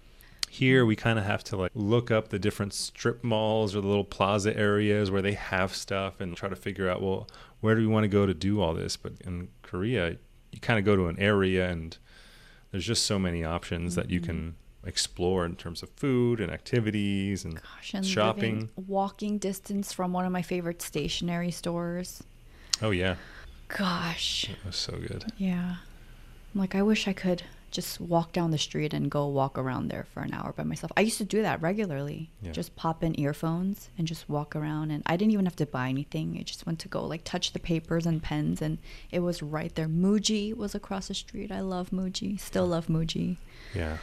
here 0.53 0.85
we 0.85 0.97
kind 0.97 1.17
of 1.17 1.25
have 1.25 1.45
to 1.45 1.57
like 1.57 1.71
look 1.75 2.11
up 2.11 2.29
the 2.31 2.39
different 2.39 2.73
strip 2.75 3.23
malls 3.23 3.77
or 3.77 3.81
the 3.81 3.87
little 3.87 4.03
plaza 4.05 4.57
areas 4.57 5.09
where 5.09 5.23
they 5.23 5.35
have 5.35 5.73
stuff 5.77 6.21
and 6.21 6.37
try 6.37 6.49
to 6.49 6.57
figure 6.57 6.89
out, 6.91 7.01
well, 7.01 7.29
where 7.61 7.77
do 7.77 7.81
we 7.83 7.87
want 7.87 8.03
to 8.03 8.09
go 8.09 8.27
to 8.27 8.35
do 8.35 8.61
all 8.61 8.75
this? 8.75 8.97
But 8.97 9.13
in 9.25 9.47
Korea, 9.63 10.17
you 10.51 10.59
kind 10.61 10.77
of 10.79 10.85
go 10.85 10.97
to 10.97 11.07
an 11.07 11.17
area 11.21 11.71
and 11.71 11.97
there's 12.73 12.85
just 12.85 13.07
so 13.07 13.17
many 13.17 13.45
options 13.45 13.95
that 13.95 14.07
Mm-hmm. 14.07 14.13
you 14.13 14.21
can 14.21 14.55
explore 14.85 15.45
in 15.47 15.55
terms 15.55 15.85
of 15.85 15.91
food 15.91 16.41
and 16.41 16.51
activities 16.51 17.45
and 17.45 17.55
Gosh, 17.55 17.95
and 17.95 18.05
shopping. 18.05 18.71
walking 18.89 19.39
distance 19.39 19.93
from 19.93 20.13
one 20.13 20.25
of 20.25 20.33
my 20.33 20.43
favorite 20.43 20.83
stationery 20.83 21.53
stores. 21.53 22.25
Oh 22.83 22.91
yeah, 22.91 23.15
Gosh. 23.69 24.49
it 24.51 24.57
was 24.67 24.75
so 24.77 24.93
good. 24.97 25.27
Yeah. 25.37 25.77
I'm 26.55 26.61
like, 26.61 26.75
I 26.75 26.83
wish 26.83 27.07
I 27.07 27.13
could 27.13 27.45
just 27.71 28.01
walk 28.01 28.33
down 28.33 28.51
the 28.51 28.59
street 28.59 28.93
and 28.93 29.11
go 29.11 29.27
walk 29.27 29.57
around 29.57 29.89
there 29.89 30.07
for 30.13 30.21
an 30.21 30.35
hour 30.35 30.53
by 30.53 30.65
myself. 30.65 30.91
I 30.97 31.03
used 31.03 31.19
to 31.19 31.25
do 31.25 31.43
that 31.43 31.63
regularly. 31.63 32.31
Yeah. 32.43 32.53
Just 32.53 32.75
pop 32.75 33.05
in 33.05 33.19
earphones 33.21 33.91
and 33.97 34.09
just 34.09 34.29
walk 34.29 34.57
around. 34.57 34.91
And 34.91 35.03
I 35.07 35.17
didn't 35.17 35.33
even 35.33 35.47
have 35.47 35.57
to 35.57 35.67
buy 35.67 35.89
anything. 35.89 36.37
I 36.39 36.43
just 36.43 36.67
went 36.67 36.81
to 36.81 36.89
go 36.89 37.05
like 37.05 37.23
touch 37.25 37.53
the 37.53 37.59
papers 37.59 38.07
and 38.07 38.23
pens, 38.23 38.61
and 38.61 38.79
it 39.11 39.21
was 39.21 39.43
right 39.43 39.75
there. 39.75 39.89
Muji 39.89 40.57
was 40.57 40.75
across 40.75 41.09
the 41.09 41.15
street. 41.15 41.53
I 41.53 41.61
love 41.61 41.91
Muji. 41.91 42.41
Still 42.41 42.67
love 42.67 42.89
Muji. 42.89 43.37
Yeah. 43.75 43.99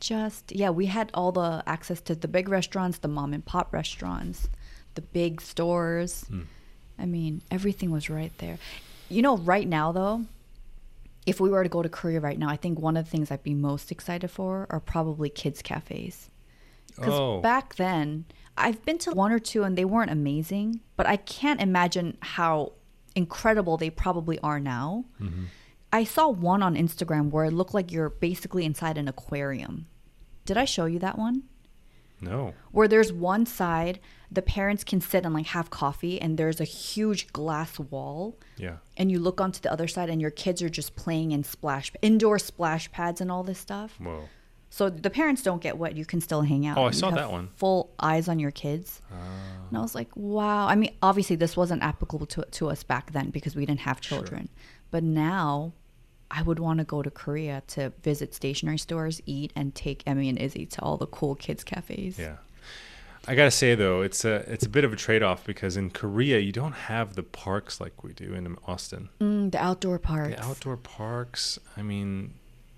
Just, 0.00 0.52
yeah, 0.52 0.70
we 0.70 0.86
had 0.86 1.10
all 1.14 1.32
the 1.32 1.62
access 1.66 2.00
to 2.02 2.14
the 2.14 2.28
big 2.28 2.48
restaurants, 2.48 2.98
the 2.98 3.08
mom 3.08 3.32
and 3.32 3.44
pop 3.44 3.72
restaurants, 3.72 4.48
the 4.94 5.02
big 5.02 5.40
stores. 5.40 6.24
Hmm. 6.28 6.42
I 6.98 7.06
mean, 7.06 7.42
everything 7.50 7.90
was 7.90 8.10
right 8.10 8.32
there. 8.38 8.58
You 9.08 9.22
know, 9.22 9.36
right 9.38 9.66
now 9.66 9.92
though, 9.92 10.26
if 11.28 11.40
we 11.40 11.50
were 11.50 11.62
to 11.62 11.68
go 11.68 11.82
to 11.82 11.88
Korea 11.88 12.20
right 12.20 12.38
now, 12.38 12.48
I 12.48 12.56
think 12.56 12.78
one 12.78 12.96
of 12.96 13.04
the 13.04 13.10
things 13.10 13.30
I'd 13.30 13.42
be 13.42 13.54
most 13.54 13.90
excited 13.92 14.28
for 14.30 14.66
are 14.70 14.80
probably 14.80 15.28
kids 15.28 15.62
cafes. 15.62 16.30
Because 16.96 17.14
Oh. 17.14 17.40
back 17.40 17.76
then, 17.76 18.24
I've 18.56 18.84
been 18.84 18.98
to 18.98 19.12
one 19.12 19.30
or 19.30 19.38
two 19.38 19.62
and 19.62 19.76
they 19.76 19.84
weren't 19.84 20.10
amazing, 20.10 20.80
but 20.96 21.06
I 21.06 21.16
can't 21.16 21.60
imagine 21.60 22.16
how 22.20 22.72
incredible 23.14 23.76
they 23.76 23.90
probably 23.90 24.38
are 24.40 24.58
now. 24.58 25.04
Mm-hmm. 25.20 25.44
I 25.92 26.04
saw 26.04 26.28
one 26.28 26.62
on 26.62 26.74
Instagram 26.74 27.30
where 27.30 27.44
it 27.44 27.52
looked 27.52 27.74
like 27.74 27.92
you're 27.92 28.10
basically 28.10 28.64
inside 28.64 28.98
an 28.98 29.08
aquarium. 29.08 29.86
Did 30.44 30.56
I 30.56 30.64
show 30.64 30.86
you 30.86 30.98
that 30.98 31.18
one? 31.18 31.44
No. 32.20 32.54
where 32.72 32.88
there's 32.88 33.12
one 33.12 33.46
side 33.46 34.00
the 34.30 34.42
parents 34.42 34.84
can 34.84 35.00
sit 35.00 35.24
and 35.24 35.32
like 35.34 35.46
have 35.46 35.70
coffee 35.70 36.20
and 36.20 36.36
there's 36.38 36.60
a 36.60 36.64
huge 36.64 37.32
glass 37.32 37.78
wall 37.78 38.36
Yeah. 38.56 38.76
and 38.96 39.10
you 39.10 39.18
look 39.18 39.40
onto 39.40 39.60
the 39.60 39.72
other 39.72 39.88
side 39.88 40.10
and 40.10 40.20
your 40.20 40.30
kids 40.30 40.60
are 40.62 40.68
just 40.68 40.96
playing 40.96 41.32
in 41.32 41.44
splash 41.44 41.92
indoor 42.02 42.38
splash 42.38 42.90
pads 42.92 43.20
and 43.20 43.30
all 43.32 43.42
this 43.44 43.58
stuff 43.58 43.98
Whoa. 44.00 44.24
so 44.68 44.90
the 44.90 45.10
parents 45.10 45.42
don't 45.42 45.62
get 45.62 45.78
wet 45.78 45.96
you 45.96 46.04
can 46.04 46.20
still 46.20 46.42
hang 46.42 46.66
out 46.66 46.76
Oh, 46.76 46.84
I 46.84 46.90
saw 46.90 47.10
that 47.10 47.30
one. 47.30 47.48
full 47.54 47.94
eyes 48.00 48.28
on 48.28 48.38
your 48.38 48.50
kids 48.50 49.00
and 49.68 49.78
i 49.78 49.80
was 49.80 49.94
like 49.94 50.08
wow 50.14 50.66
i 50.66 50.74
mean 50.74 50.94
obviously 51.02 51.36
this 51.36 51.56
wasn't 51.56 51.82
applicable 51.82 52.26
to, 52.26 52.42
to 52.50 52.68
us 52.70 52.82
back 52.82 53.12
then 53.12 53.30
because 53.30 53.54
we 53.56 53.64
didn't 53.64 53.80
have 53.80 54.00
children 54.00 54.48
but 54.90 55.02
now 55.04 55.72
I 56.30 56.42
would 56.42 56.58
want 56.58 56.78
to 56.78 56.84
go 56.84 57.02
to 57.02 57.10
Korea 57.10 57.62
to 57.68 57.90
visit 58.02 58.34
stationery 58.34 58.78
stores, 58.78 59.20
eat, 59.24 59.52
and 59.56 59.74
take 59.74 60.02
Emmy 60.06 60.28
and 60.28 60.38
Izzy 60.38 60.66
to 60.66 60.82
all 60.82 60.96
the 60.96 61.06
cool 61.06 61.34
kids 61.34 61.64
cafes. 61.64 62.18
Yeah. 62.18 62.36
I 63.26 63.34
gotta 63.34 63.50
say 63.50 63.74
though, 63.74 64.00
it's 64.00 64.24
a 64.24 64.36
it's 64.50 64.64
a 64.64 64.68
bit 64.70 64.84
of 64.84 64.92
a 64.92 64.96
trade 64.96 65.22
off 65.22 65.44
because 65.44 65.76
in 65.76 65.90
Korea 65.90 66.38
you 66.38 66.50
don't 66.50 66.72
have 66.72 67.14
the 67.14 67.22
parks 67.22 67.78
like 67.78 68.02
we 68.02 68.14
do 68.14 68.32
in 68.32 68.56
Austin. 68.66 69.10
Mm, 69.20 69.52
the 69.52 69.62
outdoor 69.62 69.98
parks. 69.98 70.36
The 70.36 70.42
outdoor 70.42 70.78
parks, 70.78 71.58
I 71.76 71.82
mean, 71.82 72.32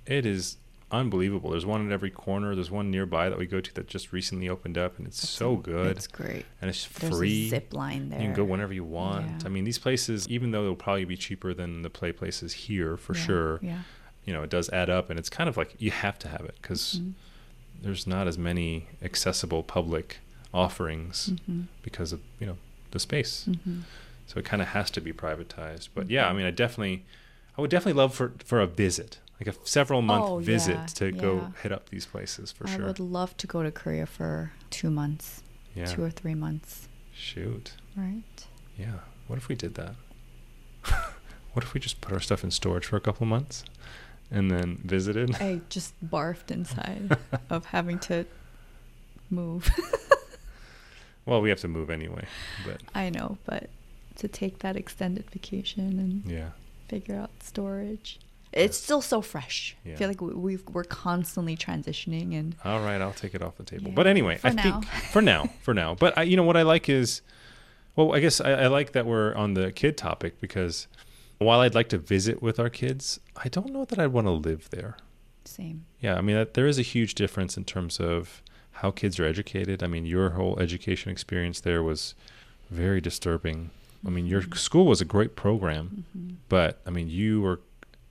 it 0.07 0.27
is 0.27 0.57
unbelievable. 0.93 1.51
There's 1.51 1.67
one 1.67 1.87
at 1.87 1.93
every 1.93 2.11
corner. 2.11 2.55
There's 2.55 2.71
one 2.71 2.91
nearby 2.91 3.29
that 3.29 3.39
we 3.39 3.47
go 3.47 3.61
to 3.61 3.75
that 3.75 3.87
just 3.89 4.13
recently 4.13 4.49
opened 4.49 4.77
up, 4.79 4.99
and 4.99 5.07
it's 5.07 5.29
so 5.29 5.57
good. 5.57 5.97
It's 5.97 6.07
great. 6.07 6.45
and 6.61 6.69
it's 6.69 6.87
There's 6.87 7.17
free. 7.17 7.47
a 7.47 7.51
zip 7.51 7.73
line 7.73 8.09
there. 8.11 8.21
You 8.21 8.27
can 8.27 8.35
go 8.35 8.45
whenever 8.45 8.73
you 8.73 8.85
want. 8.85 9.27
Yeah. 9.27 9.39
I 9.47 9.49
mean, 9.49 9.65
these 9.65 9.79
places, 9.79 10.29
even 10.29 10.51
though 10.51 10.63
they'll 10.65 10.75
probably 10.75 11.05
be 11.05 11.17
cheaper 11.17 11.55
than 11.55 11.83
the 11.83 11.91
play 11.91 12.13
places 12.13 12.53
here 12.53 12.97
for 12.97 13.15
Yeah, 13.15 13.23
sure, 13.25 13.59
Yeah. 13.63 13.79
you 14.25 14.33
know, 14.33 14.43
it 14.43 14.51
does 14.51 14.69
add 14.71 14.91
up, 14.91 15.11
and 15.11 15.19
it's 15.19 15.31
kind 15.31 15.49
of 15.49 15.57
like 15.57 15.75
you 15.79 15.91
have 15.91 16.19
to 16.21 16.29
have 16.29 16.43
it 16.43 16.57
because 16.61 17.01
Mhm. 17.03 17.13
there's 17.83 18.07
not 18.07 18.27
as 18.27 18.37
many 18.39 18.87
accessible 19.03 19.63
public 19.63 20.19
offerings 20.53 21.31
Mhm. 21.49 21.67
because 21.83 22.13
of 22.13 22.21
you 22.41 22.47
know 22.47 22.59
the 22.91 22.99
space. 22.99 23.47
Mhm. 23.49 23.83
So 24.27 24.39
it 24.39 24.45
kind 24.45 24.61
of 24.63 24.69
has 24.69 24.91
to 24.93 25.01
be 25.01 25.13
privatized. 25.13 25.89
But 25.95 26.11
yeah, 26.11 26.29
I 26.29 26.33
mean, 26.33 26.47
I 26.47 26.51
definitely, 26.51 27.05
I 27.57 27.61
would 27.61 27.71
definitely 27.71 27.99
love 28.01 28.15
for 28.15 28.33
for 28.45 28.61
a 28.61 28.67
visit, 28.67 29.19
like 29.41 29.55
a 29.55 29.59
several 29.65 30.03
month 30.03 30.25
Oh, 30.27 30.39
visit 30.39 30.75
yeah, 30.75 30.87
to 30.87 31.13
go 31.13 31.35
yeah. 31.37 31.63
hit 31.63 31.73
up 31.73 31.89
these 31.89 32.07
places 32.07 32.53
for 32.53 32.69
I 32.69 32.77
sure. 32.77 32.85
I 32.85 32.87
would 32.87 33.01
love 33.01 33.37
to 33.39 33.47
go 33.47 33.63
to 33.63 33.71
Korea 33.71 34.07
for 34.07 34.53
two 34.69 34.91
months, 34.91 35.43
yeah. 35.75 35.87
two 35.87 36.03
or 36.05 36.11
three 36.11 36.35
months. 36.35 36.89
Shoot. 37.15 37.73
Right. 37.97 38.47
Yeah. 38.79 39.01
What 39.27 39.39
if 39.39 39.49
we 39.49 39.55
did 39.55 39.75
that? 39.75 39.95
what 41.53 41.65
if 41.65 41.75
we 41.75 41.81
just 41.81 42.01
put 42.01 42.13
our 42.13 42.21
stuff 42.21 42.45
in 42.45 42.51
storage 42.51 42.87
for 42.87 42.97
a 42.97 43.01
couple 43.01 43.27
months 43.27 43.65
and 44.31 44.51
then 44.51 44.81
visited? 44.85 45.35
I 45.41 45.61
just 45.69 45.95
barfed 46.07 46.51
inside 46.51 47.17
of 47.51 47.67
having 47.67 47.99
to 48.01 48.27
move. 49.31 49.71
well, 51.27 51.41
we 51.41 51.49
have 51.49 51.61
to 51.61 51.69
move 51.69 51.91
anyway, 51.91 52.27
but 52.67 52.83
I 52.95 53.11
know, 53.11 53.39
but 53.45 53.71
to 54.17 54.29
take 54.29 54.59
that 54.59 54.77
extended 54.77 55.31
vacation 55.31 55.99
and 55.99 56.31
yeah. 56.31 56.51
figure 56.89 57.17
out 57.17 57.31
storage. 57.41 58.19
It's 58.53 58.77
still 58.77 59.01
so 59.01 59.21
fresh. 59.23 59.77
I 59.87 59.95
feel 59.95 60.09
like 60.09 60.21
we, 60.21 60.33
we've, 60.35 60.65
we're 60.73 60.85
constantly 60.85 61.57
transitioning 61.57 62.35
and 62.39 62.57
All 62.65 62.81
right, 62.81 63.01
I'll 63.01 63.13
take 63.13 63.35
it 63.35 63.43
off 63.43 63.57
the 63.57 63.63
table. 63.65 63.89
Yeah, 63.89 63.95
But 63.95 64.07
anyway, 64.09 64.37
for 64.39 64.49
I 64.49 64.51
now. 64.51 64.63
think 64.81 64.85
for 65.13 65.23
now, 65.23 65.49
for 65.63 65.73
now. 65.75 65.95
But 65.95 66.19
I, 66.19 66.23
you 66.25 66.37
know 66.37 66.43
what 66.43 66.57
I 66.57 66.63
like 66.63 66.89
is, 66.89 67.23
well, 67.95 68.13
I 68.15 68.19
guess 68.21 68.41
I, 68.41 68.51
I 68.53 68.67
like 68.67 68.93
that 68.93 69.07
we're 69.07 69.35
on 69.35 69.55
the 69.55 69.71
kid 69.71 69.97
topic 69.97 70.41
because 70.41 70.89
while 71.39 71.61
I'd 71.61 71.75
like 71.77 71.89
to 71.91 71.99
visit 71.99 72.43
with 72.43 72.59
our 72.59 72.69
kids, 72.71 73.21
I 73.37 73.49
don't 73.49 73.73
know 73.73 73.85
that 73.85 73.99
I'd 73.99 74.09
want 74.09 74.27
to 74.27 74.33
live 74.33 74.69
there. 74.71 74.97
same. 75.45 75.85
Yeah, 76.01 76.17
I 76.17 76.21
mean 76.21 76.37
that, 76.37 76.55
there 76.55 76.67
is 76.67 76.79
a 76.79 76.83
huge 76.83 77.15
difference 77.15 77.57
in 77.57 77.65
terms 77.65 78.01
of 78.01 78.43
how 78.73 78.91
kids 78.91 79.19
are 79.21 79.25
educated. 79.25 79.83
I 79.83 79.87
mean, 79.87 80.07
your 80.07 80.31
whole 80.31 80.59
education 80.59 81.11
experience 81.13 81.61
there 81.61 81.83
was 81.83 82.15
very 82.71 83.01
disturbing. 83.01 83.71
I 84.07 84.11
mean, 84.11 84.27
your 84.27 84.43
Mhm. 84.43 84.57
school 84.57 84.87
was 84.87 85.01
a 85.01 85.05
great 85.05 85.37
program, 85.37 86.05
Mhm. 86.17 86.37
but 86.49 86.81
I 86.87 86.91
mean, 86.91 87.09
you 87.11 87.41
were, 87.43 87.61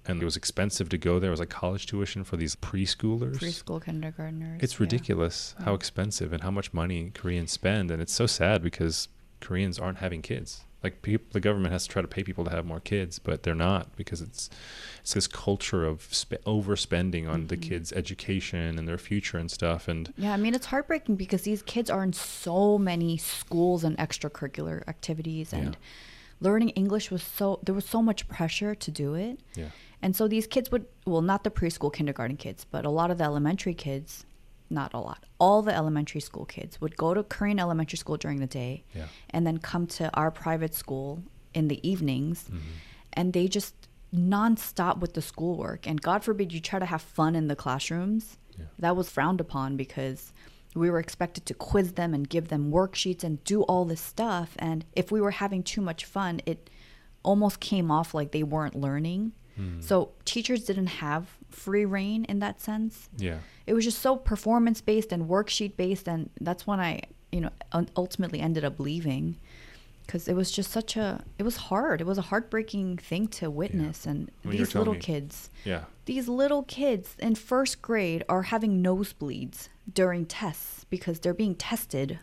and 0.09 0.21
it 0.21 0.25
was 0.25 0.35
expensive 0.35 0.89
to 0.89 0.97
go 0.97 1.19
there. 1.19 1.29
It 1.29 1.31
was 1.31 1.39
like 1.39 1.49
college 1.49 1.85
tuition 1.85 2.23
for 2.23 2.37
these 2.37 2.55
preschoolers. 2.55 3.37
Preschool 3.37 3.83
kindergartners. 3.83 4.59
It's 4.61 4.73
yeah. 4.73 4.81
ridiculous 4.83 5.55
how 5.63 5.73
expensive 5.73 6.33
and 6.33 6.43
how 6.43 6.51
much 6.51 6.73
money 6.73 7.11
Koreans 7.13 7.51
spend, 7.51 7.91
and 7.91 8.01
it's 8.01 8.13
so 8.13 8.25
sad 8.25 8.61
because 8.63 9.07
Koreans 9.41 9.79
aren't 9.79 9.99
having 9.99 10.21
kids. 10.21 10.61
Like 10.81 11.01
peop 11.01 11.33
the 11.33 11.41
government 11.41 11.73
has 11.73 11.83
to 11.83 11.89
try 11.89 12.01
to 12.01 12.07
pay 12.07 12.23
people 12.23 12.45
to 12.45 12.51
have 12.51 12.65
more 12.65 12.79
kids, 12.79 13.19
but 13.19 13.43
they're 13.43 13.53
not 13.53 13.95
because 13.97 14.21
it's 14.21 14.49
it's 15.01 15.13
this 15.13 15.27
culture 15.27 15.83
of 15.85 16.07
sp- 16.15 16.39
overspending 16.45 17.27
on 17.29 17.47
the 17.47 17.57
Mhm. 17.57 17.61
kids' 17.63 17.91
education 17.91 18.79
and 18.79 18.87
their 18.87 18.97
future 18.97 19.37
and 19.37 19.51
stuff. 19.51 19.89
And 19.89 20.13
Yeah, 20.17 20.33
I 20.33 20.37
mean 20.37 20.55
it's 20.55 20.67
heartbreaking 20.67 21.17
because 21.17 21.41
these 21.41 21.61
kids 21.63 21.89
are 21.89 22.01
in 22.01 22.13
so 22.13 22.77
many 22.77 23.17
schools 23.17 23.83
and 23.83 23.97
extracurricular 23.97 24.87
activities 24.87 25.51
and 25.51 25.73
Yeah. 25.73 25.79
learning 26.39 26.69
English 26.69 27.11
was 27.11 27.23
so 27.23 27.59
there 27.63 27.75
was 27.75 27.83
so 27.85 28.01
much 28.01 28.29
pressure 28.29 28.73
to 28.73 28.89
do 28.89 29.15
it. 29.15 29.41
yeah, 29.55 29.71
And 30.01 30.15
so 30.15 30.27
these 30.27 30.47
kids 30.47 30.71
would 30.71 30.85
well, 31.05 31.21
not 31.21 31.43
the 31.43 31.49
preschool 31.51 31.91
kindergarten 31.93 32.37
kids, 32.37 32.65
but 32.69 32.85
a 32.85 32.89
lot 32.89 33.11
of 33.11 33.17
the 33.17 33.23
elementary 33.25 33.73
kids, 33.73 34.25
not 34.69 34.93
a 34.93 34.99
lot. 34.99 35.25
All 35.39 35.61
the 35.61 35.75
elementary 35.75 36.21
school 36.21 36.45
kids 36.45 36.79
would 36.79 36.95
go 36.95 37.13
to 37.13 37.23
Korean 37.23 37.59
elementary 37.59 37.97
school 37.97 38.17
during 38.17 38.39
the 38.39 38.47
day 38.47 38.83
yeah, 38.95 39.07
and 39.31 39.45
then 39.45 39.57
come 39.57 39.87
to 39.87 40.09
our 40.15 40.31
private 40.31 40.73
school 40.73 41.23
in 41.53 41.67
the 41.67 41.79
evenings 41.87 42.45
Mhm. 42.51 42.59
and 43.13 43.33
they 43.33 43.47
just 43.47 43.73
nonstop 44.13 44.99
with 44.99 45.13
the 45.13 45.21
schoolwork 45.21 45.87
and 45.87 46.01
god 46.01 46.23
forbid 46.23 46.51
you 46.51 46.59
try 46.59 46.79
to 46.79 46.85
have 46.85 47.01
fun 47.01 47.35
in 47.35 47.47
the 47.47 47.55
classrooms 47.55 48.37
Yeah. 48.57 48.65
that 48.79 48.95
was 48.95 49.09
frowned 49.09 49.39
upon 49.41 49.77
because 49.77 50.33
we 50.75 50.89
were 50.89 50.99
expected 50.99 51.45
to 51.47 51.53
quiz 51.53 51.93
them 51.93 52.13
and 52.13 52.27
give 52.29 52.47
them 52.49 52.71
worksheets 52.71 53.23
and 53.23 53.43
do 53.43 53.61
all 53.63 53.85
this 53.85 54.01
stuff 54.01 54.55
and 54.59 54.83
if 54.95 55.11
we 55.11 55.21
were 55.21 55.31
having 55.31 55.63
too 55.63 55.81
much 55.81 56.05
fun 56.05 56.41
it 56.45 56.69
almost 57.23 57.59
came 57.59 57.89
off 57.91 58.13
like 58.13 58.31
they 58.31 58.43
weren't 58.43 58.75
learning 58.75 59.31
Hmm. 59.59 59.81
so 59.81 60.11
teachers 60.25 60.63
didn't 60.63 60.87
have 60.87 61.23
free 61.49 61.83
reign 61.85 62.23
in 62.25 62.39
that 62.39 62.61
sense. 62.61 63.09
Yeah, 63.17 63.39
it 63.67 63.73
was 63.73 63.83
just 63.83 63.99
so 63.99 64.15
performance 64.15 64.79
based 64.81 65.11
and 65.11 65.27
worksheet 65.27 65.75
based 65.75 66.07
and 66.07 66.29
that's 66.39 66.65
when 66.65 66.79
i 66.79 67.01
you 67.31 67.41
know 67.41 67.49
ultimately 67.95 68.39
ended 68.39 68.63
up 68.63 68.79
leaving 68.79 69.35
because 70.05 70.27
it 70.27 70.35
was 70.35 70.49
just 70.51 70.71
such 70.71 70.95
a 70.97 71.23
it 71.37 71.43
was 71.43 71.57
hard. 71.69 72.01
It 72.01 72.07
was 72.07 72.17
a 72.17 72.23
heartbreaking 72.31 72.97
thing 72.97 73.27
to 73.39 73.51
witness 73.51 74.05
and 74.07 74.31
When 74.43 74.57
these 74.57 74.73
little 74.73 74.93
me- 74.95 74.99
kids 74.99 75.49
yeah. 75.65 75.83
these 76.05 76.27
little 76.27 76.63
kids 76.63 77.15
in 77.19 77.35
first 77.35 77.81
grade 77.83 78.23
are 78.27 78.43
having 78.53 78.81
nosebleeds 78.83 79.69
during 79.93 80.25
tests 80.25 80.85
because 80.89 81.19
they're 81.19 81.33
being 81.43 81.55
tested 81.55 82.17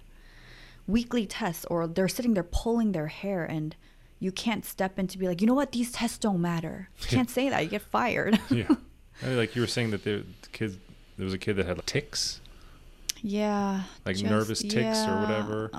weekly 0.86 1.26
tests 1.26 1.64
or 1.70 1.86
they're 1.86 2.08
sitting 2.08 2.34
there 2.34 2.42
pulling 2.62 2.92
their 2.92 3.08
hair 3.08 3.44
and 3.44 3.74
you 4.18 4.32
can't 4.32 4.64
step 4.64 4.98
in 4.98 5.06
to 5.06 5.18
be 5.18 5.26
like 5.28 5.40
you 5.40 5.46
know 5.46 5.54
what 5.54 5.72
these 5.72 5.92
tests 5.92 6.18
don't 6.18 6.40
matter 6.40 6.88
you 7.00 7.06
can't 7.08 7.30
say 7.30 7.48
that 7.48 7.62
you 7.62 7.68
get 7.68 7.82
fired 7.82 8.38
yeah. 8.50 8.66
I 9.22 9.26
mean, 9.28 9.36
like 9.38 9.54
you 9.56 9.62
were 9.62 9.66
saying 9.66 9.92
that 9.92 10.04
there, 10.04 10.18
the 10.18 10.48
kids, 10.52 10.76
there 11.16 11.24
was 11.24 11.32
a 11.32 11.38
kid 11.38 11.54
that 11.56 11.64
had 11.64 11.78
like, 11.78 11.86
ticks. 11.86 12.40
Yeah. 13.22 13.84
Like 14.04 14.16
just- 14.16 14.28
nervous 14.30 14.60
tics 14.60 14.98
or 15.06 15.20
whatever. 15.20 15.70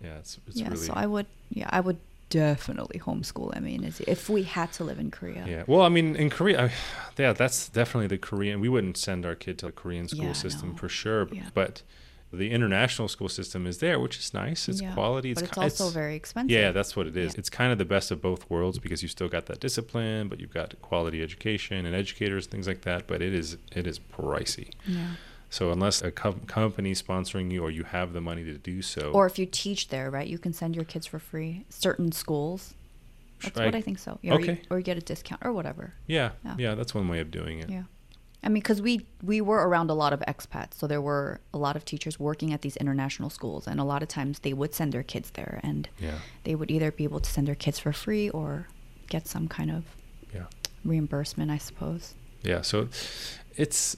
Yeah, 0.00 0.18
it's 0.18 0.38
it's 0.46 0.56
yeah. 0.58 0.68
really 0.68 0.76
So 0.86 0.92
I 0.94 1.06
would, 1.06 1.26
yeah, 1.50 1.68
I 1.70 1.80
would 1.80 1.98
definitely 2.28 2.98
homeschool. 3.00 3.56
I 3.56 3.60
mean, 3.60 3.84
if 4.06 4.28
we 4.28 4.42
had 4.44 4.72
to 4.74 4.84
live 4.84 4.98
in 5.00 5.10
Korea. 5.10 5.44
Yeah. 5.46 5.64
Well, 5.66 5.82
I 5.82 5.88
mean, 5.88 6.14
in 6.16 6.30
Korea, 6.30 6.66
I, 6.66 6.72
yeah, 7.18 7.32
that's 7.32 7.68
definitely 7.68 8.06
the 8.08 8.18
Korean. 8.18 8.60
We 8.60 8.68
wouldn't 8.68 8.96
send 8.96 9.26
our 9.26 9.34
kid 9.34 9.58
to 9.58 9.66
the 9.66 9.72
Korean 9.72 10.06
school 10.08 10.24
Yeah, 10.26 10.32
system 10.32 10.70
no. 10.70 10.76
for 10.76 10.88
sure. 10.88 11.26
b- 11.26 11.36
Yeah. 11.38 11.48
But 11.54 11.82
the 12.32 12.50
international 12.50 13.08
school 13.08 13.28
system 13.28 13.66
is 13.66 13.78
there, 13.78 14.00
which 14.00 14.18
is 14.18 14.32
nice. 14.32 14.68
It's 14.68 14.80
Yeah, 14.80 14.94
quality. 14.94 15.34
but 15.34 15.44
it's 15.44 15.58
also 15.58 15.88
very 15.90 16.14
expensive. 16.16 16.50
Yeah, 16.50 16.72
that's 16.72 16.96
what 16.96 17.06
it 17.06 17.16
is. 17.16 17.34
Yeah. 17.34 17.38
It's 17.40 17.50
kind 17.50 17.72
of 17.72 17.78
the 17.78 17.84
best 17.84 18.10
of 18.10 18.22
both 18.22 18.48
worlds 18.50 18.78
because 18.78 19.02
you 19.02 19.08
still 19.08 19.28
got 19.28 19.46
that 19.46 19.60
discipline, 19.60 20.28
but 20.28 20.40
you've 20.40 20.52
got 20.54 20.80
quality 20.82 21.22
education 21.22 21.84
and 21.86 21.94
educators, 21.94 22.46
things 22.46 22.66
like 22.66 22.82
that. 22.82 23.06
But 23.06 23.20
it 23.22 23.34
is 23.34 23.56
it 23.74 23.86
is 23.86 23.98
pricey. 23.98 24.70
Yeah. 24.86 25.08
So 25.50 25.70
unless 25.70 26.00
a 26.00 26.10
com- 26.10 26.40
company 26.46 26.92
sponsoring 26.94 27.52
you 27.52 27.62
or 27.62 27.70
you 27.70 27.84
have 27.84 28.14
the 28.14 28.22
money 28.22 28.42
to 28.44 28.54
do 28.56 28.80
so, 28.80 29.10
Or 29.12 29.26
if 29.26 29.38
you 29.38 29.44
teach 29.44 29.88
there, 29.88 30.10
right? 30.10 30.26
You 30.26 30.38
can 30.38 30.54
send 30.54 30.74
your 30.74 30.86
kids 30.86 31.06
for 31.06 31.18
free. 31.18 31.66
Certain 31.68 32.10
schools. 32.12 32.72
That's 33.42 33.58
what 33.58 33.74
I 33.74 33.80
think 33.82 33.98
so. 33.98 34.18
Yeah, 34.22 34.34
or, 34.34 34.40
you, 34.40 34.52
Okay. 34.52 34.62
or 34.70 34.78
you 34.78 34.84
get 34.84 34.96
a 34.96 35.00
discount 35.02 35.42
or 35.44 35.52
whatever. 35.52 35.92
yeah, 36.06 36.30
Yeah. 36.44 36.54
yeah, 36.58 36.74
that's 36.74 36.94
one 36.94 37.06
way 37.08 37.18
of 37.20 37.30
doing 37.30 37.58
it. 37.58 37.68
Yeah. 37.68 37.82
I 38.44 38.48
mean, 38.48 38.54
because 38.62 38.82
we 38.82 39.06
we 39.22 39.40
were 39.40 39.66
around 39.68 39.88
a 39.90 39.94
lot 39.94 40.12
of 40.12 40.20
expats, 40.20 40.74
so 40.74 40.86
there 40.86 41.00
were 41.00 41.40
a 41.54 41.58
lot 41.58 41.76
of 41.76 41.84
teachers 41.84 42.18
working 42.18 42.52
at 42.52 42.62
these 42.62 42.76
international 42.76 43.30
schools, 43.30 43.66
and 43.68 43.78
a 43.78 43.84
lot 43.84 44.02
of 44.02 44.08
times 44.08 44.40
they 44.40 44.52
would 44.52 44.74
send 44.74 44.92
their 44.92 45.04
kids 45.04 45.30
there, 45.32 45.60
and 45.62 45.88
Yeah, 45.98 46.18
they 46.44 46.54
would 46.54 46.70
either 46.70 46.90
be 46.90 47.04
able 47.04 47.20
to 47.20 47.30
send 47.30 47.46
their 47.46 47.54
kids 47.54 47.78
for 47.78 47.92
free 47.92 48.28
or 48.30 48.66
get 49.08 49.26
some 49.28 49.46
kind 49.48 49.70
of 49.70 49.84
yeah. 50.34 50.46
reimbursement, 50.84 51.50
I 51.50 51.58
suppose. 51.58 52.14
Yeah, 52.42 52.62
so 52.62 52.88
it's 53.56 53.96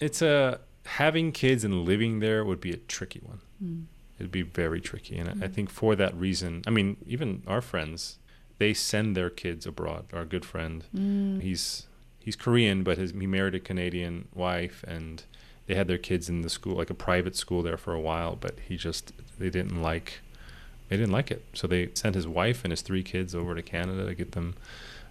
it's 0.00 0.20
a 0.22 0.60
having 0.84 1.30
kids 1.30 1.62
and 1.62 1.84
living 1.84 2.18
there 2.20 2.44
would 2.44 2.60
be 2.60 2.72
a 2.72 2.76
tricky 2.76 3.20
one. 3.22 3.40
Mm. 3.62 3.84
It'd 4.18 4.32
be 4.32 4.42
very 4.42 4.80
tricky, 4.80 5.16
and 5.18 5.28
I- 5.28 5.32
I 5.32 5.48
Mhm. 5.48 5.52
think 5.54 5.70
for 5.70 5.94
that 5.96 6.14
reason, 6.14 6.62
I 6.66 6.70
mean, 6.70 6.96
even 7.06 7.42
our 7.46 7.60
friends, 7.62 8.18
they 8.58 8.74
send 8.74 9.16
their 9.16 9.30
kids 9.30 9.64
abroad. 9.66 10.06
Our 10.12 10.24
good 10.24 10.44
friend, 10.44 10.84
Mm. 10.94 11.40
he's 11.40 11.86
he's 12.30 12.36
Korean, 12.36 12.84
but 12.84 12.96
his, 12.96 13.10
he 13.10 13.26
married 13.26 13.54
a 13.56 13.60
Canadian 13.60 14.28
wife, 14.34 14.84
and 14.86 15.24
they 15.66 15.74
had 15.74 15.88
their 15.88 15.98
kids 15.98 16.28
in 16.28 16.42
the 16.42 16.50
school, 16.50 16.76
like 16.76 16.90
a 16.90 16.94
private 16.94 17.34
school, 17.34 17.60
there 17.62 17.76
for 17.76 17.92
a 17.92 18.00
while. 18.00 18.36
But 18.40 18.54
he 18.68 18.76
just 18.76 19.12
they 19.38 19.50
didn't 19.50 19.82
like 19.82 20.20
they 20.88 20.96
didn't 20.96 21.12
like 21.12 21.30
it, 21.32 21.44
so 21.54 21.66
they 21.66 21.90
sent 21.94 22.14
his 22.14 22.28
wife 22.28 22.64
and 22.64 22.70
his 22.72 22.82
three 22.82 23.02
kids 23.02 23.34
over 23.34 23.54
to 23.54 23.62
Canada 23.62 24.06
to 24.06 24.14
get 24.14 24.32
them 24.32 24.54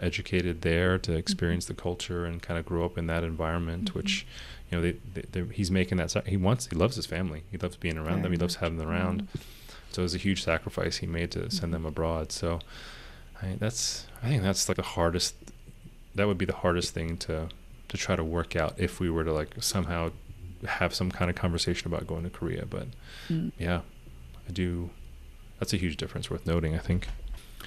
educated 0.01 0.61
there 0.61 0.97
to 0.97 1.11
experience 1.13 1.65
the 1.65 1.73
culture 1.73 2.25
and 2.25 2.41
kind 2.41 2.57
of 2.57 2.65
grow 2.65 2.85
up 2.85 2.97
in 2.97 3.07
that 3.07 3.23
environment, 3.23 3.91
Mhm. 3.91 3.95
which 3.95 4.25
you 4.71 4.77
know 4.77 4.81
they, 4.81 5.21
they, 5.33 5.43
he's 5.53 5.69
making 5.71 5.97
that 5.97 6.25
he 6.25 6.37
wants 6.37 6.67
he 6.67 6.75
loves 6.75 6.95
his 6.95 7.05
family. 7.05 7.43
He 7.51 7.57
loves 7.57 7.75
being 7.75 7.97
around 7.97 8.21
them. 8.21 8.31
He 8.31 8.37
loves 8.37 8.55
having 8.55 8.77
them 8.77 8.87
around. 8.89 9.23
Mm. 9.23 9.41
so 9.91 10.01
it 10.01 10.07
was 10.09 10.15
a 10.15 10.19
huge 10.27 10.41
sacrifice 10.43 10.97
he 10.97 11.07
made 11.07 11.31
to 11.31 11.49
send 11.51 11.73
them 11.73 11.85
abroad. 11.85 12.31
So 12.31 12.59
I, 13.41 13.55
that's 13.59 14.05
i 14.21 14.27
think 14.27 14.43
that's 14.43 14.67
like 14.69 14.75
the 14.75 14.83
hardest 14.97 15.33
that 16.15 16.27
would 16.27 16.37
be 16.37 16.45
the 16.45 16.55
hardest 16.55 16.93
thing 16.93 17.17
to 17.17 17.49
to 17.87 17.97
try 17.97 18.15
to 18.15 18.23
work 18.23 18.55
out 18.55 18.73
if 18.77 18.99
we 18.99 19.09
were 19.09 19.23
to 19.23 19.33
like 19.33 19.55
somehow 19.59 20.11
have 20.67 20.93
some 20.93 21.09
kind 21.11 21.29
of 21.29 21.35
conversation 21.35 21.87
about 21.87 22.05
going 22.07 22.23
to 22.23 22.29
korea 22.29 22.65
but 22.65 22.87
Mm. 23.29 23.51
yeah 23.57 23.81
i 24.47 24.51
do 24.51 24.89
that's 25.59 25.73
a 25.73 25.77
huge 25.77 25.97
difference 25.97 26.29
worth 26.29 26.45
noting 26.45 26.75
i 26.75 26.79
think 26.79 27.07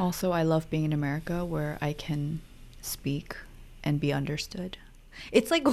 Also, 0.00 0.32
I 0.32 0.42
love 0.42 0.70
being 0.70 0.84
in 0.86 0.92
America 0.94 1.44
where 1.44 1.76
I 1.82 1.92
can 1.92 2.40
speak 2.80 3.36
and 3.84 4.00
be 4.00 4.10
understood. 4.10 4.78
It's 5.30 5.50
like 5.50 5.66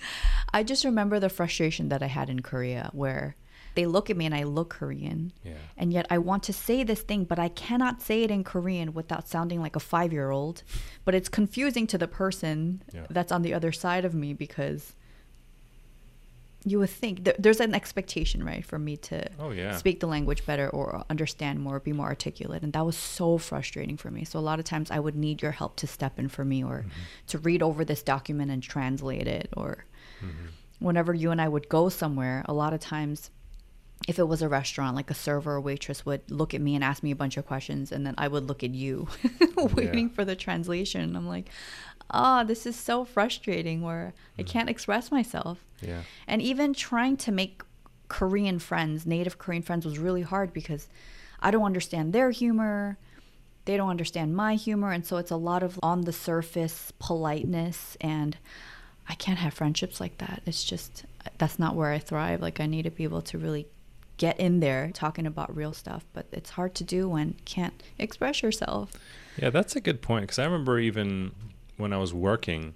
I 0.54 0.62
just 0.62 0.82
remember 0.84 1.20
the 1.20 1.28
frustration 1.28 1.90
that 1.90 2.02
I 2.02 2.06
had 2.06 2.30
in 2.30 2.40
Korea 2.40 2.88
where 2.94 3.36
they 3.76 3.86
look 3.86 4.10
at 4.10 4.16
me 4.16 4.26
and 4.26 4.34
I 4.34 4.42
look 4.42 4.70
Korean. 4.70 5.32
Yeah. 5.44 5.52
And 5.76 5.92
yet 5.92 6.06
I 6.10 6.18
want 6.18 6.42
to 6.44 6.52
say 6.52 6.82
this 6.82 7.02
thing, 7.02 7.24
but 7.24 7.38
I 7.38 7.48
cannot 7.48 8.02
say 8.02 8.22
it 8.24 8.30
in 8.30 8.42
Korean 8.42 8.92
without 8.94 9.28
sounding 9.28 9.60
like 9.60 9.76
a 9.76 9.80
five 9.80 10.12
year 10.12 10.30
old. 10.30 10.62
But 11.04 11.14
it's 11.14 11.28
confusing 11.28 11.86
to 11.88 11.98
the 11.98 12.08
person 12.08 12.82
Yeah. 12.92 13.06
that's 13.10 13.30
on 13.30 13.42
the 13.42 13.54
other 13.54 13.70
side 13.72 14.04
of 14.04 14.14
me 14.14 14.32
because 14.34 14.94
you 16.64 16.80
would 16.80 16.90
think 16.90 17.24
th- 17.24 17.36
there's 17.38 17.60
an 17.60 17.74
expectation, 17.76 18.42
right, 18.42 18.64
for 18.64 18.76
me 18.78 18.96
to 18.96 19.24
Oh, 19.38 19.50
yeah. 19.50 19.76
speak 19.76 20.00
the 20.00 20.08
language 20.08 20.44
better 20.44 20.68
or 20.70 21.04
understand 21.08 21.60
more, 21.60 21.78
be 21.78 21.92
more 21.92 22.06
articulate. 22.08 22.62
And 22.64 22.72
that 22.72 22.84
was 22.84 22.96
so 22.96 23.38
frustrating 23.38 23.96
for 23.96 24.10
me. 24.10 24.24
So 24.24 24.38
a 24.40 24.40
lot 24.40 24.58
of 24.58 24.64
times 24.64 24.90
I 24.90 24.98
would 24.98 25.14
need 25.14 25.42
your 25.42 25.52
help 25.52 25.76
to 25.76 25.86
step 25.86 26.18
in 26.18 26.28
for 26.28 26.44
me 26.44 26.64
or 26.64 26.78
Mm-hmm. 26.80 26.90
to 27.28 27.38
read 27.38 27.62
over 27.62 27.84
this 27.84 28.02
document 28.02 28.50
and 28.50 28.62
translate 28.62 29.28
it. 29.28 29.48
Or 29.56 29.84
Mm-hmm. 30.20 30.46
whenever 30.80 31.14
you 31.14 31.30
and 31.30 31.40
I 31.40 31.46
would 31.46 31.68
go 31.68 31.88
somewhere, 31.88 32.42
a 32.46 32.52
lot 32.52 32.72
of 32.72 32.80
times 32.80 33.30
if 34.08 34.18
it 34.18 34.28
was 34.28 34.42
a 34.42 34.48
restaurant, 34.48 34.94
like 34.94 35.10
a 35.10 35.14
server 35.14 35.54
or 35.54 35.60
waitress 35.60 36.04
would 36.06 36.30
look 36.30 36.54
at 36.54 36.60
me 36.60 36.74
and 36.74 36.84
ask 36.84 37.02
me 37.02 37.10
a 37.10 37.16
bunch 37.16 37.36
of 37.36 37.46
questions, 37.46 37.90
and 37.92 38.06
then 38.06 38.14
I 38.18 38.28
would 38.28 38.46
look 38.46 38.62
at 38.62 38.74
you, 38.74 39.08
waiting 39.56 40.08
Yeah. 40.08 40.14
for 40.14 40.24
the 40.24 40.36
translation. 40.36 41.16
I'm 41.16 41.26
like, 41.26 41.48
ah, 42.10 42.44
this 42.44 42.66
is 42.66 42.76
so 42.76 43.04
frustrating 43.04 43.82
where 43.82 44.12
I 44.38 44.42
Mm. 44.42 44.46
can't 44.46 44.70
express 44.70 45.10
myself. 45.10 45.64
Yeah. 45.82 46.02
And 46.26 46.40
even 46.42 46.72
trying 46.74 47.16
to 47.18 47.32
make 47.32 47.62
Korean 48.08 48.58
friends, 48.60 49.06
native 49.06 49.38
Korean 49.38 49.62
friends, 49.62 49.84
was 49.84 49.98
really 49.98 50.22
hard 50.22 50.52
because 50.52 50.88
I 51.40 51.50
don't 51.50 51.64
understand 51.64 52.12
their 52.12 52.30
humor. 52.30 52.98
They 53.64 53.76
don't 53.76 53.90
understand 53.90 54.36
my 54.36 54.54
humor. 54.54 54.92
And 54.92 55.04
so 55.04 55.16
it's 55.16 55.32
a 55.32 55.36
lot 55.36 55.62
of 55.64 55.80
on 55.82 56.02
the 56.02 56.12
surface 56.12 56.92
politeness. 57.00 57.96
And 58.00 58.36
I 59.08 59.14
can't 59.14 59.38
have 59.40 59.54
friendships 59.54 60.00
like 60.00 60.18
that. 60.18 60.42
It's 60.46 60.62
just, 60.62 61.04
that's 61.38 61.58
not 61.58 61.74
where 61.74 61.90
I 61.90 61.98
thrive. 61.98 62.40
Like, 62.40 62.60
I 62.60 62.66
need 62.66 62.82
to 62.84 62.90
be 62.90 63.02
able 63.04 63.22
to 63.22 63.38
really 63.38 63.66
get 64.16 64.38
in 64.40 64.60
there 64.60 64.90
talking 64.92 65.26
about 65.26 65.54
real 65.54 65.72
stuff. 65.72 66.04
But 66.12 66.26
it's 66.32 66.50
hard 66.50 66.74
to 66.76 66.84
do 66.84 67.08
when 67.08 67.28
you 67.28 67.44
can't 67.44 67.82
express 67.98 68.42
yourself. 68.42 68.92
Yeah, 69.36 69.50
that's 69.50 69.76
a 69.76 69.80
good 69.80 70.02
point 70.02 70.24
because 70.24 70.38
I 70.38 70.44
remember 70.44 70.78
even 70.78 71.32
when 71.76 71.92
I 71.92 71.98
was 71.98 72.14
working, 72.14 72.74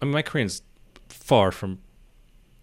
I 0.00 0.04
mean, 0.04 0.12
my 0.12 0.22
Korean's 0.22 0.62
far 1.08 1.50
from 1.50 1.78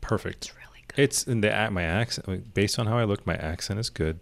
perfect. 0.02 0.46
It's 0.46 0.56
really 0.56 0.84
good. 0.88 1.02
It's 1.02 1.24
in 1.24 1.42
the 1.42 1.70
my 1.72 1.84
accent 1.84 2.54
based 2.54 2.78
on 2.78 2.88
how 2.88 2.98
I 2.98 3.04
look. 3.04 3.26
My 3.26 3.36
accent 3.36 3.80
is 3.80 3.90
good, 3.90 4.20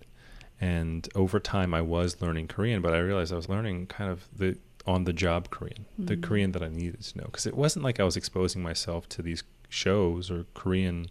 and 0.60 1.08
over 1.16 1.40
time 1.40 1.74
I 1.74 1.82
was 1.82 2.22
learning 2.22 2.48
Korean, 2.48 2.82
but 2.82 2.94
I 2.94 3.00
realized 3.00 3.34
I 3.34 3.36
was 3.36 3.50
learning 3.50 3.88
kind 3.88 4.10
of 4.10 4.28
the 4.36 4.58
on 4.88 5.04
the 5.04 5.14
job 5.14 5.50
Korean, 5.52 5.86
the 6.00 6.16
Mm. 6.16 6.24
Korean 6.24 6.52
that 6.54 6.64
I 6.64 6.70
needed 6.70 7.02
to 7.02 7.18
know 7.20 7.26
because 7.26 7.46
it 7.46 7.56
wasn't 7.56 7.84
like 7.84 8.00
I 8.00 8.04
was 8.04 8.18
exposing 8.18 8.64
myself 8.64 9.08
to 9.10 9.22
these 9.22 9.44
shows 9.70 10.32
or 10.32 10.46
Korean 10.56 11.08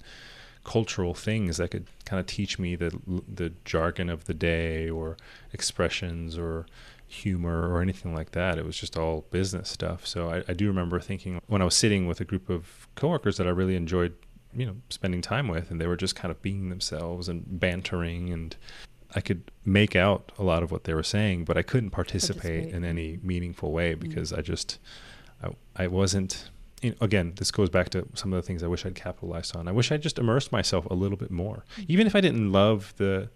cultural 0.64 1.14
things 1.14 1.56
that 1.56 1.70
could 1.70 1.86
kind 2.04 2.20
of 2.20 2.26
teach 2.26 2.58
me 2.58 2.76
the 2.76 2.90
the 3.34 3.52
jargon 3.64 4.08
of 4.10 4.24
the 4.24 4.34
day 4.34 4.88
or 4.90 5.16
expressions 5.52 6.36
or 6.38 6.66
humor 7.06 7.68
or 7.72 7.82
anything 7.82 8.14
like 8.14 8.30
that. 8.32 8.56
It 8.58 8.64
was 8.64 8.76
just 8.76 8.96
all 8.96 9.24
business 9.30 9.68
stuff. 9.68 10.06
So 10.06 10.30
I, 10.30 10.44
I 10.48 10.52
do 10.52 10.66
remember 10.68 11.00
thinking 11.00 11.40
when 11.48 11.60
I 11.60 11.64
was 11.64 11.74
sitting 11.74 12.06
with 12.06 12.20
a 12.20 12.24
group 12.24 12.48
of 12.48 12.86
coworkers 12.94 13.36
that 13.38 13.46
I 13.46 13.50
really 13.50 13.74
enjoyed, 13.74 14.14
you 14.54 14.64
know, 14.66 14.76
spending 14.90 15.20
time 15.22 15.48
with, 15.48 15.70
and 15.70 15.80
they 15.80 15.86
were 15.88 15.96
just 15.96 16.14
kind 16.14 16.30
of 16.30 16.40
being 16.40 16.68
themselves 16.68 17.28
and 17.28 17.44
bantering, 17.58 18.30
and 18.30 18.54
I 19.16 19.20
could 19.20 19.50
make 19.64 19.96
out 19.96 20.30
a 20.38 20.44
lot 20.44 20.62
of 20.62 20.70
what 20.70 20.84
they 20.84 20.94
were 20.94 21.02
saying, 21.02 21.46
but 21.46 21.56
I 21.56 21.62
couldn't 21.62 21.90
participate, 21.90 22.42
Participate. 22.42 22.74
in 22.74 22.84
any 22.84 23.18
meaningful 23.24 23.72
way 23.72 23.94
Mm. 23.96 24.00
because 24.00 24.32
I 24.32 24.40
just, 24.40 24.78
I, 25.42 25.48
I 25.74 25.86
wasn't. 25.88 26.48
You 26.82 26.90
know, 26.90 26.96
again, 27.00 27.32
this 27.36 27.50
goes 27.50 27.68
back 27.68 27.90
to 27.90 28.06
some 28.14 28.32
of 28.32 28.36
the 28.42 28.46
things 28.46 28.62
I 28.62 28.66
wish 28.66 28.86
I'd 28.86 28.94
capitalized 28.94 29.54
on. 29.54 29.68
I 29.68 29.72
wish 29.72 29.92
I'd 29.92 30.00
just 30.02 30.18
immersed 30.18 30.50
myself 30.50 30.86
a 30.86 30.94
little 30.94 31.18
bit 31.18 31.30
more, 31.30 31.64
even 31.88 32.06
if 32.06 32.14
I 32.16 32.20
didn't 32.20 32.52
love 32.52 32.94
the 32.96 33.28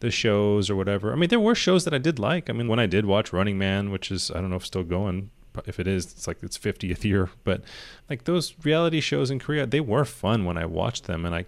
the 0.00 0.10
shows 0.10 0.68
or 0.68 0.74
whatever. 0.74 1.12
I 1.12 1.14
mean, 1.16 1.28
there 1.28 1.38
were 1.38 1.54
shows 1.54 1.84
that 1.84 1.94
I 1.94 1.98
did 1.98 2.18
like. 2.18 2.50
I 2.50 2.52
mean, 2.52 2.66
when 2.66 2.80
I 2.80 2.86
did 2.86 3.06
watch 3.06 3.32
Running 3.32 3.56
Man, 3.56 3.90
which 3.92 4.10
is 4.10 4.30
I 4.32 4.40
don't 4.40 4.50
know 4.50 4.56
if 4.56 4.66
still 4.66 4.82
going. 4.84 5.30
If 5.66 5.78
it 5.78 5.86
is, 5.86 6.06
it's 6.06 6.26
like 6.26 6.42
its 6.42 6.56
50th 6.58 7.04
year. 7.04 7.30
But 7.44 7.62
like 8.10 8.24
those 8.24 8.54
reality 8.64 9.00
shows 9.00 9.30
in 9.30 9.38
Korea, 9.38 9.64
they 9.66 9.80
were 9.80 10.04
fun 10.04 10.44
when 10.44 10.56
I 10.58 10.64
watched 10.66 11.04
them, 11.04 11.24
and 11.24 11.34
I 11.34 11.44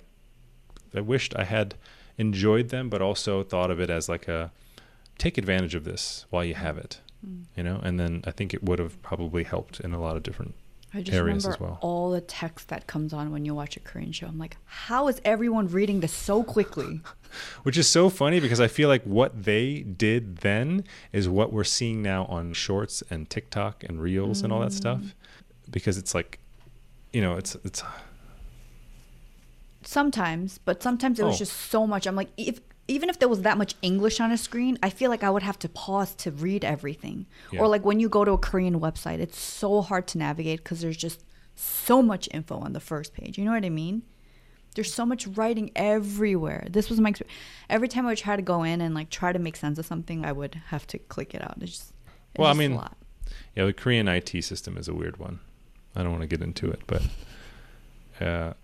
I 0.94 1.00
wished 1.00 1.34
I 1.36 1.44
had 1.44 1.74
enjoyed 2.16 2.68
them, 2.68 2.88
but 2.88 3.02
also 3.02 3.42
thought 3.42 3.70
of 3.70 3.80
it 3.80 3.90
as 3.90 4.08
like 4.08 4.28
a 4.28 4.52
take 5.18 5.36
advantage 5.36 5.74
of 5.74 5.84
this 5.84 6.26
while 6.30 6.44
you 6.44 6.54
have 6.54 6.78
it, 6.78 7.00
Mm. 7.26 7.44
you 7.56 7.62
know. 7.64 7.80
And 7.82 7.98
then 7.98 8.22
I 8.26 8.30
think 8.30 8.54
it 8.54 8.62
would 8.62 8.78
have 8.78 9.02
probably 9.02 9.42
helped 9.44 9.80
in 9.80 9.92
a 9.94 10.00
lot 10.00 10.16
of 10.16 10.22
different. 10.22 10.54
I 10.94 11.02
just 11.02 11.16
areas 11.16 11.44
remember 11.44 11.50
as 11.54 11.60
well. 11.60 11.78
all 11.82 12.10
the 12.12 12.20
text 12.20 12.68
that 12.68 12.86
comes 12.86 13.12
on 13.12 13.32
when 13.32 13.44
you 13.44 13.54
watch 13.54 13.76
a 13.76 13.80
Korean 13.80 14.12
show. 14.12 14.26
I'm 14.26 14.38
like, 14.38 14.56
how 14.64 15.08
is 15.08 15.20
everyone 15.24 15.66
reading 15.68 16.00
this 16.00 16.12
so 16.12 16.42
quickly? 16.44 17.00
Which 17.64 17.76
is 17.76 17.88
so 17.88 18.08
funny 18.08 18.38
because 18.38 18.60
I 18.60 18.68
feel 18.68 18.88
like 18.88 19.02
what 19.02 19.42
they 19.44 19.80
did 19.80 20.36
then 20.38 20.84
is 21.12 21.28
what 21.28 21.52
we're 21.52 21.64
seeing 21.64 22.00
now 22.00 22.26
on 22.26 22.52
shorts 22.52 23.02
and 23.10 23.28
TikTok 23.28 23.82
and 23.82 24.00
reels 24.00 24.42
and 24.42 24.52
all 24.52 24.60
that 24.60 24.72
stuff. 24.72 25.00
Mm. 25.00 25.12
Because 25.70 25.98
it's 25.98 26.14
like, 26.14 26.38
you 27.12 27.20
know, 27.20 27.34
it's 27.36 27.56
it's 27.64 27.82
Sometimes, 29.82 30.58
but 30.64 30.82
sometimes 30.82 31.18
it 31.20 31.24
was 31.24 31.34
Oh. 31.34 31.38
just 31.38 31.52
so 31.70 31.86
much. 31.86 32.06
I'm 32.06 32.16
like, 32.16 32.30
if 32.36 32.60
even 32.86 33.08
if 33.08 33.18
there 33.18 33.28
was 33.28 33.42
that 33.42 33.56
much 33.58 33.74
English 33.82 34.20
on 34.20 34.30
a 34.30 34.36
screen, 34.36 34.78
I 34.82 34.90
feel 34.90 35.10
like 35.10 35.22
I 35.22 35.30
would 35.30 35.42
have 35.42 35.58
to 35.60 35.68
pause 35.68 36.14
to 36.16 36.30
read 36.30 36.64
everything. 36.64 37.26
Yeah. 37.50 37.60
Or 37.60 37.68
like 37.68 37.84
when 37.84 37.98
you 38.00 38.08
go 38.08 38.24
to 38.24 38.32
a 38.32 38.38
Korean 38.38 38.78
website, 38.80 39.20
it's 39.20 39.38
so 39.38 39.80
hard 39.80 40.06
to 40.08 40.18
navigate 40.18 40.62
because 40.62 40.80
there's 40.80 40.96
just 40.96 41.24
so 41.54 42.02
much 42.02 42.28
info 42.32 42.58
on 42.58 42.72
the 42.72 42.80
first 42.80 43.14
page. 43.14 43.38
You 43.38 43.44
know 43.44 43.52
what 43.52 43.64
I 43.64 43.70
mean? 43.70 44.02
There's 44.74 44.92
so 44.92 45.06
much 45.06 45.26
writing 45.28 45.70
everywhere. 45.76 46.66
This 46.68 46.90
was 46.90 47.00
my 47.00 47.10
experience. 47.10 47.32
Every 47.70 47.86
time 47.88 48.06
I 48.06 48.10
would 48.10 48.18
try 48.18 48.34
to 48.36 48.42
go 48.42 48.64
in 48.64 48.80
and 48.80 48.94
like 48.94 49.08
try 49.08 49.32
to 49.32 49.38
make 49.38 49.56
sense 49.56 49.78
of 49.78 49.86
something, 49.86 50.24
I 50.24 50.32
would 50.32 50.56
have 50.66 50.86
to 50.88 50.98
click 50.98 51.32
it 51.34 51.42
out. 51.42 51.56
It's 51.60 51.72
just, 51.72 51.92
it's 52.32 52.38
Well, 52.40 52.50
I 52.50 52.54
mean, 52.54 52.72
a 52.72 52.76
lot. 52.76 52.96
yeah, 53.54 53.66
the 53.66 53.72
Korean 53.72 54.08
IT 54.08 54.42
system 54.44 54.76
is 54.76 54.88
a 54.88 54.94
weird 54.94 55.18
one. 55.18 55.38
I 55.94 56.02
don't 56.02 56.10
want 56.10 56.22
to 56.22 56.26
get 56.26 56.42
into 56.42 56.70
it, 56.72 56.82
but 56.88 57.02
uh, 58.20 58.54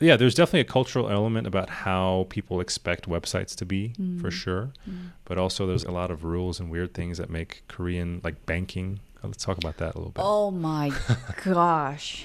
yeah, 0.00 0.16
there's 0.16 0.34
definitely 0.34 0.60
a 0.60 0.64
cultural 0.64 1.08
element 1.10 1.46
about 1.46 1.68
how 1.68 2.26
people 2.30 2.60
expect 2.60 3.08
websites 3.08 3.54
to 3.56 3.64
be 3.66 3.88
for 4.20 4.28
Mm. 4.30 4.32
sure. 4.32 4.72
Mm. 4.88 5.10
But 5.24 5.38
also, 5.38 5.66
there's 5.66 5.84
a 5.84 5.90
lot 5.90 6.10
of 6.10 6.24
rules 6.24 6.60
and 6.60 6.70
weird 6.70 6.94
things 6.94 7.18
that 7.18 7.30
make 7.30 7.62
Korean 7.68 8.20
like 8.22 8.46
banking. 8.46 9.00
uh, 9.24 9.28
Let's 9.28 9.44
talk 9.44 9.58
about 9.58 9.76
that 9.78 9.94
a 9.94 9.98
little 9.98 10.12
bit. 10.12 10.22
Oh 10.24 10.50
my 10.50 10.92
gosh. 11.44 12.24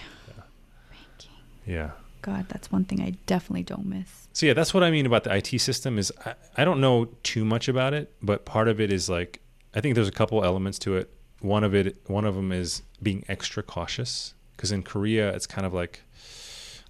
Banking. 0.90 1.32
Yeah. 1.66 1.92
God, 2.22 2.46
that's 2.48 2.72
one 2.72 2.86
thing 2.86 3.02
I 3.02 3.12
definitely 3.26 3.64
don't 3.64 3.86
miss. 3.86 4.28
So 4.34 4.46
yeah, 4.46 4.54
that's 4.54 4.74
what 4.74 4.84
I 4.84 4.92
mean 4.92 5.06
about 5.06 5.24
the 5.26 5.36
IT 5.36 5.60
system 5.60 5.98
is 5.98 6.12
I, 6.26 6.36
I 6.58 6.66
don't 6.66 6.80
know 6.80 7.06
too 7.24 7.44
much 7.44 7.68
about 7.68 7.94
it, 7.94 8.12
but 8.22 8.46
part 8.46 8.68
of 8.68 8.80
it 8.80 8.92
is 8.92 9.10
like 9.10 9.42
I 9.76 9.82
think 9.82 9.96
there's 9.96 10.08
a 10.08 10.12
couple 10.12 10.44
elements 10.44 10.80
to 10.80 10.96
it. 10.96 11.10
One 11.42 11.64
of 11.64 11.76
it 11.76 11.98
one 12.08 12.24
of 12.26 12.36
them 12.36 12.52
is 12.52 12.82
being 13.02 13.26
extra 13.28 13.62
cautious 13.62 14.34
because 14.56 14.72
in 14.72 14.84
Korea 14.84 15.34
it's 15.36 15.46
kind 15.48 15.66
of 15.68 15.74
like 15.74 16.03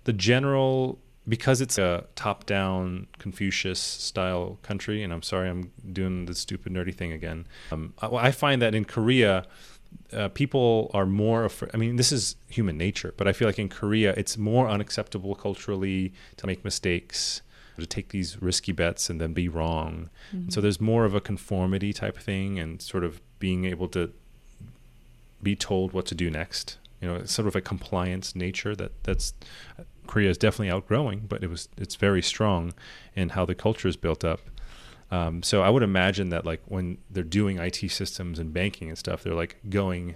the 0.04 0.14
general 0.14 1.00
because 1.28 1.62
it's 1.62 1.78
a 1.78 2.06
top-down 2.16 3.08
Confucius 3.18 3.80
style 3.80 4.60
country 4.62 5.04
and 5.04 5.14
I'm 5.14 5.22
sorry 5.22 5.50
I'm 5.50 5.72
doing 5.94 6.26
the 6.26 6.36
stupid 6.36 6.74
nerdy 6.74 6.94
thing 6.94 7.14
again. 7.14 7.48
Um, 7.72 7.94
I, 8.02 8.08
I 8.08 8.32
find 8.32 8.62
that 8.62 8.76
in 8.76 8.84
Korea 8.84 9.46
uh, 10.12 10.28
people 10.30 10.92
are 10.94 11.06
more 11.06 11.46
afraid. 11.46 11.72
I 11.74 11.78
mean, 11.78 11.96
this 11.96 12.12
is 12.12 12.36
human 12.50 12.78
nature, 12.78 13.14
but 13.16 13.28
I 13.28 13.34
feel 13.34 13.48
like 13.48 13.60
in 13.60 13.70
Korea, 13.70 14.14
it's 14.18 14.38
more 14.38 14.68
unacceptable 14.68 15.36
culturally 15.36 16.14
to 16.38 16.48
make 16.48 16.64
mistakes, 16.64 17.42
to 17.80 17.86
take 17.86 18.10
these 18.10 18.42
risky 18.42 18.72
bets 18.72 19.10
and 19.10 19.22
then 19.22 19.34
be 19.34 19.48
wrong. 19.48 20.10
And 20.32 20.54
so 20.54 20.62
there's 20.62 20.82
more 20.82 21.06
of 21.06 21.16
a 21.16 21.22
conformity 21.22 21.94
type 21.94 22.18
thing 22.18 22.60
and 22.60 22.82
sort 22.82 23.04
of 23.04 23.22
being 23.40 23.66
able 23.66 23.88
to 23.90 24.12
be 25.42 25.56
told 25.56 25.94
what 25.94 26.06
to 26.08 26.16
do 26.16 26.30
next. 26.30 26.78
You 27.02 27.10
know, 27.10 27.16
it's 27.16 27.34
sort 27.34 27.48
of 27.48 27.56
a 27.56 27.62
compliance 27.62 28.36
nature 28.36 28.76
that 28.76 28.92
that's 29.04 29.34
Korea 30.08 30.30
is 30.30 30.38
definitely 30.38 30.72
outgrowing, 30.72 31.26
but 31.28 31.44
it 31.44 31.50
was 31.50 31.70
it's 31.78 31.96
very 31.96 32.22
strong 32.22 32.74
in 33.16 33.30
how 33.30 33.46
the 33.46 33.56
culture 33.56 33.88
is 33.88 33.96
built 33.96 34.24
up. 34.24 34.42
Um, 35.12 35.44
so 35.44 35.62
I 35.62 35.70
would 35.70 35.84
imagine 35.84 36.30
that 36.30 36.46
like 36.46 36.62
when 36.66 36.98
they're 37.10 37.24
doing 37.24 37.58
IT 37.60 37.90
systems 37.92 38.40
and 38.40 38.52
banking 38.54 38.90
and 38.90 38.98
stuff, 38.98 39.24
they're 39.24 39.36
like 39.36 39.58
going 39.70 40.16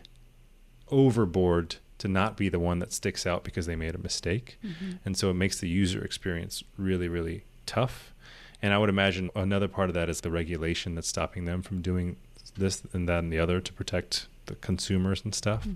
overboard 0.89 1.75
to 1.99 2.07
not 2.07 2.37
be 2.37 2.49
the 2.49 2.59
one 2.59 2.79
that 2.79 2.93
sticks 2.93 3.25
out 3.25 3.43
because 3.43 3.65
they 3.65 3.75
made 3.75 3.95
a 3.95 3.99
mistake. 3.99 4.59
And 5.05 5.17
so 5.17 5.29
it 5.29 5.33
makes 5.33 5.59
the 5.59 5.67
user 5.69 6.03
experience 6.03 6.63
really, 6.77 7.07
really 7.07 7.43
tough. 7.65 8.13
And 8.61 8.73
I 8.73 8.77
would 8.77 8.89
imagine 8.89 9.29
another 9.35 9.67
part 9.67 9.89
of 9.89 9.93
that 9.95 10.09
is 10.09 10.21
the 10.21 10.31
regulation 10.31 10.95
that's 10.95 11.07
stopping 11.07 11.45
them 11.45 11.61
from 11.61 11.81
doing 11.81 12.17
this 12.55 12.83
and 12.93 13.07
that 13.09 13.19
and 13.19 13.31
the 13.31 13.39
other 13.39 13.59
to 13.59 13.73
protect 13.73 14.27
the 14.47 14.55
consumers 14.55 15.23
and 15.23 15.33
stuff. 15.35 15.67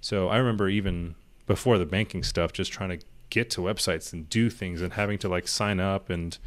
So 0.00 0.28
I 0.28 0.36
remember 0.38 0.68
even 0.68 1.14
before 1.46 1.78
the 1.78 1.86
banking 1.86 2.22
stuff, 2.24 2.52
just 2.52 2.72
trying 2.72 2.98
to 2.98 3.04
get 3.34 3.50
to 3.50 3.60
websites 3.60 4.12
and 4.12 4.20
do 4.30 4.44
things 4.48 4.80
and 4.80 4.92
having 4.92 5.18
to 5.18 5.28
like 5.28 5.46
sign 5.48 5.80
up 5.80 6.08
and 6.08 6.38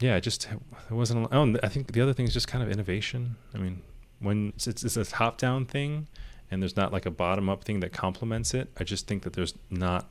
yeah, 0.00 0.14
it 0.16 0.20
just 0.20 0.48
it 0.90 0.94
wasn't. 0.94 1.28
Oh, 1.32 1.42
and 1.42 1.58
I 1.62 1.68
think 1.68 1.92
the 1.92 2.00
other 2.00 2.12
thing 2.12 2.26
is 2.26 2.32
just 2.32 2.46
kind 2.46 2.62
of 2.62 2.70
innovation. 2.70 3.34
I 3.52 3.58
mean, 3.58 3.82
when 4.20 4.52
it's, 4.54 4.66
it's, 4.68 4.84
it's 4.84 4.96
a 4.96 5.04
top-down 5.04 5.66
thing, 5.66 6.06
and 6.50 6.62
there's 6.62 6.76
not 6.76 6.92
like 6.92 7.04
a 7.04 7.10
bottom-up 7.10 7.64
thing 7.64 7.80
that 7.80 7.92
complements 7.92 8.54
it. 8.54 8.68
I 8.78 8.84
just 8.84 9.08
think 9.08 9.24
that 9.24 9.32
there's 9.32 9.54
not 9.70 10.06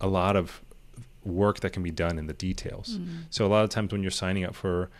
a 0.00 0.08
lot 0.08 0.34
of 0.34 0.60
work 1.24 1.60
that 1.60 1.70
can 1.70 1.84
be 1.84 1.92
done 1.92 2.18
in 2.18 2.26
the 2.26 2.34
details. 2.34 2.98
Mm. 2.98 3.26
So 3.30 3.46
a 3.46 3.50
lot 3.54 3.62
of 3.62 3.70
times 3.70 3.92
when 3.92 4.02
you're 4.02 4.10
signing 4.10 4.44
up 4.44 4.54
for 4.56 4.90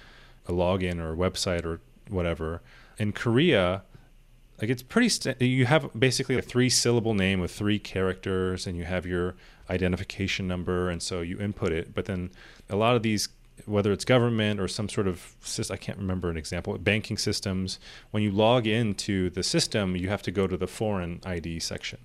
a 0.47 0.53
login 0.53 1.01
or 1.01 1.13
a 1.13 1.17
website 1.17 1.65
or 1.65 1.81
whatever 2.09 2.63
in 2.99 3.13
Korea, 3.13 3.83
like 4.61 4.71
it's 4.71 4.83
pretty. 4.83 5.09
St- 5.09 5.43
you 5.43 5.67
have 5.67 5.91
basically 5.99 6.39
a 6.39 6.43
three 6.43 6.71
syllable 6.71 7.15
name 7.15 7.41
with 7.41 7.51
three 7.51 7.81
characters, 7.81 8.69
and 8.69 8.77
you 8.79 8.85
have 8.85 9.07
your 9.07 9.35
identification 9.71 10.47
number, 10.47 10.91
and 10.91 11.03
so 11.03 11.21
you 11.21 11.39
input 11.39 11.73
it. 11.73 11.95
But 11.95 12.07
then 12.07 12.31
a 12.69 12.77
lot 12.77 12.97
of 12.97 13.03
these, 13.03 13.29
whether 13.67 13.93
it's 13.93 14.05
government 14.05 14.61
or 14.61 14.69
some 14.69 14.89
sort 14.89 15.07
of 15.07 15.37
I 15.71 15.77
can't 15.77 15.99
remember 15.99 16.31
an 16.31 16.37
example, 16.37 16.77
banking 16.79 17.19
systems. 17.19 17.79
When 18.11 18.23
you 18.23 18.31
log 18.31 18.67
into 18.67 19.31
the 19.31 19.43
system, 19.43 19.97
you 19.97 20.09
have 20.09 20.23
to 20.23 20.31
go 20.31 20.47
to 20.47 20.57
the 20.57 20.67
foreign 20.67 21.21
ID 21.25 21.61
section, 21.61 21.99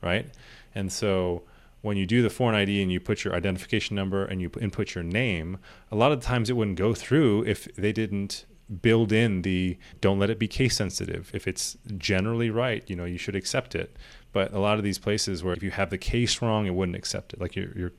right? 0.00 0.26
And 0.74 0.92
so 0.92 1.42
when 1.82 1.96
you 1.96 2.06
do 2.06 2.22
the 2.22 2.30
foreign 2.30 2.54
ID 2.54 2.80
and 2.80 2.92
you 2.92 3.00
put 3.00 3.24
your 3.24 3.34
identification 3.34 3.96
number 3.96 4.24
and 4.24 4.40
you 4.40 4.50
input 4.60 4.94
your 4.94 5.04
name, 5.04 5.58
a 5.90 5.96
lot 5.96 6.12
of 6.12 6.20
times 6.20 6.48
it 6.48 6.54
wouldn't 6.54 6.78
go 6.78 6.94
through 6.94 7.44
if 7.44 7.64
they 7.74 7.92
didn't 7.92 8.44
build 8.80 9.12
in 9.12 9.42
the 9.42 9.76
don't 10.00 10.18
let 10.18 10.30
it 10.30 10.38
be 10.38 10.48
case 10.48 10.76
sensitive. 10.76 11.30
If 11.34 11.46
it's 11.46 11.76
generally 11.98 12.50
right, 12.50 12.88
you 12.88 12.96
know, 12.96 13.04
you 13.04 13.18
should 13.18 13.36
accept 13.36 13.74
it. 13.74 13.96
But 14.32 14.52
a 14.52 14.58
lot 14.58 14.78
of 14.78 14.84
these 14.84 14.98
places 14.98 15.42
where 15.44 15.52
if 15.52 15.62
you 15.62 15.70
have 15.70 15.90
the 15.90 15.98
case 15.98 16.40
wrong, 16.40 16.66
it 16.66 16.74
wouldn't 16.74 16.96
accept 16.96 17.32
it. 17.32 17.40
Like 17.40 17.54
your 17.54 17.76
your 17.76 17.92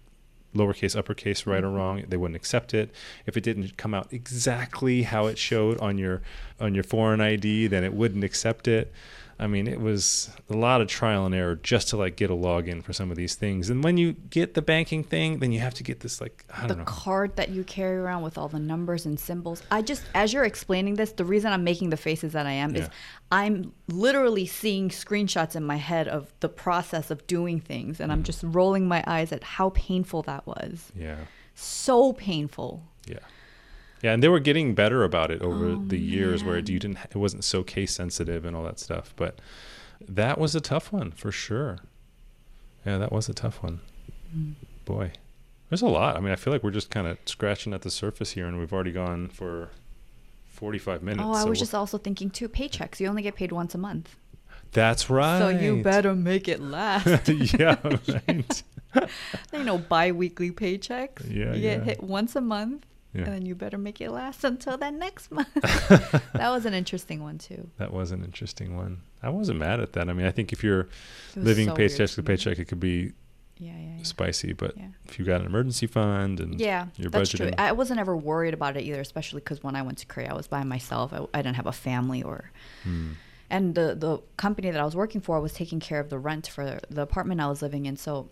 lowercase, 0.55 0.95
uppercase, 0.95 1.45
right 1.45 1.63
or 1.63 1.67
mm-hmm. 1.67 1.75
wrong, 1.75 2.03
they 2.07 2.17
wouldn't 2.17 2.35
accept 2.35 2.73
it. 2.73 2.91
If 3.25 3.37
it 3.37 3.41
didn't 3.41 3.77
come 3.77 3.93
out 3.93 4.11
exactly 4.11 5.03
how 5.03 5.27
it 5.27 5.37
showed 5.37 5.79
on 5.79 5.97
your 5.97 6.21
on 6.59 6.73
your 6.73 6.83
foreign 6.83 7.21
ID, 7.21 7.67
then 7.67 7.83
it 7.83 7.93
wouldn't 7.93 8.23
accept 8.23 8.67
it. 8.67 8.91
I 9.39 9.47
mean, 9.47 9.67
it 9.67 9.81
was 9.81 10.29
a 10.49 10.53
lot 10.53 10.79
of 10.81 10.87
trial 10.87 11.25
and 11.25 11.33
error 11.35 11.55
just 11.55 11.89
to 11.89 11.97
like 11.97 12.15
get 12.15 12.29
a 12.29 12.33
login 12.35 12.83
for 12.83 12.93
some 12.93 13.09
of 13.11 13.17
these 13.17 13.35
things. 13.35 13.69
And 13.69 13.83
when 13.83 13.97
you 13.97 14.13
get 14.13 14.53
the 14.53 14.61
banking 14.61 15.03
thing, 15.03 15.39
then 15.39 15.51
you 15.51 15.59
have 15.59 15.73
to 15.75 15.83
get 15.83 15.99
this 16.01 16.21
like 16.21 16.45
I 16.55 16.67
don't 16.67 16.77
know. 16.77 16.83
card 16.85 17.35
that 17.37 17.49
you 17.49 17.63
carry 17.63 17.97
around 17.97 18.21
with 18.23 18.37
all 18.37 18.47
the 18.47 18.59
numbers 18.59 19.05
and 19.05 19.19
symbols. 19.19 19.63
I 19.71 19.81
just, 19.81 20.03
as 20.13 20.31
you're 20.33 20.45
explaining 20.45 20.95
this, 20.95 21.11
the 21.13 21.25
reason 21.25 21.51
I'm 21.51 21.63
making 21.63 21.89
the 21.89 21.97
faces 21.97 22.33
that 22.33 22.45
I 22.45 22.51
am 22.51 22.75
Yeah. 22.75 22.83
is 22.83 22.89
I'm 23.31 23.73
literally 23.87 24.45
seeing 24.45 24.89
screenshots 24.89 25.55
in 25.55 25.63
my 25.63 25.77
head 25.77 26.07
of 26.07 26.31
the 26.39 26.49
process 26.49 27.09
of 27.11 27.25
doing 27.27 27.59
things, 27.59 27.99
and 27.99 28.11
Mm. 28.11 28.13
I'm 28.15 28.23
just 28.23 28.43
rolling 28.43 28.87
my 28.87 29.03
eyes 29.07 29.31
at 29.31 29.43
how 29.43 29.71
painful 29.71 30.21
that 30.23 30.45
was. 30.45 30.91
Yeah. 30.95 31.17
So 31.55 32.13
painful. 32.13 32.83
Yeah. 33.07 33.17
Yeah, 34.03 34.11
and 34.13 34.21
they 34.21 34.27
were 34.29 34.39
getting 34.39 34.75
better 34.75 35.03
about 35.03 35.31
it 35.31 35.41
over 35.41 35.65
Oh, 35.69 35.83
the 35.87 35.97
years 35.97 36.43
where 36.43 36.55
man. 36.55 36.67
you 36.67 36.77
didn't 36.77 36.97
it 37.03 37.15
wasn't 37.15 37.43
so 37.43 37.63
case 37.63 37.93
sensitive 37.93 38.45
and 38.45 38.55
all 38.55 38.63
that 38.63 38.77
stuff, 38.79 39.13
but 39.15 39.39
that 40.07 40.37
was 40.37 40.53
a 40.53 40.61
tough 40.61 40.91
one 40.91 41.11
for 41.11 41.31
sure. 41.31 41.77
Yeah, 42.85 42.97
that 42.97 43.11
was 43.13 43.29
a 43.29 43.33
tough 43.33 43.63
one. 43.63 43.79
Mm. 44.35 44.53
Boy. 44.85 45.13
There's 45.69 45.81
a 45.81 45.87
lot. 45.87 46.17
I 46.17 46.19
mean, 46.19 46.31
I 46.31 46.35
feel 46.35 46.51
like 46.53 46.63
we're 46.63 46.69
just 46.71 46.89
kind 46.91 47.07
of 47.07 47.17
scratching 47.25 47.73
at 47.73 47.81
the 47.81 47.89
surface 47.89 48.31
here 48.31 48.45
and 48.45 48.59
we've 48.59 48.73
already 48.73 48.91
gone 48.91 49.29
for 49.29 49.69
45 50.47 51.01
minutes. 51.01 51.23
Oh, 51.25 51.31
I 51.33 51.43
so 51.43 51.49
was 51.49 51.57
just 51.59 51.73
also 51.73 51.97
thinking 51.97 52.29
too. 52.29 52.47
Paychecks, 52.49 52.99
you 52.99 53.07
only 53.07 53.21
get 53.23 53.35
paid 53.35 53.51
once 53.51 53.73
a 53.73 53.77
month, 53.77 54.15
That's 54.73 55.09
right. 55.09 55.39
so 55.39 55.47
you 55.49 55.81
better 55.81 56.13
make 56.13 56.47
it 56.47 56.61
last. 56.61 57.27
yeah, 57.57 57.77
right. 57.83 58.63
you 59.53 59.63
know, 59.63 59.77
bi-weekly 59.79 60.51
paychecks. 60.51 61.25
Yeah, 61.27 61.53
you 61.53 61.61
get 61.61 61.79
yeah. 61.79 61.83
hit 61.85 62.03
once 62.03 62.35
a 62.35 62.41
month, 62.41 62.85
Yeah. 63.13 63.23
and 63.25 63.33
then 63.33 63.45
you 63.45 63.53
better 63.55 63.77
make 63.77 64.01
it 64.01 64.09
last 64.09 64.43
until 64.43 64.77
that 64.77 64.93
next 64.93 65.31
month. 65.31 65.53
that 65.61 66.49
was 66.49 66.65
an 66.65 66.73
interesting 66.73 67.21
one 67.21 67.37
too. 67.37 67.69
That 67.77 67.93
was 67.93 68.11
an 68.11 68.23
interesting 68.23 68.75
one. 68.75 69.01
I 69.21 69.29
wasn't 69.29 69.59
mad 69.59 69.79
at 69.79 69.93
that. 69.93 70.09
I 70.09 70.13
mean, 70.13 70.25
I 70.25 70.31
think 70.31 70.51
if 70.51 70.63
you're 70.63 70.87
living 71.35 71.67
so 71.67 71.75
paycheck 71.75 72.09
to 72.11 72.23
paycheck, 72.23 72.57
it 72.59 72.65
could 72.65 72.79
be 72.79 73.13
Yeah, 73.59 73.71
yeah, 73.77 73.97
yeah. 73.97 74.03
spicy. 74.03 74.53
But 74.53 74.75
if 75.07 75.19
you 75.19 75.25
got 75.25 75.41
an 75.41 75.47
emergency 75.47 75.85
fund 75.87 76.39
and 76.39 76.59
Yeah, 76.59 76.87
you're 76.97 77.09
that's 77.11 77.29
true. 77.29 77.51
I 77.57 77.71
wasn't 77.71 77.99
ever 77.99 78.17
worried 78.17 78.53
about 78.53 78.75
it 78.77 78.83
either, 78.83 78.99
especially 78.99 79.41
because 79.41 79.63
when 79.63 79.75
I 79.75 79.81
went 79.83 79.99
to 79.99 80.05
Korea, 80.07 80.31
I 80.31 80.33
was 80.33 80.47
by 80.47 80.63
myself. 80.63 81.13
I, 81.13 81.25
I 81.33 81.41
didn't 81.43 81.55
have 81.57 81.67
a 81.67 81.71
family 81.71 82.23
or, 82.23 82.51
Hmm. 82.83 83.11
and 83.49 83.75
the 83.75 83.93
the 83.95 84.17
company 84.37 84.71
that 84.71 84.81
I 84.81 84.85
was 84.85 84.95
working 84.95 85.21
for 85.21 85.39
was 85.39 85.53
taking 85.53 85.79
care 85.79 85.99
of 85.99 86.09
the 86.09 86.17
rent 86.19 86.47
for 86.47 86.79
the 86.89 87.01
apartment 87.03 87.39
I 87.41 87.47
was 87.47 87.61
living 87.61 87.85
in. 87.85 87.95
So, 87.95 88.29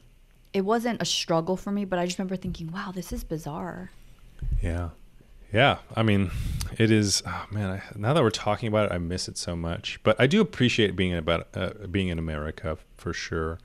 it 0.53 0.65
wasn't 0.65 1.01
a 1.01 1.05
struggle 1.05 1.55
for 1.55 1.71
me. 1.71 1.85
But 1.85 1.99
I 1.99 2.05
just 2.05 2.17
remember 2.17 2.35
thinking, 2.35 2.71
wow, 2.71 2.91
this 2.91 3.13
is 3.13 3.23
bizarre. 3.23 3.91
Yeah, 4.61 4.89
yeah. 5.51 5.79
I 5.95 6.03
mean, 6.03 6.31
it 6.77 6.91
is. 6.91 7.23
Oh, 7.25 7.45
man, 7.51 7.69
I, 7.69 7.81
now 7.95 8.13
that 8.13 8.23
we're 8.23 8.29
talking 8.29 8.67
about 8.67 8.91
it, 8.91 8.93
I 8.93 8.97
miss 8.97 9.27
it 9.27 9.37
so 9.37 9.55
much. 9.55 9.99
But 10.03 10.19
I 10.19 10.27
do 10.27 10.41
appreciate 10.41 10.95
being 10.95 11.15
about 11.15 11.47
uh, 11.53 11.71
being 11.89 12.09
in 12.09 12.19
America 12.19 12.77
for 12.97 13.13
sure. 13.13 13.59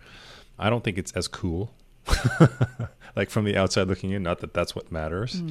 I 0.58 0.70
don't 0.70 0.82
think 0.82 0.98
it's 0.98 1.12
as 1.12 1.28
cool. 1.28 1.74
like 3.16 3.30
from 3.30 3.44
the 3.44 3.56
outside 3.56 3.88
looking 3.88 4.10
in, 4.10 4.22
not 4.22 4.40
that 4.40 4.54
that's 4.54 4.74
what 4.74 4.92
matters. 4.92 5.42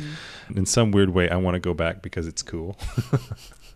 In 0.55 0.65
some 0.65 0.91
weird 0.91 1.09
way, 1.09 1.29
I 1.29 1.35
want 1.35 1.55
to 1.55 1.59
go 1.59 1.73
back 1.73 2.01
because 2.01 2.27
it's 2.27 2.41
cool. 2.41 2.77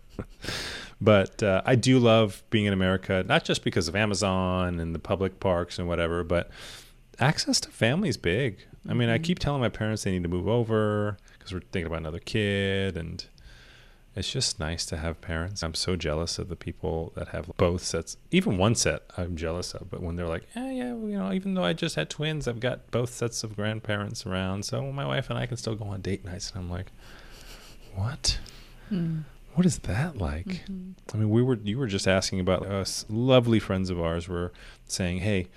but 1.00 1.42
uh, 1.42 1.62
I 1.64 1.74
do 1.74 1.98
love 1.98 2.42
being 2.50 2.66
in 2.66 2.72
America, 2.72 3.24
not 3.26 3.44
just 3.44 3.64
because 3.64 3.88
of 3.88 3.96
Amazon 3.96 4.80
and 4.80 4.94
the 4.94 4.98
public 4.98 5.40
parks 5.40 5.78
and 5.78 5.88
whatever, 5.88 6.24
but 6.24 6.50
access 7.18 7.60
to 7.60 7.70
family 7.70 8.08
is 8.08 8.16
big. 8.16 8.58
I 8.88 8.94
mean, 8.94 9.08
I 9.08 9.18
keep 9.18 9.38
telling 9.38 9.60
my 9.60 9.68
parents 9.68 10.04
they 10.04 10.10
need 10.10 10.22
to 10.22 10.28
move 10.28 10.48
over 10.48 11.18
because 11.50 11.64
we're 11.64 11.70
thinking 11.72 11.86
about 11.86 11.98
another 11.98 12.20
kid, 12.20 12.96
and 12.96 13.24
it's 14.14 14.30
just 14.30 14.60
nice 14.60 14.84
to 14.86 14.96
have 14.96 15.20
parents. 15.20 15.62
I'm 15.62 15.74
so 15.74 15.96
jealous 15.96 16.38
of 16.38 16.48
the 16.48 16.56
people 16.56 17.12
that 17.16 17.28
have 17.28 17.50
both 17.56 17.82
sets, 17.82 18.16
even 18.30 18.56
one 18.58 18.74
set. 18.74 19.02
I'm 19.16 19.36
jealous 19.36 19.74
of, 19.74 19.90
but 19.90 20.02
when 20.02 20.16
they're 20.16 20.28
like, 20.28 20.46
ah, 20.56 20.68
"Yeah, 20.68 20.70
yeah, 20.70 20.94
you 20.94 21.18
know, 21.18 21.32
even 21.32 21.54
though 21.54 21.64
I 21.64 21.72
just 21.72 21.96
had 21.96 22.10
twins, 22.10 22.46
I've 22.46 22.60
got 22.60 22.90
both 22.90 23.12
sets 23.12 23.42
of 23.44 23.56
grandparents 23.56 24.26
around, 24.26 24.64
so 24.64 24.92
my 24.92 25.06
wife 25.06 25.30
and 25.30 25.38
I 25.38 25.46
can 25.46 25.56
still 25.56 25.74
go 25.74 25.86
on 25.86 26.00
date 26.00 26.24
nights." 26.24 26.50
And 26.50 26.64
I'm 26.64 26.70
like, 26.70 26.92
"What? 27.94 28.38
Hmm. 28.88 29.20
What 29.54 29.66
is 29.66 29.78
that 29.80 30.16
like?" 30.16 30.46
Mm-hmm. 30.46 30.92
I 31.12 31.16
mean, 31.16 31.30
we 31.30 31.42
were 31.42 31.58
you 31.62 31.78
were 31.78 31.88
just 31.88 32.06
asking 32.06 32.40
about 32.40 32.64
us. 32.66 33.04
Lovely 33.08 33.58
friends 33.58 33.90
of 33.90 34.00
ours 34.00 34.28
were 34.28 34.52
saying, 34.86 35.18
"Hey, 35.18 35.48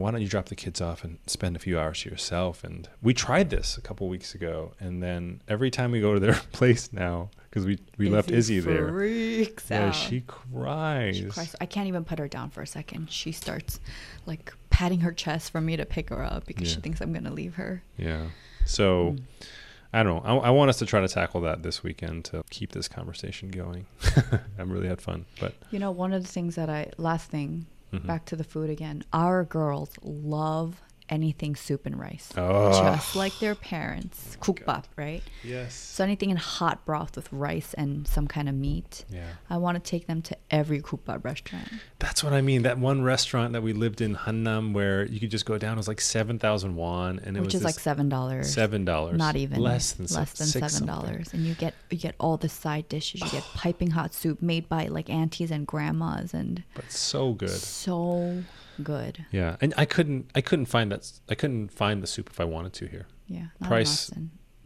why 0.00 0.10
don't 0.10 0.22
you 0.22 0.28
drop 0.28 0.46
the 0.46 0.56
kids 0.56 0.80
off 0.80 1.04
and 1.04 1.18
spend 1.26 1.56
a 1.56 1.58
few 1.58 1.78
hours 1.78 2.02
to 2.02 2.10
yourself?" 2.10 2.64
And 2.64 2.88
we 3.02 3.14
tried 3.14 3.50
this 3.50 3.76
a 3.76 3.80
couple 3.80 4.08
weeks 4.08 4.34
ago, 4.34 4.72
and 4.80 5.02
then 5.02 5.42
every 5.46 5.70
time 5.70 5.90
we 5.92 6.00
go 6.00 6.14
to 6.14 6.20
their 6.20 6.34
place 6.52 6.92
now, 6.92 7.30
because 7.48 7.66
we 7.66 7.78
we 7.98 8.08
left 8.08 8.30
Izzy 8.30 8.60
there, 8.60 8.88
Freaks 8.88 9.66
yeah, 9.70 9.88
out. 9.88 9.94
she 9.94 10.22
cries. 10.22 11.16
She 11.18 11.24
cries. 11.26 11.54
I 11.60 11.66
can't 11.66 11.88
even 11.88 12.04
put 12.04 12.18
her 12.18 12.28
down 12.28 12.50
for 12.50 12.62
a 12.62 12.66
second. 12.66 13.10
She 13.10 13.32
starts 13.32 13.80
like 14.26 14.52
patting 14.70 15.00
her 15.00 15.12
chest 15.12 15.52
for 15.52 15.60
me 15.60 15.76
to 15.76 15.84
pick 15.84 16.08
her 16.10 16.22
up 16.24 16.46
because 16.46 16.70
she 16.70 16.80
thinks 16.80 17.00
I'm 17.00 17.12
gonna 17.12 17.32
leave 17.32 17.54
her. 17.54 17.82
Yeah. 17.96 18.26
So. 18.64 19.16
Mm. 19.16 19.46
I 19.92 20.04
don't 20.04 20.24
know. 20.24 20.40
I, 20.40 20.46
I 20.46 20.50
want 20.50 20.68
us 20.68 20.78
to 20.78 20.86
try 20.86 21.00
to 21.00 21.08
tackle 21.08 21.40
that 21.40 21.64
this 21.64 21.82
weekend 21.82 22.24
to 22.26 22.44
keep 22.48 22.70
this 22.70 22.86
conversation 22.86 23.50
going. 23.50 23.86
I 24.56 24.62
really 24.62 24.86
had 24.86 25.02
fun, 25.02 25.26
but 25.40 25.54
You 25.72 25.80
know, 25.80 25.90
one 25.90 26.12
of 26.12 26.22
the 26.22 26.28
things 26.28 26.54
that 26.54 26.70
I 26.70 26.90
last 26.96 27.28
thing 27.28 27.66
Mhm. 27.92 28.06
back 28.06 28.24
to 28.26 28.36
the 28.36 28.44
food 28.44 28.70
again. 28.70 29.02
Our 29.12 29.44
girls 29.44 29.90
love 30.02 30.80
anything 31.10 31.54
soup 31.56 31.84
and 31.86 31.98
rice, 31.98 32.30
Oh, 32.36 32.70
just 32.80 33.14
like 33.16 33.38
their 33.40 33.54
parents. 33.54 34.36
Oh 34.40 34.44
kukbap, 34.52 34.84
right? 34.96 35.22
yes. 35.44 35.74
So 35.74 36.04
anything 36.04 36.30
in 36.30 36.36
hot 36.38 36.84
broth 36.86 37.16
with 37.16 37.30
rice 37.32 37.74
and 37.74 38.06
some 38.08 38.26
kind 38.26 38.48
of 38.48 38.54
meat. 38.54 39.04
Yeah. 39.10 39.26
I 39.50 39.56
want 39.58 39.82
to 39.82 39.90
take 39.90 40.06
them 40.06 40.22
to 40.22 40.36
every 40.50 40.80
kukbap 40.80 41.24
restaurant. 41.24 41.68
That's 41.98 42.24
what 42.24 42.32
I 42.32 42.40
mean. 42.40 42.62
That 42.62 42.78
one 42.78 43.02
restaurant 43.02 43.52
that 43.52 43.62
we 43.62 43.72
lived 43.72 44.00
in 44.00 44.14
Hanam 44.16 44.72
where 44.72 45.04
you 45.04 45.20
could 45.20 45.30
just 45.30 45.44
go 45.44 45.58
down 45.58 45.74
it 45.74 45.76
was 45.76 45.88
like 45.88 46.00
seven 46.00 46.38
thousand 46.38 46.76
won, 46.76 47.20
and 47.24 47.36
it 47.36 47.40
which 47.40 47.48
was 47.54 47.62
is 47.62 47.64
like 47.64 47.78
seven 47.78 48.08
dollars. 48.08 48.52
seven 48.52 48.84
dollars, 48.84 49.18
Not 49.18 49.36
even 49.36 49.60
less 49.60 49.92
than 49.92 50.06
less 50.06 50.32
than 50.34 50.46
seven 50.46 50.86
dollars, 50.86 51.34
and 51.34 51.44
you 51.44 51.54
get 51.54 51.74
you 51.90 51.98
get 51.98 52.14
all 52.20 52.36
the 52.36 52.48
side 52.48 52.88
dishes. 52.88 53.20
You 53.20 53.28
get 53.30 53.44
piping 53.54 53.90
hot 53.90 54.14
soup 54.14 54.40
made 54.40 54.68
by 54.68 54.86
like 54.86 55.10
aunties 55.10 55.50
and 55.50 55.66
grandmas, 55.66 56.32
and 56.32 56.62
but 56.74 56.90
so 56.90 57.32
good. 57.32 57.50
so 57.50 58.42
good. 58.82 59.26
Yeah, 59.30 59.56
and 59.60 59.74
I 59.76 59.84
couldn't, 59.84 60.30
I 60.34 60.40
couldn't 60.40 60.66
find 60.66 60.90
that. 60.92 61.10
I 61.28 61.34
couldn't 61.34 61.68
find 61.68 62.02
the 62.02 62.06
soup 62.06 62.30
if 62.30 62.40
I 62.40 62.44
wanted 62.44 62.72
to 62.74 62.86
here. 62.86 63.06
Yeah, 63.26 63.46
Price 63.62 64.10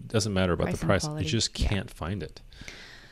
doesn't 0.07 0.33
matter 0.33 0.53
about 0.53 0.69
Price 0.69 0.81
the 0.81 0.87
price. 0.87 1.09
You 1.19 1.29
just 1.29 1.55
can't 1.55 1.91
find 1.91 2.23
it. 2.23 2.41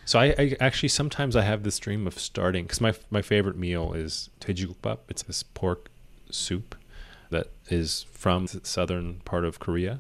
So 0.05 0.19
I, 0.19 0.35
I 0.39 0.57
actually 0.61 0.89
sometimes 0.89 1.37
I 1.37 1.43
have 1.43 1.63
this 1.63 1.79
dream 1.79 2.07
of 2.07 2.19
starting 2.19 2.65
because 2.65 2.81
my 2.81 2.95
my 3.11 3.23
favorite 3.23 3.57
meal 3.57 3.93
is 3.93 4.31
dwaeji 4.41 4.67
gukbap. 4.67 4.99
It's 5.09 5.23
this 5.23 5.43
pork 5.43 5.91
soup 6.31 6.75
that 7.31 7.49
is 7.69 8.07
from 8.13 8.47
the 8.47 8.61
southern 8.65 9.21
part 9.25 9.45
of 9.45 9.59
Korea, 9.59 9.99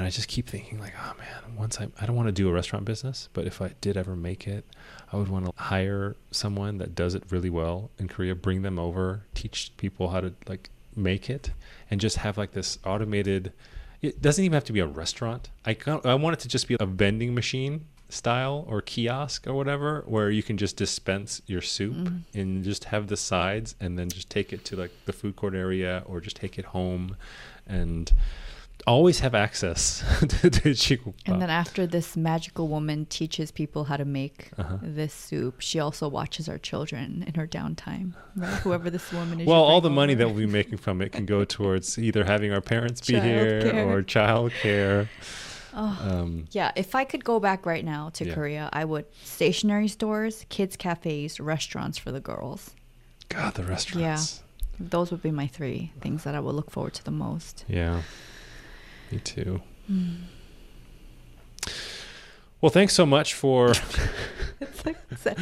and 0.00 0.06
I 0.06 0.10
just 0.10 0.28
keep 0.28 0.48
thinking 0.48 0.80
like, 0.80 0.94
oh 0.98 1.12
man, 1.18 1.56
once 1.58 1.78
I 1.78 1.88
I 2.00 2.06
don't 2.06 2.16
want 2.16 2.28
to 2.28 2.32
do 2.32 2.48
a 2.48 2.52
restaurant 2.52 2.86
business, 2.86 3.28
but 3.34 3.46
if 3.46 3.60
I 3.60 3.72
did 3.82 3.98
ever 3.98 4.16
make 4.16 4.46
it, 4.48 4.64
I 5.12 5.18
would 5.18 5.28
want 5.28 5.44
to 5.44 5.52
hire 5.62 6.16
someone 6.30 6.78
that 6.78 6.94
does 6.94 7.14
it 7.14 7.22
really 7.28 7.50
well 7.50 7.90
in 7.98 8.08
Korea, 8.08 8.34
bring 8.34 8.62
them 8.62 8.78
over, 8.78 9.24
teach 9.34 9.72
people 9.76 10.08
how 10.08 10.22
to 10.22 10.32
like 10.48 10.70
make 10.96 11.28
it, 11.28 11.50
and 11.90 12.00
just 12.00 12.16
have 12.16 12.38
like 12.38 12.52
this 12.52 12.78
automated. 12.82 13.52
It 14.00 14.22
doesn't 14.22 14.42
even 14.42 14.54
have 14.54 14.64
to 14.64 14.72
be 14.72 14.80
a 14.80 14.86
restaurant. 14.86 15.50
I 15.66 15.76
I 16.02 16.14
want 16.14 16.32
it 16.32 16.40
to 16.40 16.48
just 16.48 16.66
be 16.66 16.78
a 16.80 16.86
vending 16.86 17.34
machine 17.34 17.84
style 18.08 18.64
or 18.68 18.80
kiosk 18.80 19.46
or 19.46 19.52
whatever, 19.52 20.02
where 20.06 20.30
you 20.30 20.42
can 20.42 20.56
just 20.56 20.76
dispense 20.78 21.42
your 21.46 21.60
soup 21.60 21.94
Mm-hmm. 21.94 22.38
and 22.40 22.64
just 22.64 22.84
have 22.84 23.08
the 23.08 23.18
sides, 23.18 23.74
and 23.78 23.98
then 23.98 24.08
just 24.08 24.30
take 24.30 24.50
it 24.54 24.64
to 24.64 24.76
like 24.76 24.92
the 25.04 25.12
food 25.12 25.36
court 25.36 25.54
area 25.54 26.02
or 26.06 26.22
just 26.22 26.36
take 26.36 26.58
it 26.58 26.64
home, 26.64 27.16
and 27.66 28.10
always 28.86 29.20
have 29.20 29.34
access 29.34 30.02
to, 30.20 30.50
to 30.50 30.70
Chikupa. 30.70 31.14
And 31.26 31.40
then 31.42 31.50
after 31.50 31.86
this 31.86 32.16
magical 32.16 32.68
woman 32.68 33.06
teaches 33.06 33.50
people 33.50 33.84
how 33.84 33.96
to 33.96 34.04
make 34.04 34.50
Uh-huh. 34.58 34.78
this 34.82 35.12
soup, 35.14 35.60
she 35.60 35.78
also 35.80 36.08
watches 36.08 36.48
our 36.48 36.58
children 36.58 37.24
in 37.26 37.34
her 37.34 37.46
downtime. 37.46 38.12
Right? 38.36 38.48
Whoever 38.62 38.90
this 38.90 39.12
woman 39.12 39.40
is. 39.40 39.46
well, 39.46 39.62
all 39.62 39.80
the 39.80 39.88
bring 39.88 39.96
money 39.96 40.14
that 40.14 40.26
we'll 40.28 40.36
be 40.36 40.46
making 40.46 40.78
from 40.78 41.00
it 41.02 41.12
can 41.12 41.26
go 41.26 41.44
towards 41.56 41.98
either 41.98 42.24
having 42.24 42.52
our 42.52 42.60
parents 42.60 43.00
be 43.06 43.18
here 43.20 43.62
Childcare. 43.62 43.86
or 43.86 44.02
child 44.02 44.52
care. 44.62 45.08
Oh. 45.72 46.08
Um, 46.10 46.46
Yeah, 46.50 46.72
if 46.74 46.94
I 46.94 47.04
could 47.04 47.24
go 47.24 47.38
back 47.40 47.64
right 47.66 47.84
now 47.84 48.10
to 48.14 48.24
Yeah. 48.24 48.34
Korea, 48.34 48.68
I 48.72 48.84
would 48.84 49.04
stationery 49.22 49.88
stores, 49.88 50.44
kids 50.48 50.76
cafes, 50.76 51.38
restaurants 51.38 51.96
for 51.98 52.10
the 52.12 52.20
girls. 52.20 52.70
God, 53.28 53.54
the 53.54 53.62
restaurants. 53.64 54.42
Yeah. 54.42 54.46
Those 54.88 55.10
would 55.12 55.22
be 55.22 55.30
my 55.30 55.46
three 55.46 55.92
things 56.00 56.24
that 56.24 56.34
I 56.34 56.40
would 56.40 56.54
look 56.56 56.70
forward 56.70 56.94
to 56.94 57.04
the 57.04 57.10
most. 57.12 57.64
Yeah. 57.68 58.02
Me 59.10 59.18
too. 59.18 59.60
Hmm. 59.86 60.14
Well, 62.60 62.70
thanks 62.70 62.92
so 62.94 63.06
much 63.06 63.34
for. 63.34 63.72
It's 64.60 64.84
like, 65.26 65.36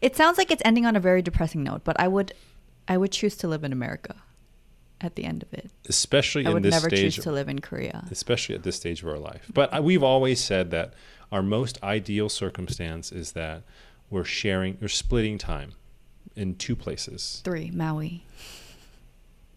it 0.00 0.16
sounds 0.16 0.38
like 0.38 0.50
it's 0.50 0.62
ending 0.64 0.86
on 0.86 0.94
a 0.96 1.00
very 1.00 1.20
depressing 1.22 1.62
note, 1.62 1.82
but 1.84 1.98
I 1.98 2.06
would, 2.08 2.32
I 2.86 2.96
would 2.96 3.10
choose 3.12 3.36
to 3.38 3.48
live 3.48 3.64
in 3.64 3.72
America. 3.72 4.16
At 5.02 5.14
the 5.16 5.24
end 5.24 5.42
of 5.42 5.54
it, 5.54 5.70
especially 5.88 6.44
I 6.44 6.48
in 6.50 6.54
would 6.56 6.62
this 6.62 6.74
never 6.74 6.90
stage 6.90 7.14
choose 7.14 7.24
to 7.24 7.32
live 7.32 7.48
in 7.48 7.60
Korea. 7.60 8.04
especially 8.10 8.54
at 8.54 8.64
this 8.64 8.76
stage 8.76 9.02
of 9.02 9.08
our 9.08 9.16
life. 9.18 9.50
But 9.50 9.72
I- 9.72 9.80
we've 9.80 10.02
always 10.02 10.44
said 10.44 10.70
that 10.72 10.92
our 11.32 11.42
most 11.42 11.82
ideal 11.82 12.28
circumstance 12.28 13.10
is 13.10 13.32
that 13.32 13.62
we're 14.10 14.24
sharing, 14.24 14.76
we're 14.78 14.88
splitting 14.88 15.38
time 15.38 15.72
in 16.36 16.54
two 16.56 16.76
places. 16.76 17.40
Three, 17.44 17.70
Maui. 17.70 18.26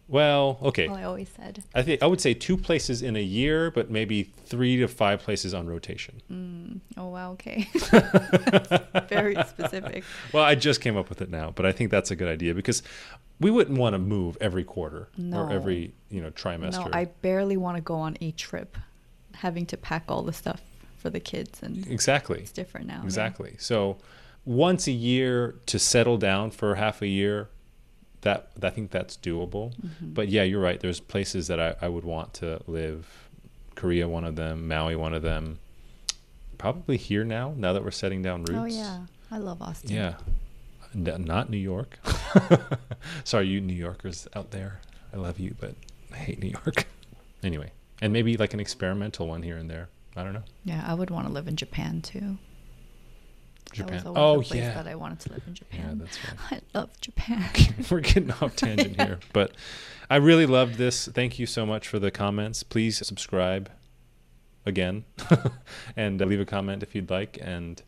Well, 0.08 0.60
okay. 0.62 0.88
Oh, 0.88 0.94
I 0.96 1.04
always 1.04 1.30
said. 1.30 1.64
I 1.74 1.82
think 1.82 2.04
I 2.04 2.08
would 2.08 2.20
say 2.20 2.34
two 2.34 2.58
places 2.58 3.02
in 3.02 3.16
a 3.16 3.22
year, 3.22 3.72
but 3.72 3.90
maybe 3.90 4.24
three 4.46 4.78
to 4.78 4.88
five 4.88 5.22
places 5.22 5.54
on 5.54 5.68
rotation. 5.68 6.22
Mm, 6.32 6.80
oh 6.98 7.08
wow, 7.08 7.32
okay. 7.32 7.70
very 9.10 9.36
specific. 9.48 10.04
Well, 10.34 10.44
I 10.44 10.56
just 10.56 10.82
came 10.82 10.98
up 10.98 11.10
with 11.10 11.22
it 11.22 11.30
now, 11.30 11.52
but 11.56 11.66
I 11.66 11.72
think 11.72 11.90
that's 11.90 12.12
a 12.12 12.16
good 12.16 12.28
idea 12.28 12.54
because 12.54 12.84
we 13.40 13.50
wouldn't 13.50 13.78
want 13.78 13.94
to 13.94 14.00
move 14.00 14.38
every 14.42 14.64
quarter 14.64 15.08
No. 15.18 15.44
or 15.44 15.52
every 15.52 15.94
you 16.10 16.22
know 16.22 16.32
trimester. 16.32 16.86
No, 16.86 16.90
I 16.92 17.06
barely 17.22 17.58
want 17.58 17.78
to 17.78 17.82
go 17.82 17.96
on 17.96 18.18
a 18.20 18.32
trip, 18.32 18.78
having 19.36 19.66
to 19.68 19.78
pack 19.78 20.04
all 20.10 20.22
the 20.22 20.34
stuff 20.34 20.62
for 20.98 21.10
the 21.10 21.20
kids, 21.22 21.64
and 21.64 21.88
exactly. 21.88 22.40
it's 22.40 22.52
different 22.52 22.88
now. 22.88 23.00
yeah. 23.00 23.06
Exactly. 23.06 23.56
So 23.58 23.98
once 24.46 24.88
a 24.88 24.92
year 24.92 25.56
to 25.68 25.80
settle 25.80 26.18
down 26.18 26.52
for 26.52 26.76
half 26.76 27.02
a 27.02 27.08
year, 27.08 27.50
that 28.24 28.50
I 28.62 28.70
think 28.70 28.92
that's 28.92 29.16
doable. 29.18 29.74
Mm-hmm. 29.76 30.14
But 30.14 30.30
yeah, 30.30 30.44
you're 30.44 30.62
right. 30.62 30.80
There's 30.80 31.00
places 31.00 31.48
that 31.48 31.60
I, 31.60 31.76
I 31.82 31.88
would 31.88 32.04
want 32.04 32.34
to 32.36 32.62
live. 32.68 33.30
Korea, 33.76 34.08
one 34.08 34.24
of 34.24 34.36
them. 34.36 34.68
Maui, 34.68 34.96
one 34.96 35.14
of 35.14 35.22
them. 35.22 35.60
Probably 36.58 36.98
here 36.98 37.24
now. 37.24 37.54
Now 37.56 37.74
that 37.74 37.84
we're 37.84 37.92
setting 37.92 38.22
down 38.22 38.44
roots. 38.44 38.60
Oh 38.60 38.66
yeah, 38.66 39.00
I 39.32 39.38
love 39.38 39.62
Austin. 39.62 39.92
Yeah. 39.92 40.16
N- 40.96 41.26
not 41.26 41.50
New 41.50 41.58
York. 41.58 42.00
Sorry, 43.24 43.48
you 43.48 43.60
New 43.60 43.74
Yorkers 43.74 44.28
out 44.36 44.52
there. 44.52 44.80
I 45.14 45.18
love 45.18 45.40
you, 45.40 45.56
but 45.60 45.76
I 46.12 46.18
hate 46.18 46.40
New 46.40 46.50
York. 46.50 46.88
anyway, 47.44 47.72
and 48.02 48.14
maybe 48.14 48.38
like 48.38 48.54
an 48.54 48.60
experimental 48.60 49.28
one 49.28 49.44
here 49.44 49.58
and 49.58 49.70
there. 49.70 49.90
I 50.16 50.24
don't 50.24 50.34
know. 50.34 50.44
Yeah, 50.64 50.84
I 50.86 50.94
would 50.94 51.10
want 51.10 51.28
to 51.28 51.34
live 51.34 51.48
in 51.48 51.56
Japan 51.56 52.02
too. 52.02 52.38
Japan. 53.74 53.98
That 54.04 54.06
was 54.10 54.18
oh 54.18 54.22
always 54.22 54.48
a 54.48 54.50
place 54.52 54.62
yeah. 54.64 54.74
that 54.76 54.88
I 54.88 54.96
wanted 54.96 55.20
to 55.22 55.34
live 55.34 55.44
in 55.48 55.54
Japan. 55.56 55.80
yeah, 55.80 55.86
Japan. 55.86 56.00
that's 56.00 56.52
right. 56.52 56.64
I 56.76 56.78
love 56.80 57.02
Japan. 57.02 57.50
We're 57.92 58.00
getting 58.02 58.32
off 58.32 58.56
tangent 58.56 59.00
here, 59.02 59.20
but 59.34 59.52
I 60.10 60.18
really 60.18 60.46
loved 60.46 60.76
this. 60.76 61.08
Thank 61.08 61.40
you 61.40 61.46
so 61.46 61.66
much 61.66 61.88
for 61.88 62.00
the 62.00 62.12
comments. 62.12 62.64
Please 62.64 63.06
subscribe 63.06 63.70
again 64.66 65.04
and 65.98 66.22
uh, 66.22 66.26
leave 66.26 66.40
a 66.40 66.46
comment 66.46 66.84
if 66.84 66.96
you'd 66.96 67.10
like. 67.10 67.38
And 67.42 67.82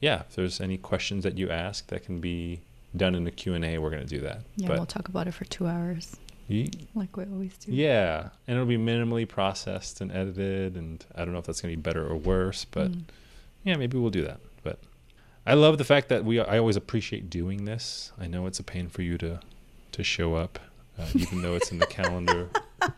yeah, 0.00 0.20
if 0.28 0.34
there's 0.36 0.60
any 0.60 0.78
questions 0.78 1.24
that 1.24 1.36
you 1.38 1.50
ask 1.50 1.86
that 1.88 2.04
can 2.04 2.20
be 2.20 2.60
done 2.96 3.14
in 3.14 3.24
the 3.24 3.30
Q&A, 3.30 3.78
we're 3.78 3.90
going 3.90 4.06
to 4.06 4.08
do 4.08 4.20
that. 4.22 4.40
Yeah, 4.56 4.68
but 4.68 4.76
we'll 4.78 4.86
talk 4.86 5.08
about 5.08 5.26
it 5.28 5.32
for 5.34 5.44
two 5.44 5.66
hours, 5.66 6.16
ye- 6.48 6.70
like 6.94 7.16
we 7.16 7.24
always 7.24 7.56
do. 7.58 7.72
yeah, 7.72 8.30
and 8.46 8.56
it'll 8.56 8.66
be 8.66 8.78
minimally 8.78 9.28
processed 9.28 10.00
and 10.00 10.10
edited 10.12 10.76
and 10.76 11.04
I 11.14 11.24
don't 11.24 11.32
know 11.32 11.38
if 11.40 11.44
that's 11.46 11.60
going 11.60 11.72
to 11.72 11.76
be 11.76 11.82
better 11.82 12.06
or 12.06 12.16
worse, 12.16 12.64
but 12.64 12.90
Mm. 12.92 13.02
yeah, 13.64 13.76
maybe 13.76 13.98
we'll 13.98 14.10
do 14.10 14.24
that. 14.24 14.40
I 15.46 15.54
love 15.54 15.78
the 15.78 15.84
fact 15.84 16.08
that 16.08 16.24
we 16.24 16.40
I 16.40 16.58
always 16.58 16.76
appreciate 16.76 17.30
doing 17.30 17.64
this. 17.64 18.12
I 18.18 18.26
know 18.26 18.46
it's 18.46 18.58
a 18.58 18.64
pain 18.64 18.88
for 18.88 19.02
you 19.02 19.16
to 19.18 19.40
to 19.92 20.02
show 20.04 20.34
up, 20.34 20.58
uh, 20.98 21.06
even 21.14 21.42
though 21.42 21.54
it's 21.54 21.70
in 21.70 21.78
the 21.78 21.86
calendar. 21.86 22.48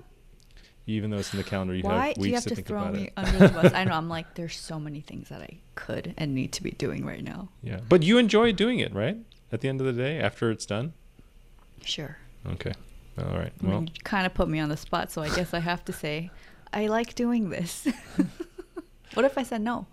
Even 0.91 1.11
though 1.11 1.19
it's 1.19 1.35
in 1.35 1.37
the 1.37 1.45
calendar, 1.45 1.75
you 1.75 1.83
Why 1.83 2.09
have 2.09 2.15
do 2.17 2.27
you 2.27 2.35
have 2.35 2.45
to 2.45 2.49
to 2.49 2.55
think 2.55 2.67
throw 2.67 2.81
about 2.81 2.95
me 2.95 3.03
it. 3.09 3.13
under 3.15 3.39
the 3.41 3.49
bus? 3.51 3.75
I 3.75 3.85
know. 3.85 3.93
I'm 4.01 4.09
like, 4.09 4.35
there's 4.37 4.57
so 4.57 4.81
many 4.81 5.03
things 5.03 5.29
that 5.29 5.43
I 5.43 5.59
could 5.75 6.15
and 6.17 6.35
need 6.35 6.51
to 6.53 6.63
be 6.63 6.71
doing 6.71 7.05
right 7.05 7.23
now. 7.23 7.51
Yeah, 7.63 7.81
but 7.91 8.03
you 8.03 8.17
enjoy 8.17 8.53
doing 8.53 8.79
it, 8.79 8.95
right? 8.95 9.19
At 9.53 9.61
the 9.61 9.69
end 9.69 9.83
of 9.83 9.87
the 9.87 9.93
day, 9.93 10.19
after 10.19 10.51
it's 10.51 10.65
done. 10.65 10.95
Sure. 11.85 12.17
Okay, 12.53 12.73
all 13.19 13.37
right. 13.37 13.53
I 13.61 13.63
mean, 13.63 13.71
Well, 13.71 13.83
you 13.83 14.01
kind 14.03 14.25
of 14.25 14.33
put 14.33 14.49
me 14.49 14.61
on 14.61 14.71
the 14.71 14.79
spot, 14.79 15.13
so 15.13 15.21
I 15.21 15.29
guess 15.29 15.53
I 15.53 15.59
have 15.59 15.85
to 15.85 15.93
say, 15.93 16.31
I 16.73 16.87
like 16.87 17.15
doing 17.15 17.51
this. 17.51 17.87
what 19.13 19.27
if 19.27 19.37
I 19.37 19.43
said 19.43 19.61
no? 19.61 19.87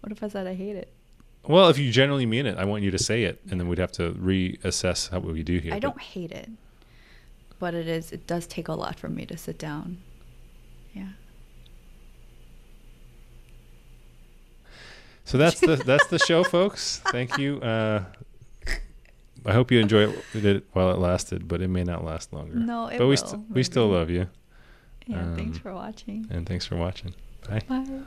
What 0.00 0.12
if 0.12 0.22
I 0.22 0.28
said 0.28 0.46
I 0.46 0.52
hate 0.52 0.76
it? 0.76 0.92
Well, 1.46 1.68
if 1.68 1.78
you 1.78 1.90
generally 1.92 2.26
mean 2.26 2.46
it, 2.46 2.56
I 2.58 2.64
want 2.64 2.82
you 2.82 2.90
to 2.90 2.98
say 2.98 3.24
it, 3.24 3.40
and 3.50 3.60
then 3.60 3.68
we'd 3.68 3.78
have 3.78 3.92
to 3.92 4.12
reassess 4.12 5.10
how 5.10 5.20
what 5.20 5.32
we 5.34 5.42
do 5.42 5.58
here. 5.58 5.74
I 5.74 5.78
don't 5.78 6.00
hate 6.00 6.32
it, 6.32 6.48
but 7.58 7.74
it 7.74 7.86
is. 7.88 8.12
It 8.12 8.26
does 8.26 8.46
take 8.46 8.68
a 8.68 8.72
lot 8.74 8.98
for 8.98 9.08
me 9.08 9.26
to 9.26 9.36
sit 9.36 9.58
down. 9.58 9.98
Yeah. 10.94 11.08
So 15.24 15.38
that's 15.38 15.60
the 15.60 15.76
that's 15.76 16.06
the 16.08 16.18
show, 16.18 16.44
folks. 16.44 16.98
Thank 17.06 17.38
you. 17.38 17.60
Uh, 17.60 18.04
I 19.46 19.52
hope 19.52 19.70
you 19.70 19.78
enjoy 19.80 20.10
it 20.34 20.64
while 20.72 20.90
it 20.90 20.98
lasted, 20.98 21.46
but 21.48 21.60
it 21.60 21.68
may 21.68 21.84
not 21.84 22.04
last 22.04 22.32
longer. 22.32 22.54
No, 22.56 22.86
it 22.86 22.98
but 22.98 23.04
we 23.04 23.10
will, 23.10 23.16
st- 23.16 23.50
we 23.50 23.62
still 23.62 23.88
love 23.88 24.08
you, 24.08 24.28
Yeah. 25.06 25.34
thanks 25.36 25.56
Um, 25.58 25.62
for 25.62 25.74
watching. 25.74 26.26
and 26.30 26.46
thanks 26.46 26.64
for 26.64 26.76
watching. 26.76 27.14
Bye. 27.48 27.60
Bye. 27.68 28.00